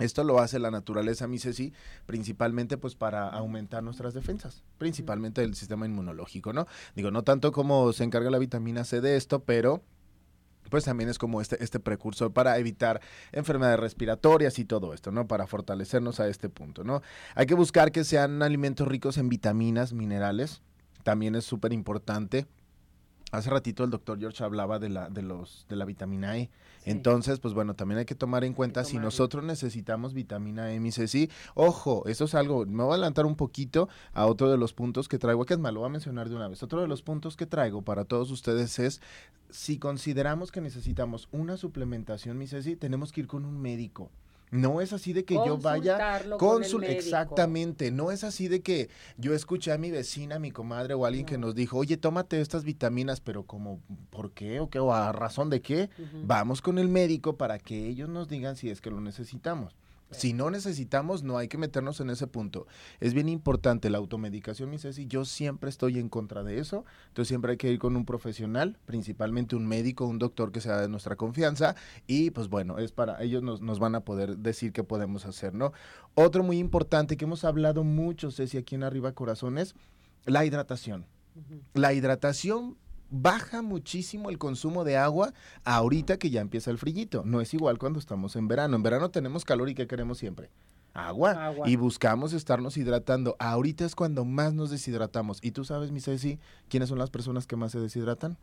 Esto 0.00 0.24
lo 0.24 0.40
hace 0.40 0.58
la 0.58 0.72
naturaleza, 0.72 1.28
mi 1.28 1.38
Ceci, 1.38 1.72
principalmente 2.04 2.76
pues 2.76 2.96
para 2.96 3.28
aumentar 3.28 3.84
nuestras 3.84 4.12
defensas, 4.12 4.64
principalmente 4.76 5.40
del 5.40 5.54
sistema 5.54 5.86
inmunológico, 5.86 6.52
¿no? 6.52 6.66
Digo, 6.96 7.12
no 7.12 7.22
tanto 7.22 7.52
como 7.52 7.92
se 7.92 8.02
encarga 8.02 8.28
la 8.28 8.40
vitamina 8.40 8.82
C 8.82 9.00
de 9.00 9.16
esto, 9.16 9.44
pero 9.44 9.84
pues 10.68 10.82
también 10.82 11.10
es 11.10 11.18
como 11.18 11.40
este, 11.40 11.62
este 11.62 11.78
precursor 11.78 12.32
para 12.32 12.58
evitar 12.58 13.00
enfermedades 13.30 13.78
respiratorias 13.78 14.58
y 14.58 14.64
todo 14.64 14.94
esto, 14.94 15.12
¿no? 15.12 15.28
Para 15.28 15.46
fortalecernos 15.46 16.18
a 16.18 16.26
este 16.26 16.48
punto, 16.48 16.82
¿no? 16.82 17.02
Hay 17.36 17.46
que 17.46 17.54
buscar 17.54 17.92
que 17.92 18.02
sean 18.02 18.42
alimentos 18.42 18.88
ricos 18.88 19.16
en 19.16 19.28
vitaminas, 19.28 19.92
minerales, 19.92 20.60
también 21.04 21.36
es 21.36 21.44
súper 21.44 21.72
importante 21.72 22.48
Hace 23.34 23.50
ratito 23.50 23.82
el 23.82 23.90
doctor 23.90 24.20
George 24.20 24.44
hablaba 24.44 24.78
de 24.78 24.88
la, 24.88 25.10
de 25.10 25.22
los, 25.22 25.66
de 25.68 25.74
la 25.74 25.84
vitamina 25.84 26.38
E. 26.38 26.50
Entonces, 26.84 27.40
pues 27.40 27.52
bueno, 27.52 27.74
también 27.74 27.98
hay 27.98 28.04
que 28.04 28.14
tomar 28.14 28.44
en 28.44 28.52
cuenta 28.52 28.84
si 28.84 28.98
nosotros 28.98 29.42
necesitamos 29.42 30.14
vitamina 30.14 30.72
E, 30.72 30.78
mi 30.78 30.92
sí. 30.92 31.30
Ojo, 31.54 32.04
eso 32.06 32.26
es 32.26 32.34
algo, 32.36 32.64
me 32.64 32.84
voy 32.84 32.92
a 32.92 32.94
adelantar 32.94 33.26
un 33.26 33.34
poquito 33.34 33.88
a 34.12 34.26
otro 34.26 34.50
de 34.50 34.56
los 34.56 34.72
puntos 34.72 35.08
que 35.08 35.18
traigo, 35.18 35.44
que 35.46 35.54
es 35.54 35.60
malo, 35.60 35.74
lo 35.74 35.80
voy 35.80 35.88
a 35.88 35.92
mencionar 35.92 36.28
de 36.28 36.36
una 36.36 36.46
vez. 36.46 36.62
Otro 36.62 36.80
de 36.80 36.86
los 36.86 37.02
puntos 37.02 37.36
que 37.36 37.46
traigo 37.46 37.82
para 37.82 38.04
todos 38.04 38.30
ustedes 38.30 38.78
es, 38.78 39.00
si 39.50 39.78
consideramos 39.78 40.52
que 40.52 40.60
necesitamos 40.60 41.28
una 41.32 41.56
suplementación, 41.56 42.38
mi 42.38 42.46
sí, 42.46 42.76
tenemos 42.76 43.10
que 43.10 43.22
ir 43.22 43.26
con 43.26 43.44
un 43.44 43.60
médico. 43.60 44.10
No 44.54 44.80
es 44.80 44.92
así 44.92 45.12
de 45.12 45.24
que 45.24 45.34
yo 45.34 45.58
vaya 45.58 45.98
consul 46.38 46.84
exactamente, 46.84 47.90
no 47.90 48.12
es 48.12 48.22
así 48.22 48.46
de 48.46 48.62
que 48.62 48.88
yo 49.16 49.34
escuché 49.34 49.72
a 49.72 49.78
mi 49.78 49.90
vecina, 49.90 50.36
a 50.36 50.38
mi 50.38 50.52
comadre 50.52 50.94
o 50.94 51.06
alguien 51.06 51.26
que 51.26 51.38
nos 51.38 51.56
dijo, 51.56 51.76
"Oye, 51.76 51.96
tómate 51.96 52.40
estas 52.40 52.62
vitaminas", 52.62 53.20
pero 53.20 53.42
como 53.42 53.80
¿por 54.10 54.30
qué 54.30 54.60
o 54.60 54.70
qué 54.70 54.78
o 54.78 54.94
a 54.94 55.10
razón 55.10 55.50
de 55.50 55.60
qué? 55.60 55.90
Vamos 56.24 56.62
con 56.62 56.78
el 56.78 56.88
médico 56.88 57.36
para 57.36 57.58
que 57.58 57.88
ellos 57.88 58.08
nos 58.08 58.28
digan 58.28 58.54
si 58.54 58.70
es 58.70 58.80
que 58.80 58.90
lo 58.90 59.00
necesitamos. 59.00 59.76
Si 60.10 60.32
no 60.32 60.50
necesitamos, 60.50 61.22
no 61.22 61.38
hay 61.38 61.48
que 61.48 61.58
meternos 61.58 62.00
en 62.00 62.10
ese 62.10 62.26
punto. 62.26 62.66
Es 63.00 63.14
bien 63.14 63.28
importante 63.28 63.90
la 63.90 63.98
automedicación, 63.98 64.70
mi 64.70 64.78
Ceci. 64.78 65.06
Yo 65.06 65.24
siempre 65.24 65.70
estoy 65.70 65.98
en 65.98 66.08
contra 66.08 66.44
de 66.44 66.58
eso. 66.60 66.84
Entonces 67.08 67.28
siempre 67.28 67.52
hay 67.52 67.56
que 67.56 67.72
ir 67.72 67.78
con 67.78 67.96
un 67.96 68.04
profesional, 68.04 68.78
principalmente 68.86 69.56
un 69.56 69.66
médico, 69.66 70.06
un 70.06 70.18
doctor 70.18 70.52
que 70.52 70.60
sea 70.60 70.80
de 70.80 70.88
nuestra 70.88 71.16
confianza. 71.16 71.74
Y 72.06 72.30
pues 72.30 72.48
bueno, 72.48 72.78
es 72.78 72.92
para 72.92 73.22
ellos 73.22 73.42
nos, 73.42 73.60
nos 73.60 73.78
van 73.78 73.94
a 73.94 74.00
poder 74.00 74.38
decir 74.38 74.72
qué 74.72 74.84
podemos 74.84 75.26
hacer, 75.26 75.54
¿no? 75.54 75.72
Otro 76.14 76.44
muy 76.44 76.58
importante 76.58 77.16
que 77.16 77.24
hemos 77.24 77.44
hablado 77.44 77.82
mucho, 77.82 78.30
Ceci, 78.30 78.56
aquí 78.56 78.76
en 78.76 78.84
Arriba 78.84 79.12
Corazones, 79.12 79.74
la 80.26 80.44
hidratación. 80.44 81.06
La 81.72 81.92
hidratación 81.92 82.76
baja 83.14 83.62
muchísimo 83.62 84.28
el 84.28 84.38
consumo 84.38 84.84
de 84.84 84.96
agua 84.96 85.32
ahorita 85.64 86.18
que 86.18 86.30
ya 86.30 86.40
empieza 86.40 86.70
el 86.70 86.78
frillito. 86.78 87.22
No 87.24 87.40
es 87.40 87.54
igual 87.54 87.78
cuando 87.78 87.98
estamos 87.98 88.36
en 88.36 88.48
verano. 88.48 88.76
En 88.76 88.82
verano 88.82 89.10
tenemos 89.10 89.44
calor 89.44 89.68
y 89.68 89.74
¿qué 89.74 89.86
queremos 89.86 90.18
siempre? 90.18 90.50
Agua. 90.92 91.32
Agua. 91.46 91.68
Y 91.68 91.76
buscamos 91.76 92.32
estarnos 92.32 92.76
hidratando. 92.76 93.36
Ahorita 93.38 93.84
es 93.84 93.94
cuando 93.94 94.24
más 94.24 94.54
nos 94.54 94.70
deshidratamos. 94.70 95.38
¿Y 95.42 95.52
tú 95.52 95.64
sabes, 95.64 95.90
mi 95.90 96.00
Ceci, 96.00 96.38
quiénes 96.68 96.88
son 96.88 96.98
las 96.98 97.10
personas 97.10 97.46
que 97.46 97.56
más 97.56 97.72
se 97.72 97.80
deshidratan? 97.80 98.36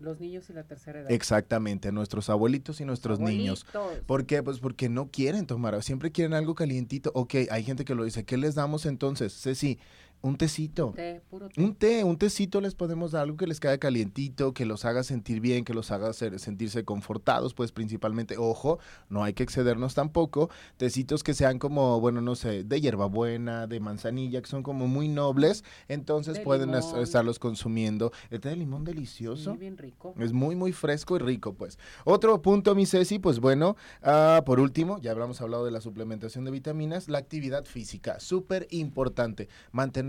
Los 0.00 0.20
niños 0.20 0.50
y 0.50 0.52
la 0.52 0.64
tercera 0.64 1.00
edad. 1.00 1.10
Exactamente, 1.10 1.92
nuestros 1.92 2.28
abuelitos 2.28 2.80
y 2.80 2.84
nuestros 2.84 3.20
niños. 3.20 3.64
Abuelitos. 3.72 4.04
¿Por 4.06 4.26
qué? 4.26 4.42
Pues 4.42 4.58
porque 4.58 4.88
no 4.88 5.08
quieren 5.10 5.46
tomar, 5.46 5.80
siempre 5.82 6.10
quieren 6.10 6.34
algo 6.34 6.56
calientito. 6.56 7.12
Ok, 7.14 7.34
hay 7.48 7.62
gente 7.62 7.84
que 7.84 7.94
lo 7.94 8.04
dice, 8.04 8.24
¿qué 8.24 8.36
les 8.36 8.56
damos 8.56 8.86
entonces? 8.86 9.32
Ceci, 9.40 9.78
un 10.24 10.36
tecito. 10.36 10.92
Té, 10.96 11.20
puro 11.28 11.48
té. 11.50 11.62
Un 11.62 11.74
té, 11.74 12.02
un 12.02 12.16
tecito 12.16 12.60
les 12.62 12.74
podemos 12.74 13.12
dar, 13.12 13.22
algo 13.22 13.36
que 13.36 13.46
les 13.46 13.60
caiga 13.60 13.76
calientito, 13.78 14.54
que 14.54 14.64
los 14.64 14.84
haga 14.86 15.02
sentir 15.02 15.40
bien, 15.40 15.64
que 15.64 15.74
los 15.74 15.90
haga 15.90 16.12
ser- 16.14 16.38
sentirse 16.38 16.82
confortados, 16.84 17.52
pues 17.52 17.72
principalmente, 17.72 18.36
ojo, 18.38 18.78
no 19.10 19.22
hay 19.22 19.34
que 19.34 19.42
excedernos 19.42 19.94
tampoco, 19.94 20.48
tecitos 20.78 21.22
que 21.22 21.34
sean 21.34 21.58
como, 21.58 22.00
bueno, 22.00 22.22
no 22.22 22.34
sé, 22.36 22.64
de 22.64 22.80
hierbabuena, 22.80 23.66
de 23.66 23.80
manzanilla, 23.80 24.40
que 24.40 24.48
son 24.48 24.62
como 24.62 24.88
muy 24.88 25.08
nobles, 25.08 25.62
entonces 25.88 26.34
De 26.38 26.40
pueden 26.40 26.72
limón. 26.72 27.02
estarlos 27.02 27.38
consumiendo. 27.38 28.10
El 28.30 28.40
té 28.40 28.48
de 28.48 28.56
limón 28.56 28.84
delicioso. 28.84 29.52
Sí, 29.52 29.58
bien 29.58 29.76
rico. 29.76 30.14
Es 30.18 30.32
muy, 30.32 30.56
muy 30.56 30.72
fresco 30.72 31.16
y 31.16 31.18
rico, 31.18 31.52
pues. 31.52 31.78
Otro 32.04 32.40
punto, 32.40 32.74
mi 32.74 32.86
Ceci, 32.86 33.18
pues 33.18 33.40
bueno, 33.40 33.76
ah, 34.02 34.42
por 34.46 34.58
último, 34.58 34.98
ya 35.00 35.10
hablamos 35.10 35.42
hablado 35.42 35.66
de 35.66 35.70
la 35.70 35.82
suplementación 35.82 36.46
de 36.46 36.50
vitaminas, 36.50 37.08
la 37.08 37.18
actividad 37.18 37.66
física, 37.66 38.18
súper 38.20 38.66
importante, 38.70 39.48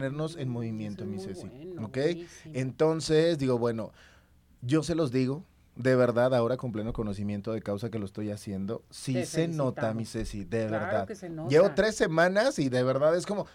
en 0.05 0.49
movimiento, 0.49 1.05
mi 1.05 1.19
Ceci, 1.19 1.47
bueno, 1.47 1.87
¿ok? 1.87 1.97
buenísimo. 1.97 2.53
Entonces, 2.55 3.37
digo, 3.37 3.57
bueno, 3.57 3.91
yo 4.61 4.83
se 4.83 4.95
los 4.95 5.11
digo, 5.11 5.43
de 5.75 5.95
verdad, 5.95 6.33
ahora 6.33 6.57
con 6.57 6.71
pleno 6.71 6.93
conocimiento 6.93 7.51
de 7.51 7.61
causa 7.61 7.89
que 7.89 7.99
lo 7.99 8.05
estoy 8.05 8.31
haciendo, 8.31 8.83
sí 8.89 9.25
se 9.25 9.47
nota, 9.47 9.93
mi 9.93 10.05
Ceci, 10.05 10.43
de 10.43 10.67
Claro 10.67 10.85
verdad. 10.85 11.07
que 11.07 11.15
se 11.15 11.29
nota. 11.29 11.49
Llevo 11.49 11.71
tres 11.75 11.95
semanas 11.95 12.59
y 12.59 12.69
de 12.69 12.83
verdad 12.83 13.15
es 13.15 13.25
como, 13.25 13.47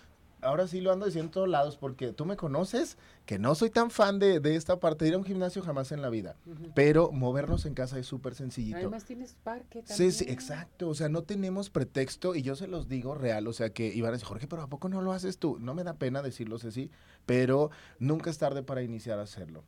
ahora 0.42 0.66
sí 0.66 0.80
lo 0.80 0.92
ando 0.92 1.06
diciendo 1.06 1.26
en 1.28 1.32
todos 1.32 1.48
lados, 1.48 1.76
porque 1.76 2.12
tú 2.12 2.24
me 2.26 2.36
conoces, 2.36 2.96
que 3.26 3.38
no 3.38 3.54
soy 3.54 3.70
tan 3.70 3.90
fan 3.90 4.18
de, 4.18 4.40
de 4.40 4.56
esta 4.56 4.80
parte 4.80 5.04
de 5.04 5.10
ir 5.10 5.14
a 5.14 5.18
un 5.18 5.24
gimnasio 5.24 5.62
jamás 5.62 5.92
en 5.92 6.02
la 6.02 6.10
vida, 6.10 6.36
pero 6.74 7.12
movernos 7.12 7.66
en 7.66 7.74
casa 7.74 7.98
es 7.98 8.06
súper 8.06 8.34
sencillito. 8.34 8.76
Además 8.78 9.04
tienes 9.04 9.34
parque 9.42 9.80
Sí, 9.82 9.88
también. 9.88 10.12
sí, 10.12 10.24
exacto, 10.28 10.88
o 10.88 10.94
sea, 10.94 11.08
no 11.08 11.22
tenemos 11.22 11.70
pretexto 11.70 12.34
y 12.34 12.42
yo 12.42 12.56
se 12.56 12.66
los 12.66 12.88
digo 12.88 13.14
real, 13.14 13.46
o 13.46 13.52
sea, 13.52 13.70
que 13.70 13.86
iban 13.94 14.08
a 14.10 14.12
decir, 14.12 14.26
Jorge, 14.26 14.46
pero 14.46 14.62
¿a 14.62 14.66
poco 14.68 14.88
no 14.88 15.00
lo 15.02 15.12
haces 15.12 15.38
tú? 15.38 15.58
No 15.60 15.74
me 15.74 15.84
da 15.84 15.94
pena 15.94 16.22
decirlo 16.22 16.56
así, 16.56 16.90
pero 17.26 17.70
nunca 17.98 18.30
es 18.30 18.38
tarde 18.38 18.62
para 18.62 18.82
iniciar 18.82 19.18
a 19.18 19.22
hacerlo. 19.22 19.64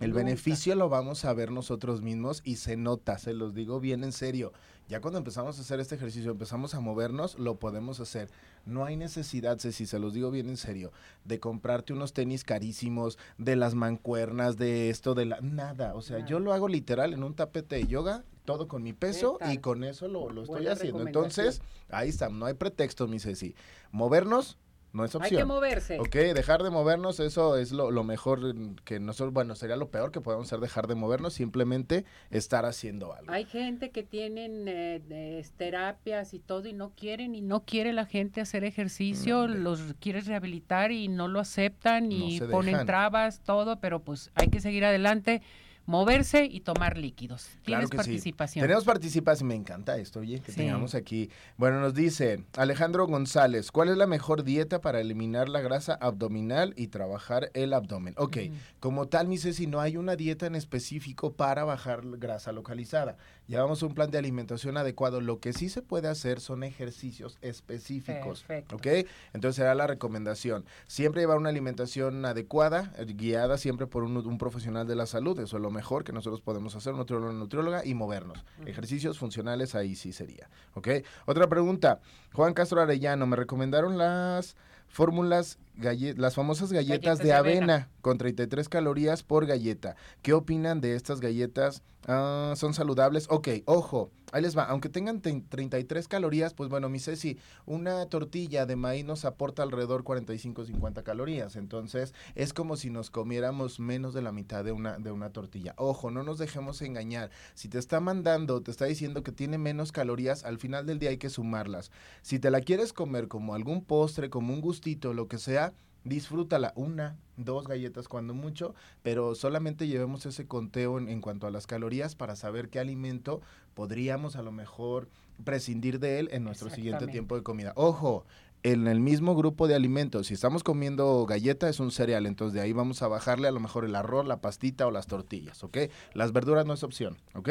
El 0.00 0.14
beneficio 0.14 0.74
lo 0.76 0.88
vamos 0.88 1.26
a 1.26 1.34
ver 1.34 1.50
nosotros 1.50 2.00
mismos 2.00 2.40
y 2.42 2.56
se 2.56 2.78
nota, 2.78 3.18
se 3.18 3.34
los 3.34 3.54
digo 3.54 3.80
bien 3.80 4.02
en 4.02 4.12
serio. 4.12 4.50
Ya 4.88 5.02
cuando 5.02 5.18
empezamos 5.18 5.58
a 5.58 5.60
hacer 5.60 5.78
este 5.78 5.94
ejercicio, 5.94 6.30
empezamos 6.30 6.74
a 6.74 6.80
movernos, 6.80 7.38
lo 7.38 7.58
podemos 7.58 8.00
hacer. 8.00 8.30
No 8.64 8.86
hay 8.86 8.96
necesidad, 8.96 9.58
Ceci, 9.58 9.84
se 9.84 9.98
los 9.98 10.14
digo 10.14 10.30
bien 10.30 10.48
en 10.48 10.56
serio, 10.56 10.90
de 11.24 11.38
comprarte 11.38 11.92
unos 11.92 12.14
tenis 12.14 12.44
carísimos, 12.44 13.18
de 13.36 13.56
las 13.56 13.74
mancuernas, 13.74 14.56
de 14.56 14.88
esto, 14.88 15.14
de 15.14 15.26
la... 15.26 15.40
Nada, 15.42 15.94
o 15.94 16.00
sea, 16.00 16.18
Nada. 16.18 16.28
yo 16.30 16.40
lo 16.40 16.54
hago 16.54 16.66
literal 16.66 17.12
en 17.12 17.22
un 17.22 17.34
tapete 17.34 17.76
de 17.76 17.86
yoga, 17.86 18.24
todo 18.46 18.68
con 18.68 18.82
mi 18.82 18.94
peso 18.94 19.38
y 19.52 19.58
con 19.58 19.84
eso 19.84 20.08
lo, 20.08 20.30
lo 20.30 20.42
estoy 20.42 20.66
haciendo. 20.66 21.06
Entonces, 21.06 21.60
ahí 21.90 22.08
está, 22.08 22.30
no 22.30 22.46
hay 22.46 22.54
pretexto, 22.54 23.06
mi 23.06 23.20
Ceci. 23.20 23.54
Movernos 23.92 24.58
no 24.92 25.04
es 25.04 25.14
Hay 25.14 25.20
opción. 25.20 25.40
que 25.40 25.44
moverse. 25.44 26.00
Ok, 26.00 26.14
dejar 26.34 26.62
de 26.62 26.70
movernos, 26.70 27.20
eso 27.20 27.56
es 27.56 27.72
lo, 27.72 27.90
lo 27.90 28.02
mejor 28.04 28.54
que 28.84 28.98
nosotros, 29.00 29.32
bueno, 29.32 29.54
sería 29.54 29.76
lo 29.76 29.88
peor 29.90 30.10
que 30.10 30.20
podemos 30.20 30.46
hacer, 30.48 30.58
dejar 30.60 30.86
de 30.88 30.94
movernos, 30.96 31.34
simplemente 31.34 32.04
estar 32.30 32.64
haciendo 32.66 33.12
algo. 33.12 33.32
Hay 33.32 33.44
gente 33.44 33.90
que 33.90 34.02
tienen 34.02 34.64
eh, 34.66 35.44
terapias 35.56 36.34
y 36.34 36.38
todo 36.40 36.68
y 36.68 36.72
no 36.72 36.90
quieren 36.96 37.34
y 37.34 37.40
no 37.40 37.64
quiere 37.64 37.92
la 37.92 38.06
gente 38.06 38.40
hacer 38.40 38.64
ejercicio, 38.64 39.46
No, 39.46 39.54
los 39.54 39.94
quieres 40.00 40.26
rehabilitar 40.26 40.90
y 40.92 41.08
no 41.08 41.28
lo 41.28 41.40
aceptan 41.40 42.08
No 42.08 42.14
y 42.14 42.38
se 42.38 42.46
ponen 42.46 42.72
dejan. 42.72 42.86
trabas, 42.86 43.40
todo, 43.44 43.78
pero 43.80 44.00
pues 44.00 44.30
hay 44.34 44.48
que 44.48 44.60
seguir 44.60 44.84
adelante, 44.84 45.42
moverse 45.90 46.44
y 46.44 46.60
tomar 46.60 46.96
líquidos. 46.96 47.48
Claro 47.64 47.88
Tienes 47.88 47.90
sí. 47.90 47.96
participación. 47.96 48.62
Tenemos 48.62 48.84
participación, 48.84 49.48
me 49.48 49.56
encanta 49.56 49.98
esto, 49.98 50.20
oye, 50.20 50.38
que 50.40 50.52
Sí. 50.52 50.58
tengamos 50.58 50.94
aquí. 50.94 51.30
Bueno, 51.56 51.80
nos 51.80 51.94
dice 51.94 52.44
Alejandro 52.56 53.06
González, 53.08 53.72
¿cuál 53.72 53.88
es 53.88 53.96
la 53.96 54.06
mejor 54.06 54.44
dieta 54.44 54.80
para 54.80 55.00
eliminar 55.00 55.48
la 55.48 55.60
grasa 55.60 55.94
abdominal 55.94 56.74
y 56.76 56.86
trabajar 56.86 57.50
el 57.54 57.72
abdomen? 57.72 58.14
Ok, 58.18 58.38
como 58.78 59.08
tal, 59.08 59.26
mi 59.26 59.36
Ceci, 59.36 59.66
no 59.66 59.80
hay 59.80 59.96
una 59.96 60.14
dieta 60.14 60.46
en 60.46 60.54
específico 60.54 61.32
para 61.32 61.64
bajar 61.64 62.02
grasa 62.18 62.52
localizada. 62.52 63.16
Llevamos 63.50 63.82
un 63.82 63.94
plan 63.94 64.12
de 64.12 64.18
alimentación 64.18 64.76
adecuado. 64.76 65.20
Lo 65.20 65.40
que 65.40 65.52
sí 65.52 65.68
se 65.68 65.82
puede 65.82 66.06
hacer 66.06 66.38
son 66.38 66.62
ejercicios 66.62 67.36
específicos. 67.42 68.44
Perfecto. 68.44 68.76
¿Ok? 68.76 69.08
Entonces 69.32 69.56
será 69.56 69.74
la 69.74 69.88
recomendación. 69.88 70.64
Siempre 70.86 71.22
llevar 71.22 71.36
una 71.36 71.48
alimentación 71.48 72.24
adecuada, 72.24 72.92
guiada 73.16 73.58
siempre 73.58 73.88
por 73.88 74.04
un, 74.04 74.16
un 74.16 74.38
profesional 74.38 74.86
de 74.86 74.94
la 74.94 75.04
salud. 75.06 75.36
Eso 75.40 75.56
es 75.56 75.62
lo 75.64 75.72
mejor 75.72 76.04
que 76.04 76.12
nosotros 76.12 76.40
podemos 76.40 76.76
hacer, 76.76 76.92
un 76.92 77.00
nutriólogo, 77.00 77.30
una 77.30 77.40
nutrióloga, 77.40 77.84
y 77.84 77.92
movernos. 77.92 78.44
Ejercicios 78.66 79.18
funcionales 79.18 79.74
ahí 79.74 79.96
sí 79.96 80.12
sería. 80.12 80.48
¿Ok? 80.74 80.88
Otra 81.26 81.48
pregunta. 81.48 81.98
Juan 82.32 82.54
Castro 82.54 82.80
Arellano, 82.80 83.26
me 83.26 83.34
recomendaron 83.34 83.98
las 83.98 84.54
fórmulas, 84.86 85.58
galle- 85.80 86.14
las 86.16 86.34
famosas 86.34 86.72
galletas, 86.72 87.00
Galletas 87.00 87.18
de 87.18 87.24
de 87.24 87.32
avena, 87.32 87.74
avena. 87.74 87.88
con 88.02 88.18
33 88.18 88.68
calorías 88.68 89.22
por 89.22 89.46
galleta. 89.46 89.96
¿Qué 90.22 90.32
opinan 90.32 90.80
de 90.80 90.94
estas 90.94 91.20
galletas? 91.20 91.82
Ah, 92.06 92.54
¿Son 92.56 92.72
saludables? 92.72 93.26
Ok, 93.28 93.48
ojo, 93.66 94.10
ahí 94.32 94.40
les 94.40 94.56
va. 94.56 94.64
Aunque 94.64 94.88
tengan 94.88 95.20
te- 95.20 95.42
33 95.48 96.08
calorías, 96.08 96.54
pues 96.54 96.70
bueno, 96.70 96.88
mi 96.88 96.98
Ceci, 96.98 97.36
una 97.66 98.06
tortilla 98.06 98.64
de 98.64 98.74
maíz 98.74 99.04
nos 99.04 99.26
aporta 99.26 99.62
alrededor 99.62 100.02
45-50 100.02 101.02
calorías. 101.02 101.56
Entonces, 101.56 102.14
es 102.34 102.54
como 102.54 102.76
si 102.76 102.88
nos 102.88 103.10
comiéramos 103.10 103.80
menos 103.80 104.14
de 104.14 104.22
la 104.22 104.32
mitad 104.32 104.64
de 104.64 104.72
una, 104.72 104.98
de 104.98 105.12
una 105.12 105.30
tortilla. 105.30 105.74
Ojo, 105.76 106.10
no 106.10 106.22
nos 106.22 106.38
dejemos 106.38 106.80
engañar. 106.80 107.30
Si 107.54 107.68
te 107.68 107.78
está 107.78 108.00
mandando, 108.00 108.62
te 108.62 108.70
está 108.70 108.86
diciendo 108.86 109.22
que 109.22 109.32
tiene 109.32 109.58
menos 109.58 109.92
calorías, 109.92 110.44
al 110.44 110.56
final 110.58 110.86
del 110.86 110.98
día 111.00 111.10
hay 111.10 111.18
que 111.18 111.28
sumarlas. 111.30 111.90
Si 112.22 112.38
te 112.38 112.50
la 112.50 112.60
quieres 112.62 112.94
comer 112.94 113.28
como 113.28 113.54
algún 113.54 113.84
postre, 113.84 114.30
como 114.30 114.54
un 114.54 114.62
gustito, 114.62 115.12
lo 115.12 115.28
que 115.28 115.36
sea, 115.38 115.69
disfrútala. 116.04 116.72
Una, 116.76 117.16
dos 117.36 117.66
galletas 117.66 118.08
cuando 118.08 118.34
mucho, 118.34 118.74
pero 119.02 119.34
solamente 119.34 119.86
llevemos 119.86 120.26
ese 120.26 120.46
conteo 120.46 120.98
en, 120.98 121.08
en 121.08 121.20
cuanto 121.20 121.46
a 121.46 121.50
las 121.50 121.66
calorías 121.66 122.14
para 122.14 122.36
saber 122.36 122.68
qué 122.68 122.78
alimento 122.78 123.40
podríamos 123.74 124.36
a 124.36 124.42
lo 124.42 124.52
mejor 124.52 125.08
prescindir 125.44 126.00
de 126.00 126.18
él 126.18 126.28
en 126.32 126.44
nuestro 126.44 126.70
siguiente 126.70 127.06
tiempo 127.06 127.36
de 127.36 127.42
comida. 127.42 127.72
Ojo, 127.76 128.24
en 128.62 128.88
el 128.88 129.00
mismo 129.00 129.34
grupo 129.34 129.68
de 129.68 129.74
alimentos, 129.74 130.26
si 130.26 130.34
estamos 130.34 130.62
comiendo 130.62 131.24
galleta 131.26 131.68
es 131.68 131.80
un 131.80 131.90
cereal, 131.90 132.26
entonces 132.26 132.54
de 132.54 132.60
ahí 132.60 132.72
vamos 132.72 133.02
a 133.02 133.08
bajarle 133.08 133.48
a 133.48 133.52
lo 133.52 133.60
mejor 133.60 133.84
el 133.84 133.94
arroz, 133.94 134.26
la 134.26 134.40
pastita 134.40 134.86
o 134.86 134.90
las 134.90 135.06
tortillas, 135.06 135.64
¿ok? 135.64 135.78
Las 136.12 136.32
verduras 136.32 136.66
no 136.66 136.74
es 136.74 136.82
opción, 136.82 137.16
¿ok? 137.34 137.50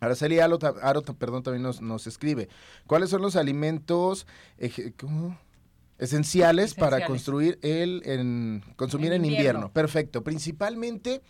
Araceli 0.00 0.40
Aro, 0.40 0.58
Aro, 0.82 1.02
perdón, 1.02 1.42
también 1.42 1.62
nos, 1.62 1.80
nos 1.80 2.06
escribe. 2.06 2.48
¿Cuáles 2.86 3.10
son 3.10 3.22
los 3.22 3.36
alimentos 3.36 4.26
¿cómo? 4.98 5.38
Esenciales, 5.98 6.74
para 6.74 7.06
construir 7.06 7.58
el 7.62 8.02
en 8.04 8.62
consumir 8.76 9.12
en 9.12 9.24
En 9.24 9.24
invierno? 9.24 9.48
invierno. 9.48 9.72
Perfecto. 9.72 10.24
Principalmente 10.24 11.22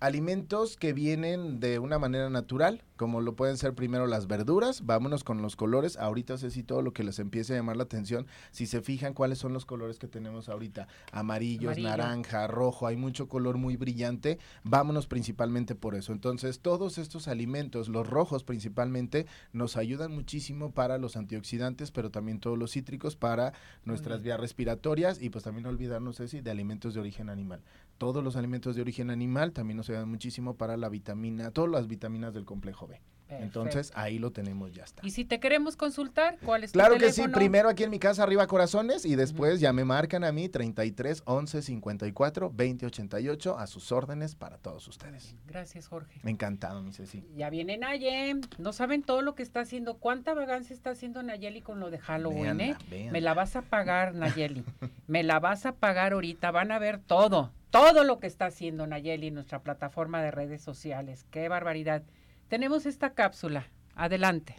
alimentos 0.00 0.76
que 0.76 0.92
vienen 0.92 1.60
de 1.60 1.78
una 1.78 1.98
manera 1.98 2.30
natural, 2.30 2.82
como 2.98 3.22
lo 3.22 3.34
pueden 3.34 3.56
ser 3.56 3.74
primero 3.74 4.06
las 4.06 4.26
verduras. 4.26 4.84
Vámonos 4.84 5.24
con 5.24 5.40
los 5.40 5.56
colores. 5.56 5.96
Ahorita 5.96 6.36
sé 6.36 6.50
si 6.50 6.62
todo 6.62 6.82
lo 6.82 6.92
que 6.92 7.04
les 7.04 7.18
empiece 7.18 7.54
a 7.54 7.56
llamar 7.56 7.76
la 7.76 7.84
atención. 7.84 8.26
Si 8.50 8.66
se 8.66 8.82
fijan 8.82 9.14
cuáles 9.14 9.38
son 9.38 9.54
los 9.54 9.64
colores 9.64 9.98
que 9.98 10.08
tenemos 10.08 10.50
ahorita, 10.50 10.88
amarillos, 11.12 11.78
Amarillo. 11.78 11.88
naranja, 11.88 12.46
rojo, 12.48 12.86
hay 12.86 12.96
mucho 12.96 13.28
color 13.28 13.56
muy 13.56 13.76
brillante. 13.76 14.38
Vámonos 14.64 15.06
principalmente 15.06 15.74
por 15.74 15.94
eso. 15.94 16.12
Entonces, 16.12 16.60
todos 16.60 16.98
estos 16.98 17.28
alimentos, 17.28 17.88
los 17.88 18.06
rojos 18.06 18.42
principalmente, 18.44 19.26
nos 19.52 19.76
ayudan 19.76 20.12
muchísimo 20.12 20.72
para 20.72 20.98
los 20.98 21.16
antioxidantes, 21.16 21.92
pero 21.92 22.10
también 22.10 22.40
todos 22.40 22.58
los 22.58 22.72
cítricos 22.72 23.14
para 23.14 23.52
nuestras 23.84 24.22
vías 24.22 24.40
respiratorias 24.40 25.22
y 25.22 25.30
pues 25.30 25.44
también 25.44 25.62
no 25.62 25.68
olvidarnos, 25.68 26.16
Ceci, 26.16 26.40
de 26.40 26.50
alimentos 26.50 26.94
de 26.94 27.00
origen 27.00 27.30
animal. 27.30 27.62
Todos 27.96 28.22
los 28.22 28.36
alimentos 28.36 28.74
de 28.76 28.82
origen 28.82 29.10
animal 29.10 29.52
también 29.52 29.76
nos 29.76 29.88
ayudan 29.88 30.08
muchísimo 30.08 30.56
para 30.56 30.76
la 30.76 30.88
vitamina, 30.88 31.50
todas 31.52 31.70
las 31.70 31.86
vitaminas 31.86 32.34
del 32.34 32.44
complejo 32.44 32.87
Entonces 33.30 33.92
ahí 33.94 34.18
lo 34.18 34.30
tenemos, 34.30 34.72
ya 34.72 34.84
está. 34.84 35.06
Y 35.06 35.10
si 35.10 35.24
te 35.26 35.38
queremos 35.38 35.76
consultar, 35.76 36.38
¿cuál 36.44 36.64
es 36.64 36.72
tu 36.72 36.78
Claro 36.78 36.94
que 36.94 37.10
sí, 37.10 37.16
teléfono? 37.16 37.34
primero 37.36 37.68
aquí 37.68 37.84
en 37.84 37.90
mi 37.90 37.98
casa 37.98 38.22
arriba 38.22 38.46
corazones 38.46 39.04
y 39.04 39.16
después 39.16 39.60
ya 39.60 39.72
me 39.74 39.84
marcan 39.84 40.24
a 40.24 40.32
mí 40.32 40.48
33 40.48 41.22
11 41.26 41.60
54 41.60 42.50
20 42.54 42.86
88 42.86 43.58
a 43.58 43.66
sus 43.66 43.92
órdenes 43.92 44.34
para 44.34 44.56
todos 44.56 44.88
ustedes. 44.88 45.36
Gracias, 45.46 45.88
Jorge. 45.88 46.20
Encantado, 46.24 46.82
mi 46.82 46.94
Ceci. 46.94 47.22
Ya 47.36 47.50
viene 47.50 47.76
Naye. 47.76 48.36
No 48.56 48.72
saben 48.72 49.02
todo 49.02 49.20
lo 49.20 49.34
que 49.34 49.42
está 49.42 49.60
haciendo. 49.60 49.98
¿Cuánta 49.98 50.32
vagancia 50.32 50.74
está 50.74 50.90
haciendo 50.90 51.22
Nayeli 51.22 51.60
con 51.60 51.80
lo 51.80 51.90
de 51.90 51.98
Halloween, 51.98 52.56
Véanla, 52.56 52.64
eh? 52.64 52.76
véanla. 52.90 53.12
Me 53.12 53.20
la 53.20 53.34
vas 53.34 53.56
a 53.56 53.62
pagar, 53.62 54.14
Nayeli. 54.14 54.64
Me 55.06 55.22
la 55.22 55.38
vas 55.38 55.66
a 55.66 55.72
pagar 55.72 56.12
ahorita. 56.14 56.50
Van 56.50 56.72
a 56.72 56.78
ver 56.78 56.98
todo. 56.98 57.52
Todo 57.70 58.04
lo 58.04 58.18
que 58.20 58.26
está 58.26 58.46
haciendo 58.46 58.86
Nayeli 58.86 59.26
en 59.26 59.34
nuestra 59.34 59.58
plataforma 59.58 60.22
de 60.22 60.30
redes 60.30 60.62
sociales. 60.62 61.26
Qué 61.30 61.50
barbaridad. 61.50 62.02
Tenemos 62.48 62.86
esta 62.86 63.14
cápsula. 63.14 63.70
Adelante. 63.94 64.56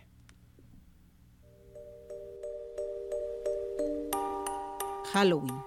Halloween. 5.12 5.60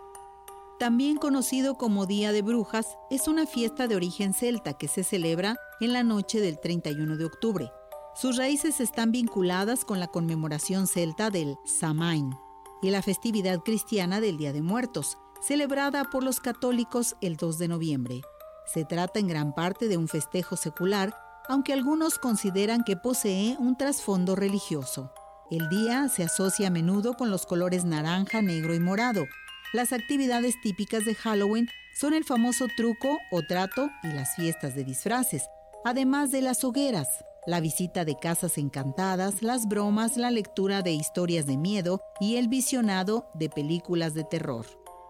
También 0.78 1.16
conocido 1.16 1.76
como 1.76 2.06
Día 2.06 2.32
de 2.32 2.42
Brujas, 2.42 2.86
es 3.10 3.28
una 3.28 3.46
fiesta 3.46 3.88
de 3.88 3.96
origen 3.96 4.34
celta 4.34 4.74
que 4.74 4.88
se 4.88 5.02
celebra 5.02 5.56
en 5.80 5.92
la 5.92 6.04
noche 6.04 6.40
del 6.40 6.60
31 6.60 7.16
de 7.16 7.24
octubre. 7.24 7.72
Sus 8.14 8.36
raíces 8.36 8.80
están 8.80 9.10
vinculadas 9.10 9.84
con 9.84 9.98
la 9.98 10.06
conmemoración 10.06 10.86
celta 10.86 11.30
del 11.30 11.56
Samain 11.64 12.36
y 12.82 12.90
la 12.90 13.02
festividad 13.02 13.60
cristiana 13.60 14.20
del 14.20 14.36
Día 14.36 14.52
de 14.52 14.62
Muertos, 14.62 15.18
celebrada 15.40 16.04
por 16.04 16.22
los 16.22 16.40
católicos 16.40 17.16
el 17.20 17.36
2 17.36 17.58
de 17.58 17.68
noviembre. 17.68 18.20
Se 18.66 18.84
trata 18.84 19.18
en 19.18 19.28
gran 19.28 19.54
parte 19.54 19.88
de 19.88 19.96
un 19.96 20.08
festejo 20.08 20.56
secular, 20.56 21.16
aunque 21.48 21.72
algunos 21.72 22.18
consideran 22.18 22.84
que 22.84 22.96
posee 22.96 23.56
un 23.58 23.76
trasfondo 23.76 24.36
religioso. 24.36 25.12
El 25.50 25.68
día 25.68 26.08
se 26.08 26.24
asocia 26.24 26.68
a 26.68 26.70
menudo 26.70 27.14
con 27.14 27.30
los 27.30 27.46
colores 27.46 27.84
naranja, 27.84 28.40
negro 28.40 28.74
y 28.74 28.80
morado. 28.80 29.24
Las 29.72 29.92
actividades 29.92 30.54
típicas 30.62 31.04
de 31.04 31.14
Halloween 31.14 31.68
son 31.94 32.14
el 32.14 32.24
famoso 32.24 32.66
truco 32.76 33.18
o 33.30 33.42
trato 33.42 33.90
y 34.02 34.08
las 34.08 34.34
fiestas 34.34 34.74
de 34.74 34.84
disfraces, 34.84 35.44
además 35.84 36.30
de 36.30 36.40
las 36.40 36.64
hogueras, 36.64 37.08
la 37.46 37.60
visita 37.60 38.04
de 38.04 38.16
casas 38.16 38.56
encantadas, 38.56 39.42
las 39.42 39.66
bromas, 39.66 40.16
la 40.16 40.30
lectura 40.30 40.82
de 40.82 40.92
historias 40.92 41.46
de 41.46 41.56
miedo 41.56 42.00
y 42.20 42.36
el 42.36 42.48
visionado 42.48 43.30
de 43.34 43.50
películas 43.50 44.14
de 44.14 44.24
terror. 44.24 44.64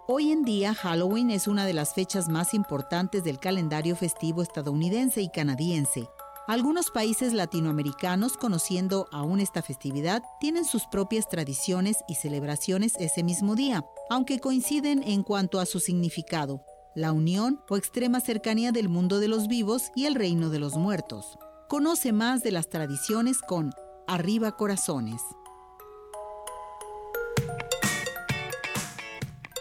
Hoy 0.09 0.33
en 0.33 0.45
día 0.45 0.75
Halloween 0.75 1.31
es 1.31 1.47
una 1.47 1.65
de 1.65 1.75
las 1.75 1.95
fechas 1.95 2.29
más 2.29 2.55
importantes 2.55 3.23
del 3.23 3.39
calendario 3.39 3.95
festivo 3.95 4.43
estadounidense 4.43 5.23
y 5.23 5.29
canadiense. 5.29 6.09
Algunos 6.53 6.91
países 6.91 7.33
latinoamericanos, 7.33 8.37
conociendo 8.37 9.09
aún 9.11 9.41
esta 9.41 9.63
festividad, 9.63 10.23
tienen 10.39 10.67
sus 10.67 10.85
propias 10.85 11.27
tradiciones 11.27 12.05
y 12.09 12.17
celebraciones 12.17 12.93
ese 13.01 13.23
mismo 13.23 13.55
día, 13.55 13.87
aunque 14.11 14.39
coinciden 14.39 15.03
en 15.03 15.23
cuanto 15.23 15.61
a 15.61 15.65
su 15.65 15.81
significado, 15.81 16.63
la 16.95 17.13
unión 17.13 17.63
o 17.71 17.79
extrema 17.79 18.21
cercanía 18.21 18.71
del 18.71 18.91
mundo 18.91 19.19
de 19.19 19.29
los 19.29 19.49
vivos 19.49 19.93
y 19.97 20.05
el 20.05 20.15
reino 20.15 20.51
de 20.51 20.59
los 20.59 20.77
muertos. 20.77 21.39
Conoce 21.71 22.13
más 22.13 22.43
de 22.43 22.51
las 22.51 22.69
tradiciones 22.69 23.39
con 23.39 23.73
Arriba 24.07 24.55
Corazones. 24.55 25.23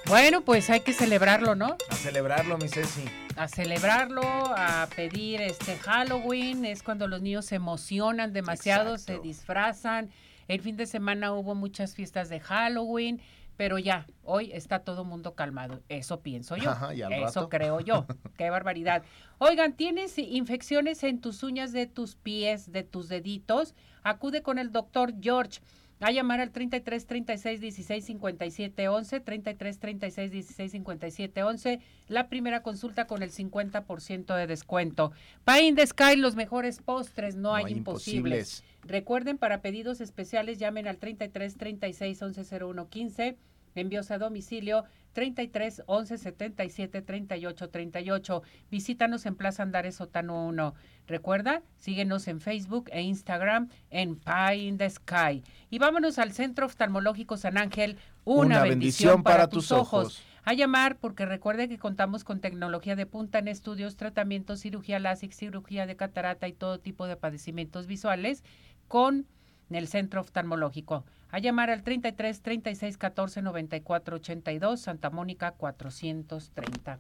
Bueno, 0.08 0.42
pues 0.42 0.70
hay 0.70 0.82
que 0.82 0.92
celebrarlo, 0.92 1.56
¿no? 1.56 1.78
A 1.90 1.96
celebrarlo, 1.96 2.58
mi 2.58 2.68
Ceci. 2.68 3.06
A 3.36 3.48
celebrarlo, 3.48 4.22
a 4.24 4.88
pedir 4.96 5.42
este 5.42 5.78
Halloween, 5.78 6.66
es 6.66 6.84
cuando 6.84 7.08
los 7.08 7.22
niños 7.22 7.46
se 7.46 7.56
emocionan 7.56 8.34
demasiado, 8.34 8.98
se 8.98 9.20
disfrazan. 9.20 10.10
El 10.48 10.62
fin 10.62 10.76
de 10.78 10.86
semana 10.86 11.34
hubo 11.34 11.56
muchas 11.56 11.96
fiestas 11.96 12.30
de 12.30 12.40
Halloween, 12.40 13.22
pero 13.58 13.78
ya, 13.78 14.08
hoy 14.24 14.52
está 14.54 14.80
todo 14.80 15.06
mundo 15.06 15.36
calmado. 15.36 15.82
Eso 15.88 16.22
pienso 16.22 16.58
yo. 16.58 16.72
Ajá, 16.72 16.94
Eso 16.94 17.10
rato. 17.10 17.50
creo 17.50 17.80
yo. 17.80 18.06
Qué 18.38 18.50
barbaridad. 18.50 19.04
Oigan, 19.38 19.74
¿tienes 19.74 20.18
infecciones 20.18 21.04
en 21.04 21.22
tus 21.22 21.44
uñas 21.44 21.72
de 21.72 21.86
tus 21.86 22.16
pies, 22.16 22.72
de 22.72 22.84
tus 22.84 23.08
deditos? 23.08 23.76
Acude 24.04 24.42
con 24.42 24.58
el 24.58 24.72
doctor 24.72 25.14
George. 25.22 25.62
A 26.02 26.10
llamar 26.12 26.40
al 26.40 26.50
33 26.50 27.06
36 27.06 27.62
16 27.62 28.06
57 28.06 28.88
11, 28.88 29.20
33 29.20 29.80
36 29.80 30.32
16 30.32 30.72
57 30.72 31.44
11, 31.44 31.80
la 32.08 32.28
primera 32.28 32.64
consulta 32.64 33.06
con 33.06 33.22
el 33.22 33.32
50% 33.32 34.36
de 34.36 34.48
descuento. 34.48 35.12
Pie 35.46 35.74
the 35.76 35.86
Sky, 35.86 36.16
los 36.16 36.36
mejores 36.36 36.82
postres, 36.82 37.36
no, 37.36 37.54
hay, 37.54 37.72
imposibles. 37.72 38.64
Recuerden, 38.82 39.38
para 39.38 39.62
pedidos 39.62 40.02
especiales 40.02 40.58
llamen 40.58 40.88
al 40.88 40.98
33 40.98 41.56
36 41.56 42.20
11 42.20 42.60
01 42.64 42.90
15, 42.90 43.38
envíos 43.80 44.12
a 44.12 44.18
domicilio 44.18 44.84
33 45.14 45.84
11 45.86 46.18
77 46.18 47.02
38 47.02 47.70
38. 47.70 48.44
Visítanos 48.70 49.26
en 49.26 49.36
Plaza 49.36 49.64
Andares 49.64 49.96
Sotano 49.96 50.46
1. 50.48 50.74
Recuerda, 51.08 51.62
síguenos 51.78 52.28
en 52.28 52.40
Facebook 52.40 52.90
e 52.92 53.02
Instagram 53.02 53.70
en 53.90 54.16
Pie 54.16 54.58
in 54.58 54.78
the 54.78 54.90
Sky. 54.90 55.44
Y 55.70 55.80
vámonos 55.80 56.20
al 56.20 56.32
Centro 56.32 56.66
Oftalmológico 56.66 57.38
San 57.38 57.58
Ángel. 57.58 57.98
Una, 58.24 58.64
bendición, 58.64 59.24
para, 59.24 59.48
tus 59.48 59.72
ojos. 59.72 60.24
A 60.44 60.54
llamar 60.54 60.98
porque 60.98 61.26
recuerde 61.26 61.70
que 61.70 61.78
contamos 61.78 62.24
con 62.24 62.40
tecnología 62.40 62.96
de 62.96 63.06
punta 63.06 63.40
en 63.40 63.48
estudios, 63.48 63.96
tratamientos, 63.96 64.62
cirugía 64.62 65.00
láser, 65.00 65.34
cirugía 65.34 65.86
de 65.86 65.96
catarata 65.96 66.48
y 66.48 66.54
todo 66.54 66.80
tipo 66.80 67.06
de 67.06 67.16
padecimientos 67.16 67.86
visuales 67.86 68.44
con 68.88 69.28
el 69.76 69.88
centro 69.88 70.22
oftalmológico. 70.22 71.06
A 71.30 71.40
llamar 71.40 71.70
al 71.70 71.84
33 71.84 72.42
36 72.42 72.98
14 72.98 73.42
94 73.42 74.16
82 74.18 74.80
Santa 74.80 75.10
Mónica 75.10 75.52
430. 75.52 77.00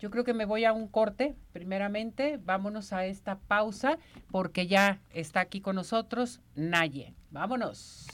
Yo 0.00 0.10
creo 0.10 0.24
que 0.24 0.34
me 0.34 0.44
voy 0.44 0.64
a 0.64 0.72
un 0.72 0.88
corte, 0.88 1.34
primeramente. 1.52 2.38
Vámonos 2.44 2.92
a 2.92 3.06
esta 3.06 3.38
pausa 3.38 3.98
porque 4.30 4.66
ya 4.66 5.00
está 5.12 5.40
aquí 5.40 5.60
con 5.60 5.76
nosotros 5.76 6.40
Naye. 6.54 7.14
Vámonos. 7.30 8.06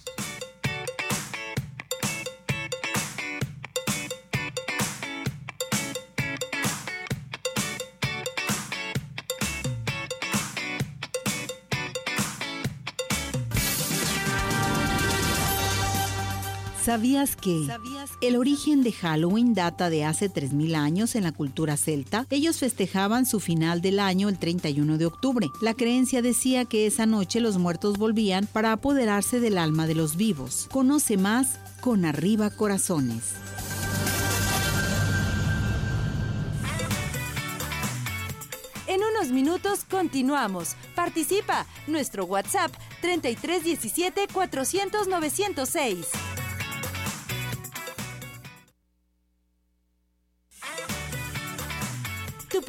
¿Sabías 16.91 17.36
que 17.36 17.68
el 18.20 18.34
origen 18.34 18.82
de 18.82 18.91
Halloween 18.91 19.55
data 19.55 19.91
de 19.91 20.05
hace 20.05 20.28
3.000 20.28 20.74
años 20.74 21.14
en 21.14 21.22
la 21.22 21.30
cultura 21.30 21.76
celta? 21.76 22.26
Ellos 22.30 22.59
festejaban 22.59 23.26
su 23.26 23.38
final 23.38 23.80
del 23.80 24.01
año 24.01 24.28
el 24.28 24.41
31 24.41 24.99
de 24.99 25.07
octubre. 25.07 25.47
La 25.61 25.74
creencia 25.74 26.20
decía 26.20 26.64
que 26.64 26.88
esa 26.88 27.07
noche 27.07 27.38
los 27.38 27.59
muertos 27.59 27.97
volvían 27.97 28.49
para 28.53 28.72
apoderarse 28.72 29.38
del 29.38 29.59
alma 29.59 29.86
de 29.86 29.95
los 29.95 30.16
vivos. 30.16 30.66
Conoce 30.72 31.16
más 31.16 31.61
con 31.80 32.05
Arriba 32.05 32.51
Corazones. 32.51 33.34
En 38.88 39.01
unos 39.05 39.30
minutos 39.30 39.84
continuamos. 39.88 40.74
Participa. 40.97 41.66
Nuestro 41.86 42.24
WhatsApp 42.24 42.72
3317 43.01 44.26
400 44.34 45.07
906. 45.07 46.30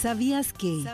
¿Sabías 0.00 0.52
que 0.52 0.84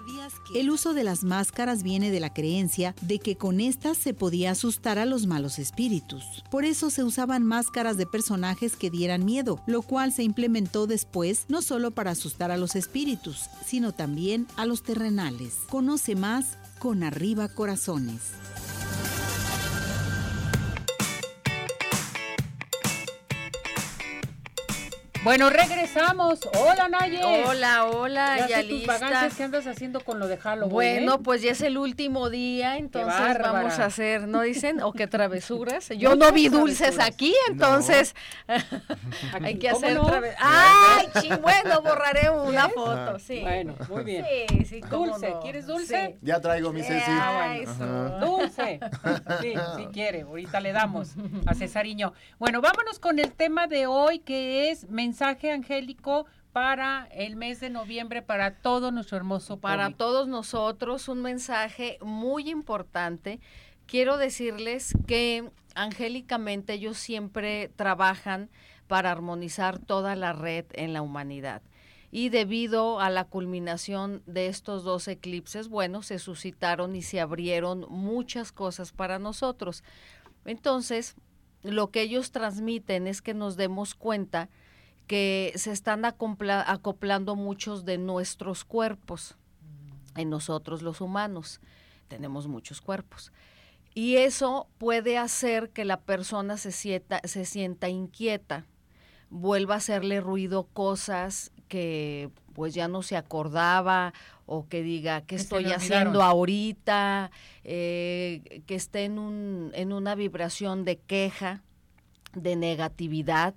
el 0.54 0.70
uso 0.70 0.94
de 0.94 1.04
las 1.04 1.24
máscaras 1.24 1.82
viene 1.82 2.10
de 2.10 2.20
la 2.20 2.32
creencia 2.32 2.94
de 3.02 3.18
que 3.18 3.36
con 3.36 3.60
estas 3.60 3.98
se 3.98 4.14
podía 4.14 4.52
asustar 4.52 4.98
a 4.98 5.04
los 5.04 5.26
malos 5.26 5.58
espíritus? 5.58 6.24
Por 6.50 6.64
eso 6.64 6.88
se 6.88 7.04
usaban 7.04 7.44
máscaras 7.44 7.98
de 7.98 8.06
personajes 8.06 8.76
que 8.76 8.88
dieran 8.88 9.26
miedo, 9.26 9.60
lo 9.66 9.82
cual 9.82 10.10
se 10.10 10.22
implementó 10.22 10.86
después 10.86 11.44
no 11.48 11.60
solo 11.60 11.90
para 11.90 12.12
asustar 12.12 12.50
a 12.50 12.56
los 12.56 12.76
espíritus, 12.76 13.50
sino 13.66 13.92
también 13.92 14.46
a 14.56 14.64
los 14.64 14.82
terrenales. 14.82 15.58
Conoce 15.68 16.16
más 16.16 16.56
con 16.78 17.02
Arriba 17.02 17.48
Corazones. 17.48 18.32
Bueno, 25.24 25.48
regresamos. 25.48 26.38
Hola, 26.58 26.86
Naye. 26.88 27.44
Hola, 27.46 27.86
hola, 27.86 28.36
ya, 28.40 28.48
ya 28.48 28.60
tus 28.60 28.70
lista. 28.72 28.92
vagancias, 28.92 29.34
¿Qué 29.34 29.42
andas 29.44 29.66
haciendo 29.66 30.00
con 30.00 30.18
lo 30.18 30.28
de 30.28 30.36
Halloween? 30.36 30.70
Bueno, 30.70 31.14
eh? 31.14 31.18
pues 31.24 31.40
ya 31.40 31.52
es 31.52 31.62
el 31.62 31.78
último 31.78 32.28
día, 32.28 32.76
entonces 32.76 33.38
vamos 33.40 33.78
a 33.78 33.86
hacer, 33.86 34.28
¿no 34.28 34.42
dicen? 34.42 34.82
O 34.82 34.92
qué 34.92 35.06
travesuras. 35.06 35.88
Yo 35.96 36.14
no 36.14 36.30
vi 36.30 36.48
dulces 36.50 36.78
travesuras. 36.96 37.08
aquí, 37.08 37.34
entonces 37.48 38.14
Aquí, 38.46 38.64
hay 39.46 39.58
que 39.58 39.70
¿cómo 39.70 39.78
hacer 39.86 39.96
no? 39.96 40.06
travesuras. 40.06 40.42
Ay, 40.46 41.08
chi, 41.22 41.28
bueno, 41.40 41.80
borraré 41.80 42.28
una 42.28 42.68
foto, 42.68 43.18
sí. 43.18 43.40
Bueno, 43.40 43.74
muy 43.88 44.04
bien. 44.04 44.26
Sí, 44.50 44.64
sí, 44.66 44.80
cómo 44.82 45.06
Dulce, 45.06 45.30
no. 45.30 45.40
¿quieres 45.40 45.66
dulce? 45.66 46.18
Ya 46.20 46.38
traigo 46.42 46.70
mi 46.70 46.82
Sí. 46.82 46.88
Ceci. 46.88 47.10
Ah, 47.10 47.56
eso. 47.56 47.70
Ajá. 47.72 48.18
Dulce. 48.20 48.80
Sí, 49.40 49.54
sí 49.76 49.86
quiere. 49.90 50.20
Ahorita 50.22 50.60
le 50.60 50.72
damos 50.72 51.12
a 51.46 51.54
Cesariño. 51.54 52.12
Bueno, 52.38 52.60
vámonos 52.60 52.98
con 52.98 53.18
el 53.18 53.32
tema 53.32 53.66
de 53.68 53.86
hoy 53.86 54.18
que 54.18 54.70
es 54.70 54.86
mensaje 54.90 55.13
angélico 55.22 56.26
para 56.52 57.08
el 57.10 57.34
mes 57.34 57.58
de 57.58 57.68
noviembre 57.68 58.22
para 58.22 58.54
todo 58.54 58.92
nuestro 58.92 59.16
hermoso 59.16 59.58
Para 59.58 59.90
todos 59.90 60.28
nosotros, 60.28 61.08
un 61.08 61.20
mensaje 61.20 61.98
muy 62.00 62.48
importante. 62.48 63.40
Quiero 63.86 64.16
decirles 64.16 64.94
que 65.06 65.50
angélicamente 65.74 66.74
ellos 66.74 66.96
siempre 66.96 67.72
trabajan 67.74 68.50
para 68.86 69.10
armonizar 69.10 69.78
toda 69.78 70.14
la 70.14 70.32
red 70.32 70.66
en 70.74 70.92
la 70.92 71.02
humanidad. 71.02 71.62
Y 72.12 72.28
debido 72.28 73.00
a 73.00 73.10
la 73.10 73.24
culminación 73.24 74.22
de 74.26 74.46
estos 74.46 74.84
dos 74.84 75.08
eclipses, 75.08 75.68
bueno, 75.68 76.02
se 76.02 76.20
suscitaron 76.20 76.94
y 76.94 77.02
se 77.02 77.20
abrieron 77.20 77.86
muchas 77.88 78.52
cosas 78.52 78.92
para 78.92 79.18
nosotros. 79.18 79.82
Entonces, 80.44 81.16
lo 81.62 81.90
que 81.90 82.02
ellos 82.02 82.30
transmiten 82.30 83.08
es 83.08 83.20
que 83.20 83.34
nos 83.34 83.56
demos 83.56 83.96
cuenta 83.96 84.48
que 85.06 85.52
se 85.56 85.70
están 85.72 86.04
acoplando 86.04 87.36
muchos 87.36 87.84
de 87.84 87.98
nuestros 87.98 88.64
cuerpos 88.64 89.36
en 90.16 90.30
nosotros 90.30 90.82
los 90.82 91.00
humanos. 91.00 91.60
Tenemos 92.08 92.48
muchos 92.48 92.80
cuerpos. 92.80 93.32
Y 93.94 94.16
eso 94.16 94.66
puede 94.78 95.18
hacer 95.18 95.70
que 95.70 95.84
la 95.84 96.00
persona 96.00 96.56
se 96.56 96.72
sienta, 96.72 97.20
se 97.24 97.44
sienta 97.44 97.88
inquieta, 97.88 98.66
vuelva 99.30 99.74
a 99.74 99.78
hacerle 99.78 100.20
ruido 100.20 100.64
cosas 100.72 101.52
que 101.68 102.30
pues 102.54 102.74
ya 102.74 102.88
no 102.88 103.02
se 103.02 103.16
acordaba 103.16 104.12
o 104.46 104.68
que 104.68 104.82
diga 104.82 105.20
qué 105.22 105.26
Que 105.26 105.36
estoy 105.36 105.72
haciendo 105.72 106.22
ahorita, 106.22 107.30
eh, 107.62 108.62
que 108.66 108.74
esté 108.74 109.04
en, 109.04 109.18
un, 109.18 109.70
en 109.74 109.92
una 109.92 110.14
vibración 110.14 110.84
de 110.84 110.98
queja, 110.98 111.62
de 112.34 112.56
negatividad. 112.56 113.54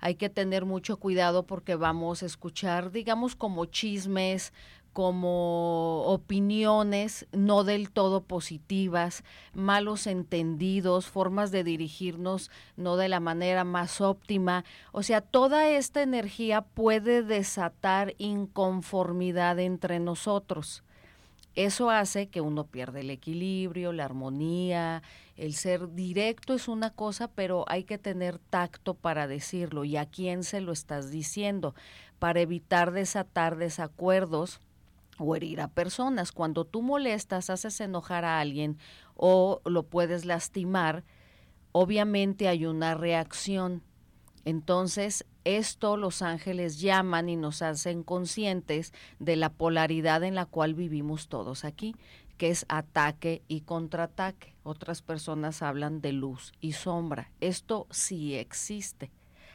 Hay 0.00 0.14
que 0.14 0.28
tener 0.28 0.64
mucho 0.64 0.98
cuidado 0.98 1.44
porque 1.44 1.74
vamos 1.74 2.22
a 2.22 2.26
escuchar, 2.26 2.90
digamos, 2.92 3.34
como 3.34 3.64
chismes, 3.66 4.52
como 4.92 6.02
opiniones 6.06 7.28
no 7.30 7.62
del 7.62 7.90
todo 7.90 8.24
positivas, 8.24 9.22
malos 9.54 10.08
entendidos, 10.08 11.06
formas 11.06 11.52
de 11.52 11.62
dirigirnos 11.62 12.50
no 12.76 12.96
de 12.96 13.08
la 13.08 13.20
manera 13.20 13.62
más 13.62 14.00
óptima. 14.00 14.64
O 14.90 15.04
sea, 15.04 15.20
toda 15.20 15.68
esta 15.68 16.02
energía 16.02 16.62
puede 16.62 17.22
desatar 17.22 18.14
inconformidad 18.18 19.60
entre 19.60 20.00
nosotros. 20.00 20.82
Eso 21.58 21.90
hace 21.90 22.28
que 22.28 22.40
uno 22.40 22.68
pierda 22.68 23.00
el 23.00 23.10
equilibrio, 23.10 23.92
la 23.92 24.04
armonía, 24.04 25.02
el 25.36 25.54
ser 25.54 25.92
directo 25.92 26.54
es 26.54 26.68
una 26.68 26.90
cosa, 26.90 27.26
pero 27.26 27.64
hay 27.66 27.82
que 27.82 27.98
tener 27.98 28.38
tacto 28.38 28.94
para 28.94 29.26
decirlo 29.26 29.82
y 29.82 29.96
a 29.96 30.06
quién 30.06 30.44
se 30.44 30.60
lo 30.60 30.70
estás 30.70 31.10
diciendo 31.10 31.74
para 32.20 32.38
evitar 32.38 32.92
desatar 32.92 33.56
desacuerdos 33.56 34.60
o 35.18 35.34
herir 35.34 35.60
a 35.60 35.66
personas. 35.66 36.30
Cuando 36.30 36.64
tú 36.64 36.80
molestas, 36.80 37.50
haces 37.50 37.80
enojar 37.80 38.24
a 38.24 38.38
alguien 38.38 38.78
o 39.16 39.60
lo 39.64 39.82
puedes 39.82 40.24
lastimar, 40.26 41.02
obviamente 41.72 42.46
hay 42.46 42.66
una 42.66 42.94
reacción. 42.94 43.82
Entonces, 44.44 45.24
esto 45.44 45.96
los 45.96 46.22
ángeles 46.22 46.80
llaman 46.80 47.28
y 47.28 47.36
nos 47.36 47.62
hacen 47.62 48.02
conscientes 48.02 48.92
de 49.18 49.36
la 49.36 49.50
polaridad 49.50 50.22
en 50.24 50.34
la 50.34 50.46
cual 50.46 50.74
vivimos 50.74 51.28
todos 51.28 51.64
aquí, 51.64 51.94
que 52.36 52.50
es 52.50 52.66
ataque 52.68 53.42
y 53.48 53.62
contraataque. 53.62 54.54
Otras 54.62 55.02
personas 55.02 55.62
hablan 55.62 56.00
de 56.00 56.12
luz 56.12 56.52
y 56.60 56.72
sombra. 56.72 57.30
Esto 57.40 57.86
sí 57.90 58.34
existe. 58.34 59.10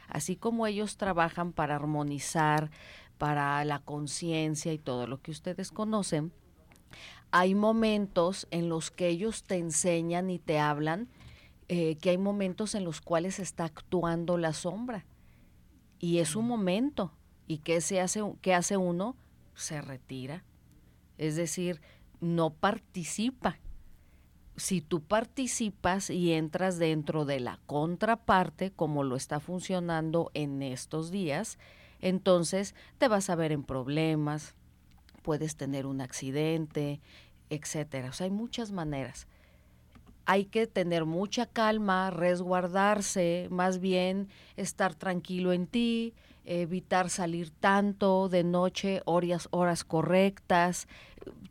Así 0.08 0.36
como 0.36 0.66
ellos 0.66 0.96
trabajan 0.96 1.52
para 1.52 1.76
armonizar, 1.76 2.70
para 3.18 3.64
la 3.64 3.78
conciencia 3.78 4.72
y 4.72 4.78
todo 4.78 5.06
lo 5.06 5.20
que 5.22 5.30
ustedes 5.30 5.70
conocen, 5.70 6.32
hay 7.30 7.54
momentos 7.54 8.46
en 8.50 8.68
los 8.68 8.90
que 8.90 9.08
ellos 9.08 9.42
te 9.42 9.56
enseñan 9.56 10.30
y 10.30 10.38
te 10.38 10.58
hablan 10.58 11.08
eh, 11.68 11.96
que 11.96 12.10
hay 12.10 12.18
momentos 12.18 12.74
en 12.74 12.84
los 12.84 13.00
cuales 13.00 13.38
está 13.38 13.64
actuando 13.64 14.36
la 14.36 14.52
sombra. 14.52 15.06
Y 15.98 16.18
es 16.18 16.36
un 16.36 16.46
momento. 16.46 17.12
¿Y 17.46 17.58
qué, 17.58 17.80
se 17.80 18.00
hace, 18.00 18.22
qué 18.42 18.54
hace 18.54 18.76
uno? 18.76 19.16
Se 19.54 19.80
retira. 19.80 20.44
Es 21.16 21.36
decir, 21.36 21.80
no 22.20 22.50
participa. 22.50 23.58
Si 24.56 24.80
tú 24.80 25.02
participas 25.02 26.10
y 26.10 26.32
entras 26.32 26.78
dentro 26.78 27.24
de 27.24 27.40
la 27.40 27.58
contraparte, 27.66 28.70
como 28.70 29.02
lo 29.02 29.16
está 29.16 29.40
funcionando 29.40 30.30
en 30.34 30.62
estos 30.62 31.10
días, 31.10 31.58
entonces 32.00 32.74
te 32.98 33.08
vas 33.08 33.30
a 33.30 33.36
ver 33.36 33.52
en 33.52 33.64
problemas, 33.64 34.54
puedes 35.22 35.56
tener 35.56 35.86
un 35.86 36.02
accidente, 36.02 37.00
etcétera. 37.48 38.10
O 38.10 38.12
sea, 38.12 38.26
hay 38.26 38.30
muchas 38.30 38.70
maneras 38.70 39.26
hay 40.26 40.46
que 40.46 40.66
tener 40.66 41.04
mucha 41.04 41.46
calma, 41.46 42.10
resguardarse, 42.10 43.48
más 43.50 43.80
bien 43.80 44.28
estar 44.56 44.94
tranquilo 44.94 45.52
en 45.52 45.66
ti, 45.66 46.14
evitar 46.44 47.10
salir 47.10 47.50
tanto 47.50 48.28
de 48.28 48.44
noche, 48.44 49.02
horas, 49.04 49.48
horas 49.50 49.84
correctas, 49.84 50.88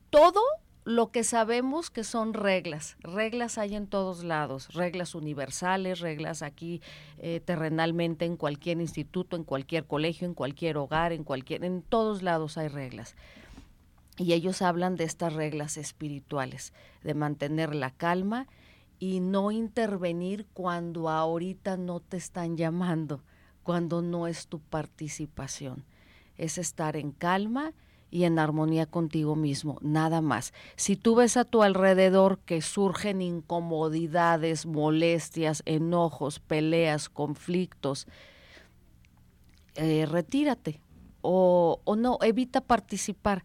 todo 0.10 0.42
lo 0.86 1.12
que 1.12 1.24
sabemos 1.24 1.90
que 1.90 2.04
son 2.04 2.34
reglas. 2.34 2.98
Reglas 3.00 3.58
hay 3.58 3.76
en 3.76 3.88
todos 3.88 4.24
lados, 4.24 4.74
reglas 4.74 5.16
universales, 5.16 6.00
reglas 6.00 6.42
aquí 6.42 6.82
eh, 7.20 7.40
terrenalmente 7.40 8.26
en 8.26 8.38
cualquier 8.38 8.82
instituto, 8.82 9.36
en 9.36 9.44
cualquier 9.44 9.86
colegio, 9.86 10.28
en 10.28 10.34
cualquier 10.34 10.78
hogar, 10.78 11.14
en 11.14 11.24
cualquier, 11.24 11.64
en 11.64 11.82
todos 11.82 12.22
lados 12.22 12.58
hay 12.58 12.68
reglas. 12.68 13.16
Y 14.18 14.34
ellos 14.34 14.62
hablan 14.62 14.96
de 14.96 15.06
estas 15.06 15.34
reglas 15.34 15.78
espirituales, 15.78 16.74
de 17.04 17.14
mantener 17.16 17.74
la 17.74 17.90
calma 17.90 18.48
y 19.00 19.20
no 19.20 19.52
intervenir 19.52 20.46
cuando 20.54 21.10
ahorita 21.10 21.78
no 21.78 22.00
te 22.00 22.18
están 22.18 22.58
llamando, 22.58 23.22
cuando 23.64 24.02
no 24.02 24.28
es 24.28 24.48
tu 24.48 24.60
participación. 24.60 25.84
Es 26.38 26.58
estar 26.58 26.96
en 26.96 27.12
calma 27.12 27.74
y 28.10 28.26
en 28.26 28.38
armonía 28.38 28.86
contigo 28.86 29.36
mismo, 29.36 29.80
nada 29.82 30.22
más. 30.22 30.54
Si 30.76 30.96
tú 30.96 31.16
ves 31.16 31.36
a 31.36 31.46
tu 31.46 31.64
alrededor 31.64 32.38
que 32.40 32.62
surgen 32.62 33.22
incomodidades, 33.22 34.66
molestias, 34.68 35.64
enojos, 35.66 36.40
peleas, 36.40 37.10
conflictos, 37.10 38.08
eh, 39.76 40.06
retírate 40.06 40.80
o, 41.22 41.82
o 41.84 41.96
no, 41.96 42.20
evita 42.22 42.62
participar. 42.62 43.44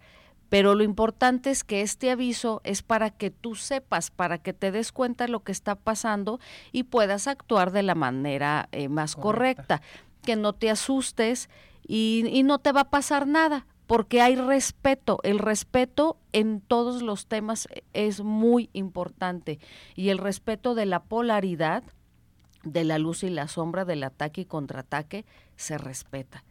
Pero 0.49 0.75
lo 0.75 0.83
importante 0.83 1.51
es 1.51 1.63
que 1.63 1.83
este 1.83 2.11
aviso 2.11 2.61
es 2.65 2.83
para 2.83 3.11
que 3.11 3.31
tú 3.31 3.55
sepas, 3.55 4.11
para 4.11 4.39
que 4.39 4.53
te 4.53 4.71
des 4.71 4.93
cuenta 4.93 5.25
de 5.25 5.31
lo 5.31 5.41
que 5.41 5.53
está 5.53 5.75
pasando 5.75 6.41
y 6.73 6.85
puedas 6.85 7.27
actuar 7.27 7.71
de 7.71 7.83
la 7.83 7.95
manera 7.95 8.69
eh, 8.73 8.89
más 8.89 9.15
correcta. 9.15 9.83
Que 10.23 10.37
no 10.37 10.55
te 10.55 10.71
asustes 10.71 11.51
y, 11.87 12.25
y 12.31 12.43
no 12.43 12.59
te 12.59 12.73
va 12.73 12.83
a 12.83 12.91
pasar 12.91 13.27
nada, 13.27 13.67
porque 13.87 14.23
hay 14.23 14.37
respeto. 14.37 15.19
El 15.23 15.39
respeto 15.39 16.19
en 16.33 16.61
todos 16.61 17.03
los 17.03 17.27
temas 17.27 17.69
es 17.93 18.23
muy 18.23 18.71
importante. 18.73 19.59
Y 19.97 20.09
el 20.09 20.19
respeto 20.19 20.75
de 20.75 20.87
la 20.87 21.03
polaridad, 21.03 21.83
de 22.65 22.85
la 22.85 22.99
luz 22.99 23.23
y 23.23 23.29
la 23.29 23.49
sombra, 23.49 23.85
del 23.85 24.03
ataque 24.03 24.43
y 24.43 24.47
contraataque, 24.47 25.27
se 25.57 25.77
respeta. 25.77 26.43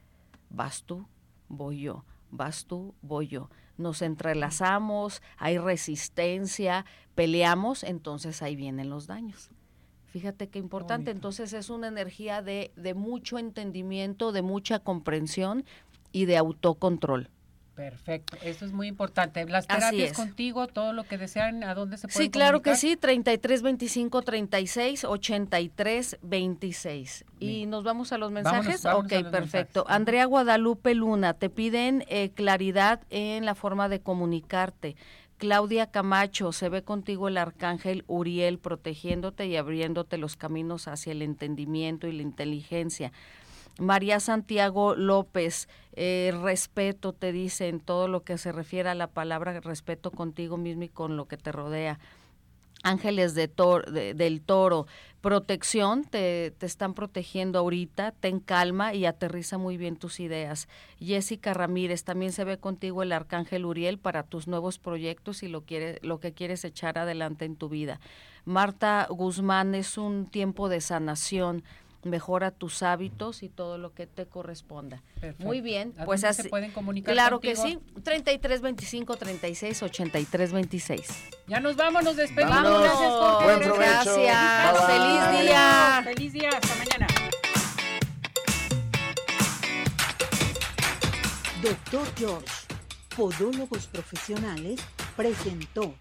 Vas 0.50 0.84
tú, 0.84 1.08
voy 1.50 1.82
yo. 1.82 2.06
Vas 2.30 2.66
tú, 2.66 2.94
voy 3.02 3.28
yo 3.28 3.50
nos 3.78 4.02
entrelazamos, 4.02 5.22
hay 5.38 5.58
resistencia, 5.58 6.86
peleamos, 7.16 7.84
entonces 7.84 8.42
ahí 8.42 8.56
vienen 8.56 8.90
los 8.90 9.08
daños. 9.08 9.50
Fíjate 10.08 10.48
qué 10.48 10.60
importante, 10.60 11.12
entonces 11.12 11.54
es 11.54 11.70
una 11.70 11.88
energía 11.88 12.42
de, 12.42 12.72
de 12.76 12.94
mucho 12.94 13.38
entendimiento, 13.38 14.32
de 14.32 14.42
mucha 14.42 14.80
comprensión 14.80 15.66
y 16.12 16.26
de 16.26 16.38
autocontrol. 16.38 17.30
Perfecto, 17.78 18.36
eso 18.42 18.66
es 18.66 18.72
muy 18.72 18.88
importante. 18.88 19.46
Las 19.46 19.68
terapias 19.68 20.12
contigo, 20.14 20.66
todo 20.66 20.94
lo 20.94 21.04
que 21.04 21.20
desean, 21.20 21.64
¿a 21.64 21.76
dónde 21.76 21.98
se 21.98 22.08
pueden 22.08 22.24
Sí, 22.24 22.32
claro 22.32 22.64
que 22.64 22.76
sí, 22.76 22.98
33 22.98 23.62
25 23.62 24.24
36 24.24 25.06
83 25.06 26.18
26. 26.24 27.26
¿Y 27.40 27.68
nos 27.68 27.84
vamos 27.84 28.12
a 28.14 28.18
los 28.18 28.32
mensajes? 28.32 28.84
ok, 28.84 29.30
perfecto. 29.30 29.86
Andrea 29.88 30.26
Guadalupe 30.26 30.96
Luna, 30.96 31.36
te 31.36 31.52
piden 31.52 32.04
eh, 32.08 32.32
claridad 32.32 33.02
en 33.12 33.46
la 33.46 33.54
forma 33.54 33.90
de 33.90 34.00
comunicarte. 34.00 34.96
Claudia 35.38 35.92
Camacho, 35.92 36.54
se 36.54 36.70
ve 36.70 36.82
contigo 36.82 37.28
el 37.28 37.38
arcángel 37.38 38.06
Uriel 38.08 38.58
protegiéndote 38.58 39.46
y 39.46 39.56
abriéndote 39.56 40.18
los 40.18 40.36
caminos 40.36 40.88
hacia 40.88 41.12
el 41.12 41.22
entendimiento 41.22 42.08
y 42.08 42.14
la 42.14 42.24
inteligencia. 42.24 43.12
María 43.80 44.20
Santiago 44.20 44.96
López, 44.96 45.68
eh, 45.94 46.34
respeto, 46.42 47.14
te 47.14 47.32
dice 47.32 47.68
en 47.68 47.80
todo 47.80 48.08
lo 48.08 48.24
que 48.24 48.38
se 48.38 48.52
refiere 48.52 48.90
a 48.90 48.96
la 48.96 49.08
palabra 49.08 49.60
respeto 49.60 50.12
contigo 50.12 50.58
mismo 50.58 50.84
y 50.84 50.90
con 50.90 51.18
lo 51.18 51.28
que 51.28 51.38
te 51.38 51.52
rodea. 51.52 52.00
Ángeles 52.84 53.34
de 53.34 53.48
del 54.14 54.42
Toro, 54.42 54.86
protección, 55.22 56.04
te, 56.04 56.52
te, 56.52 56.66
están 56.68 56.94
protegiendo 56.94 57.58
ahorita, 57.60 58.12
ten 58.12 58.40
calma 58.40 58.94
y 58.94 59.06
aterriza 59.06 59.58
muy 59.58 59.78
bien 59.78 59.98
tus 59.98 60.20
ideas. 60.20 60.68
Jessica 61.00 61.56
Ramírez, 61.56 62.04
también 62.04 62.32
se 62.32 62.44
ve 62.44 62.60
contigo 62.60 63.02
el 63.02 63.12
Arcángel 63.12 63.66
Uriel 63.66 63.98
para 63.98 64.24
tus 64.24 64.48
nuevos 64.48 64.78
proyectos 64.78 65.42
y 65.42 65.48
lo, 65.48 65.62
quiere, 65.62 66.00
lo 66.04 66.20
que 66.20 66.34
quieres 66.34 66.64
echar 66.64 67.00
adelante 67.00 67.46
en 67.46 67.56
tu 67.56 67.68
vida. 67.68 68.00
Marta 68.46 69.08
Guzmán, 69.10 69.74
es 69.74 69.98
un 69.98 70.28
tiempo 70.28 70.70
de 70.70 70.80
sanación 70.80 71.64
mejora 72.08 72.52
tus 72.52 72.84
hábitos 72.84 73.44
y 73.44 73.50
todo 73.50 73.78
lo 73.78 73.94
que 73.94 74.08
te 74.08 74.26
corresponda. 74.26 75.04
Muy 75.40 75.62
bien, 75.62 75.94
pues 76.06 76.24
así. 76.24 76.44
se 76.44 76.50
pueden 76.50 76.72
comunicar 76.72 77.14
Claro 77.14 77.40
que 77.40 77.56
sí, 77.56 77.80
33 78.04 78.62
25 78.62 79.16
36 79.18 79.84
83 79.84 80.52
26. 80.54 81.08
Ya 81.48 81.60
nos 81.60 81.76
vamos, 81.76 82.04
nos 82.04 82.16
despedimos. 82.16 82.82
Gracias, 82.82 83.10
Jorge. 83.10 83.70
Gracias. 83.78 84.86
Feliz 84.86 85.42
día. 85.44 86.02
Feliz 86.04 86.34
día, 86.34 86.50
hasta 86.50 86.76
mañana. 86.76 87.08
Doctor 91.62 92.08
George, 92.16 92.48
Podólogos 93.16 93.88
Profesionales, 93.88 94.80
presentó 95.16 95.96